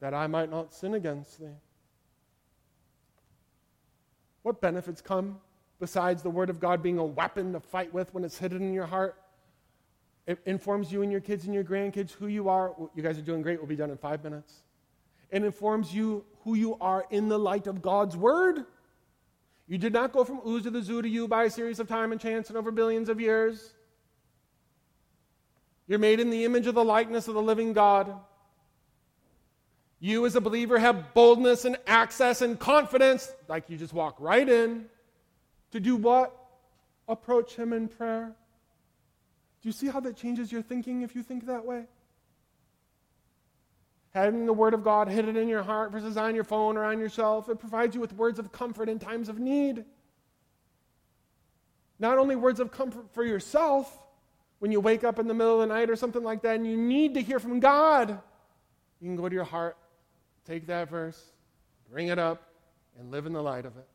that 0.00 0.12
I 0.12 0.26
might 0.26 0.50
not 0.50 0.74
sin 0.74 0.94
against 0.94 1.38
thee. 1.38 1.54
What 4.42 4.60
benefits 4.60 5.00
come 5.00 5.40
besides 5.78 6.24
the 6.24 6.30
word 6.30 6.50
of 6.50 6.58
God 6.58 6.82
being 6.82 6.98
a 6.98 7.04
weapon 7.04 7.52
to 7.52 7.60
fight 7.60 7.94
with 7.94 8.12
when 8.12 8.24
it's 8.24 8.38
hidden 8.38 8.62
in 8.62 8.74
your 8.74 8.86
heart? 8.86 9.16
It 10.26 10.40
informs 10.46 10.90
you 10.90 11.02
and 11.02 11.12
your 11.12 11.20
kids 11.20 11.44
and 11.44 11.54
your 11.54 11.64
grandkids 11.64 12.10
who 12.10 12.28
you 12.28 12.48
are. 12.48 12.74
You 12.94 13.02
guys 13.02 13.18
are 13.18 13.22
doing 13.22 13.42
great. 13.42 13.58
We'll 13.58 13.68
be 13.68 13.76
done 13.76 13.90
in 13.90 13.98
five 13.98 14.24
minutes. 14.24 14.62
It 15.30 15.44
informs 15.44 15.94
you 15.94 16.24
who 16.44 16.54
you 16.54 16.76
are 16.80 17.04
in 17.10 17.28
the 17.28 17.38
light 17.38 17.66
of 17.66 17.82
God's 17.82 18.16
word. 18.16 18.64
You 19.66 19.78
did 19.78 19.92
not 19.92 20.12
go 20.12 20.24
from 20.24 20.40
ooze 20.46 20.62
to 20.64 20.70
the 20.70 20.82
zoo 20.82 21.02
to 21.02 21.08
you 21.08 21.26
by 21.26 21.44
a 21.44 21.50
series 21.50 21.80
of 21.80 21.88
time 21.88 22.12
and 22.12 22.20
chance 22.20 22.48
and 22.48 22.56
over 22.56 22.70
billions 22.70 23.08
of 23.08 23.20
years. 23.20 23.74
You're 25.86 25.98
made 25.98 26.20
in 26.20 26.30
the 26.30 26.44
image 26.44 26.66
of 26.66 26.74
the 26.74 26.84
likeness 26.84 27.28
of 27.28 27.34
the 27.34 27.42
living 27.42 27.72
God. 27.72 28.14
You, 30.00 30.26
as 30.26 30.36
a 30.36 30.40
believer, 30.40 30.78
have 30.78 31.14
boldness 31.14 31.64
and 31.64 31.76
access 31.86 32.42
and 32.42 32.58
confidence, 32.58 33.32
like 33.48 33.68
you 33.68 33.76
just 33.76 33.92
walk 33.92 34.16
right 34.18 34.48
in, 34.48 34.86
to 35.72 35.80
do 35.80 35.96
what? 35.96 36.34
Approach 37.08 37.56
Him 37.56 37.72
in 37.72 37.88
prayer. 37.88 38.34
Do 39.64 39.68
you 39.68 39.72
see 39.72 39.86
how 39.86 40.00
that 40.00 40.14
changes 40.14 40.52
your 40.52 40.60
thinking 40.60 41.00
if 41.00 41.16
you 41.16 41.22
think 41.22 41.46
that 41.46 41.64
way? 41.64 41.86
Having 44.12 44.44
the 44.44 44.52
Word 44.52 44.74
of 44.74 44.84
God 44.84 45.08
hidden 45.08 45.38
in 45.38 45.48
your 45.48 45.62
heart 45.62 45.90
versus 45.90 46.18
on 46.18 46.34
your 46.34 46.44
phone 46.44 46.76
or 46.76 46.84
on 46.84 46.98
yourself, 46.98 47.48
it 47.48 47.58
provides 47.58 47.94
you 47.94 48.00
with 48.02 48.12
words 48.12 48.38
of 48.38 48.52
comfort 48.52 48.90
in 48.90 48.98
times 48.98 49.30
of 49.30 49.38
need. 49.38 49.86
Not 51.98 52.18
only 52.18 52.36
words 52.36 52.60
of 52.60 52.72
comfort 52.72 53.06
for 53.14 53.24
yourself 53.24 53.90
when 54.58 54.70
you 54.70 54.80
wake 54.80 55.02
up 55.02 55.18
in 55.18 55.28
the 55.28 55.32
middle 55.32 55.62
of 55.62 55.66
the 55.66 55.74
night 55.74 55.88
or 55.88 55.96
something 55.96 56.22
like 56.22 56.42
that 56.42 56.56
and 56.56 56.66
you 56.66 56.76
need 56.76 57.14
to 57.14 57.22
hear 57.22 57.38
from 57.38 57.58
God, 57.58 58.10
you 59.00 59.08
can 59.08 59.16
go 59.16 59.30
to 59.30 59.34
your 59.34 59.44
heart, 59.44 59.78
take 60.46 60.66
that 60.66 60.90
verse, 60.90 61.32
bring 61.90 62.08
it 62.08 62.18
up, 62.18 62.50
and 62.98 63.10
live 63.10 63.24
in 63.24 63.32
the 63.32 63.42
light 63.42 63.64
of 63.64 63.78
it. 63.78 63.88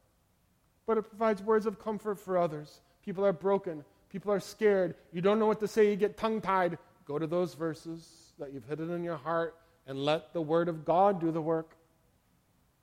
But 0.88 0.98
it 0.98 1.04
provides 1.04 1.44
words 1.44 1.68
of 1.68 1.78
comfort 1.80 2.18
for 2.18 2.40
others. 2.40 2.82
People 3.06 3.24
are 3.24 3.34
broken, 3.34 3.86
people 4.10 4.32
are 4.32 4.40
scared, 4.40 4.96
you 5.12 5.22
don't 5.22 5.40
know 5.40 5.46
what 5.46 5.60
to 5.60 5.68
say, 5.68 5.90
you 5.90 5.96
get 5.96 6.18
tongue 6.18 6.42
tied. 6.42 6.78
Go 7.06 7.18
to 7.18 7.28
those 7.28 7.54
verses 7.54 8.34
that 8.38 8.54
you've 8.54 8.66
hidden 8.66 8.92
in 8.92 9.04
your 9.04 9.18
heart 9.18 9.56
and 9.88 9.98
let 9.98 10.34
the 10.34 10.42
Word 10.42 10.70
of 10.70 10.86
God 10.86 11.20
do 11.20 11.32
the 11.32 11.42
work. 11.42 11.76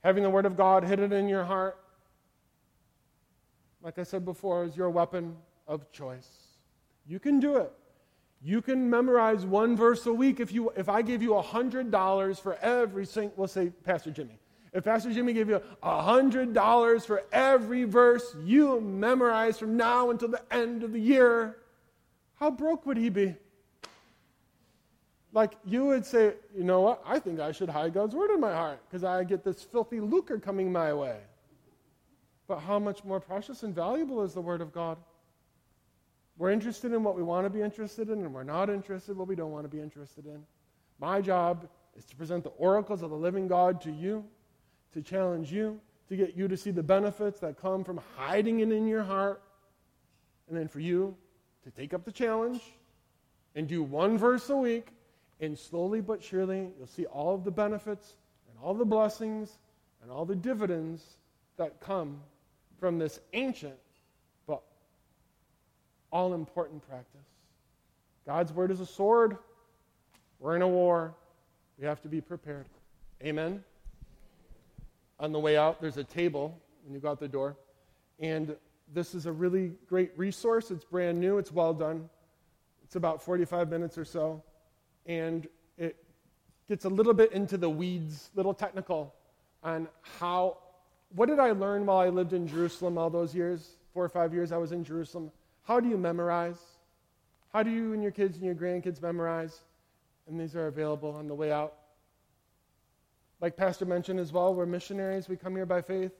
Having 0.03 0.23
the 0.23 0.29
Word 0.29 0.45
of 0.45 0.57
God 0.57 0.83
hidden 0.83 1.11
in 1.13 1.27
your 1.27 1.43
heart, 1.43 1.77
like 3.81 3.97
I 3.99 4.03
said 4.03 4.25
before, 4.25 4.65
is 4.65 4.75
your 4.75 4.89
weapon 4.89 5.35
of 5.67 5.91
choice. 5.91 6.27
You 7.05 7.19
can 7.19 7.39
do 7.39 7.57
it. 7.57 7.71
You 8.41 8.61
can 8.61 8.89
memorize 8.89 9.45
one 9.45 9.75
verse 9.75 10.05
a 10.05 10.13
week 10.13 10.39
if 10.39 10.51
you 10.51 10.71
if 10.75 10.89
I 10.89 11.01
give 11.01 11.21
you 11.23 11.31
$100 11.31 12.39
for 12.39 12.55
every 12.55 13.05
single 13.05 13.33
we'll 13.35 13.47
say 13.47 13.69
Pastor 13.83 14.11
Jimmy. 14.11 14.39
If 14.73 14.83
Pastor 14.83 15.11
Jimmy 15.11 15.33
gave 15.33 15.49
you 15.49 15.61
$100 15.81 17.05
for 17.05 17.23
every 17.31 17.83
verse 17.83 18.35
you 18.43 18.81
memorize 18.81 19.57
from 19.57 19.77
now 19.77 20.09
until 20.09 20.27
the 20.29 20.41
end 20.51 20.83
of 20.83 20.93
the 20.93 20.99
year, 20.99 21.57
how 22.35 22.51
broke 22.51 22.85
would 22.85 22.97
he 22.97 23.09
be? 23.09 23.35
like 25.37 25.53
you 25.65 25.85
would 25.85 26.03
say, 26.03 26.33
you 26.55 26.63
know 26.63 26.81
what? 26.81 27.03
I 27.05 27.19
think 27.19 27.39
I 27.39 27.51
should 27.51 27.69
hide 27.69 27.93
God's 27.93 28.15
word 28.15 28.31
in 28.31 28.39
my 28.39 28.53
heart 28.53 28.79
because 28.87 29.03
I 29.03 29.23
get 29.23 29.43
this 29.43 29.61
filthy 29.61 29.99
lucre 29.99 30.39
coming 30.39 30.71
my 30.71 30.91
way. 30.91 31.17
But 32.47 32.57
how 32.57 32.79
much 32.79 33.03
more 33.03 33.19
precious 33.19 33.61
and 33.61 33.75
valuable 33.75 34.23
is 34.23 34.33
the 34.33 34.41
word 34.41 34.61
of 34.61 34.73
God? 34.73 34.97
We're 36.39 36.49
interested 36.49 36.91
in 36.91 37.03
what 37.03 37.15
we 37.15 37.21
want 37.21 37.45
to 37.45 37.51
be 37.51 37.61
interested 37.61 38.09
in, 38.09 38.19
and 38.19 38.33
we're 38.33 38.43
not 38.43 38.69
interested 38.69 39.11
in 39.11 39.17
what 39.19 39.27
we 39.27 39.35
don't 39.35 39.51
want 39.51 39.63
to 39.63 39.69
be 39.69 39.79
interested 39.79 40.25
in. 40.25 40.43
My 40.99 41.21
job 41.21 41.67
is 41.95 42.05
to 42.05 42.15
present 42.15 42.43
the 42.43 42.51
oracles 42.51 43.03
of 43.03 43.11
the 43.11 43.15
living 43.15 43.47
God 43.47 43.79
to 43.81 43.91
you, 43.91 44.23
to 44.93 45.01
challenge 45.01 45.51
you, 45.51 45.79
to 46.09 46.15
get 46.15 46.35
you 46.35 46.47
to 46.47 46.57
see 46.57 46.71
the 46.71 46.83
benefits 46.83 47.39
that 47.39 47.59
come 47.59 47.83
from 47.83 47.99
hiding 48.15 48.59
it 48.61 48.71
in 48.71 48.87
your 48.87 49.03
heart, 49.03 49.41
and 50.47 50.57
then 50.57 50.67
for 50.67 50.79
you 50.79 51.15
to 51.63 51.71
take 51.71 51.93
up 51.93 52.05
the 52.05 52.11
challenge 52.11 52.61
and 53.55 53.67
do 53.67 53.83
one 53.83 54.17
verse 54.17 54.49
a 54.49 54.55
week 54.55 54.87
and 55.39 55.57
slowly 55.57 56.01
but 56.01 56.23
surely, 56.23 56.69
you'll 56.77 56.87
see 56.87 57.05
all 57.05 57.35
of 57.35 57.43
the 57.43 57.51
benefits 57.51 58.15
and 58.49 58.57
all 58.63 58.73
the 58.73 58.85
blessings 58.85 59.59
and 60.01 60.11
all 60.11 60.25
the 60.25 60.35
dividends 60.35 61.17
that 61.57 61.79
come 61.79 62.19
from 62.79 62.97
this 62.97 63.19
ancient 63.33 63.77
but 64.47 64.61
all 66.11 66.33
important 66.33 66.87
practice. 66.87 67.21
God's 68.25 68.51
word 68.51 68.71
is 68.71 68.79
a 68.79 68.85
sword. 68.85 69.37
We're 70.39 70.55
in 70.55 70.61
a 70.61 70.67
war. 70.67 71.13
We 71.79 71.85
have 71.85 72.01
to 72.01 72.07
be 72.07 72.21
prepared. 72.21 72.65
Amen. 73.23 73.63
On 75.19 75.31
the 75.31 75.39
way 75.39 75.57
out, 75.57 75.81
there's 75.81 75.97
a 75.97 76.03
table 76.03 76.59
when 76.83 76.93
you 76.93 76.99
go 76.99 77.09
out 77.09 77.19
the 77.19 77.27
door. 77.27 77.55
And 78.19 78.55
this 78.93 79.13
is 79.13 79.25
a 79.25 79.31
really 79.31 79.73
great 79.87 80.11
resource. 80.17 80.71
It's 80.71 80.85
brand 80.85 81.19
new, 81.19 81.37
it's 81.37 81.51
well 81.51 81.73
done. 81.73 82.09
It's 82.83 82.95
about 82.95 83.21
45 83.21 83.69
minutes 83.69 83.97
or 83.97 84.05
so 84.05 84.43
and 85.07 85.47
it 85.77 85.95
gets 86.67 86.85
a 86.85 86.89
little 86.89 87.13
bit 87.13 87.31
into 87.31 87.57
the 87.57 87.69
weeds, 87.69 88.29
little 88.35 88.53
technical, 88.53 89.15
on 89.63 89.87
how, 90.19 90.57
what 91.15 91.27
did 91.27 91.39
I 91.39 91.51
learn 91.51 91.85
while 91.85 91.97
I 91.97 92.09
lived 92.09 92.33
in 92.33 92.47
Jerusalem 92.47 92.97
all 92.97 93.09
those 93.09 93.33
years, 93.33 93.77
four 93.93 94.03
or 94.03 94.09
five 94.09 94.33
years 94.33 94.51
I 94.51 94.57
was 94.57 94.73
in 94.73 94.83
Jerusalem? 94.83 95.31
How 95.63 95.79
do 95.79 95.89
you 95.89 95.97
memorize? 95.97 96.59
How 97.53 97.63
do 97.63 97.71
you 97.71 97.93
and 97.93 98.03
your 98.03 98.11
kids 98.11 98.37
and 98.37 98.45
your 98.45 98.55
grandkids 98.55 99.01
memorize? 99.01 99.61
And 100.27 100.39
these 100.39 100.55
are 100.55 100.67
available 100.67 101.15
on 101.15 101.27
the 101.27 101.35
way 101.35 101.51
out. 101.51 101.73
Like 103.39 103.55
Pastor 103.55 103.85
mentioned 103.85 104.19
as 104.19 104.33
well, 104.33 104.53
we're 104.53 104.65
missionaries. 104.65 105.29
We 105.29 105.35
come 105.35 105.55
here 105.55 105.65
by 105.65 105.81
faith. 105.81 106.11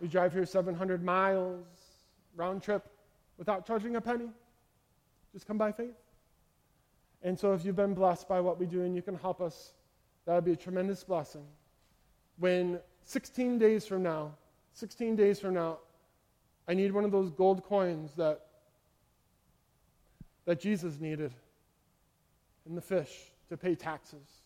We 0.00 0.08
drive 0.08 0.32
here 0.32 0.46
700 0.46 1.04
miles 1.04 1.64
round 2.36 2.62
trip 2.62 2.88
without 3.36 3.66
charging 3.66 3.96
a 3.96 4.00
penny. 4.00 4.28
Just 5.32 5.46
come 5.46 5.58
by 5.58 5.72
faith. 5.72 5.94
And 7.22 7.38
so 7.38 7.52
if 7.52 7.64
you've 7.64 7.76
been 7.76 7.94
blessed 7.94 8.28
by 8.28 8.40
what 8.40 8.58
we 8.58 8.66
do 8.66 8.82
and 8.82 8.94
you 8.94 9.02
can 9.02 9.16
help 9.16 9.40
us, 9.40 9.72
that 10.24 10.34
would 10.34 10.44
be 10.44 10.52
a 10.52 10.56
tremendous 10.56 11.04
blessing. 11.04 11.44
When 12.38 12.78
16 13.04 13.58
days 13.58 13.86
from 13.86 14.02
now, 14.02 14.32
16 14.74 15.16
days 15.16 15.40
from 15.40 15.54
now, 15.54 15.78
I 16.68 16.74
need 16.74 16.92
one 16.92 17.04
of 17.04 17.10
those 17.10 17.30
gold 17.30 17.64
coins 17.64 18.12
that, 18.14 18.40
that 20.44 20.60
Jesus 20.60 21.00
needed 21.00 21.32
in 22.68 22.74
the 22.74 22.80
fish 22.80 23.32
to 23.48 23.56
pay 23.56 23.74
taxes. 23.74 24.37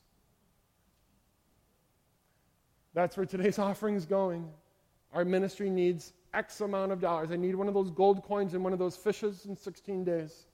That's 2.94 3.16
where 3.16 3.26
today's 3.26 3.58
offering 3.68 3.94
is 3.94 4.06
going. 4.06 4.48
Our 5.12 5.24
ministry 5.24 5.70
needs 5.70 6.12
X 6.34 6.60
amount 6.60 6.92
of 6.92 7.00
dollars. 7.00 7.30
I 7.30 7.36
need 7.36 7.54
one 7.54 7.68
of 7.68 7.74
those 7.74 7.90
gold 7.90 8.22
coins 8.22 8.54
and 8.54 8.64
one 8.64 8.72
of 8.72 8.78
those 8.78 8.96
fishes 8.96 9.46
in 9.46 9.56
16 9.56 10.04
days 10.04 10.46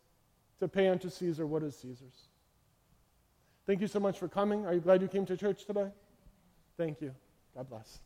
to 0.58 0.66
pay 0.66 0.88
unto 0.88 1.08
Caesar 1.08 1.46
what 1.46 1.62
is 1.62 1.76
Caesar's. 1.76 2.28
Thank 3.66 3.80
you 3.80 3.86
so 3.86 4.00
much 4.00 4.18
for 4.18 4.28
coming. 4.28 4.66
Are 4.66 4.74
you 4.74 4.80
glad 4.80 5.02
you 5.02 5.08
came 5.08 5.26
to 5.26 5.36
church 5.36 5.64
today? 5.66 5.88
Thank 6.76 7.00
you. 7.00 7.14
God 7.54 7.68
bless. 7.68 7.98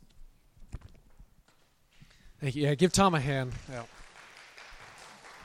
Thank 2.41 2.57
you. 2.57 2.65
Yeah, 2.65 2.75
give 2.75 2.93
Tom 2.93 3.15
a 3.15 3.21
hand. 3.21 3.53
Yeah. 3.71 3.85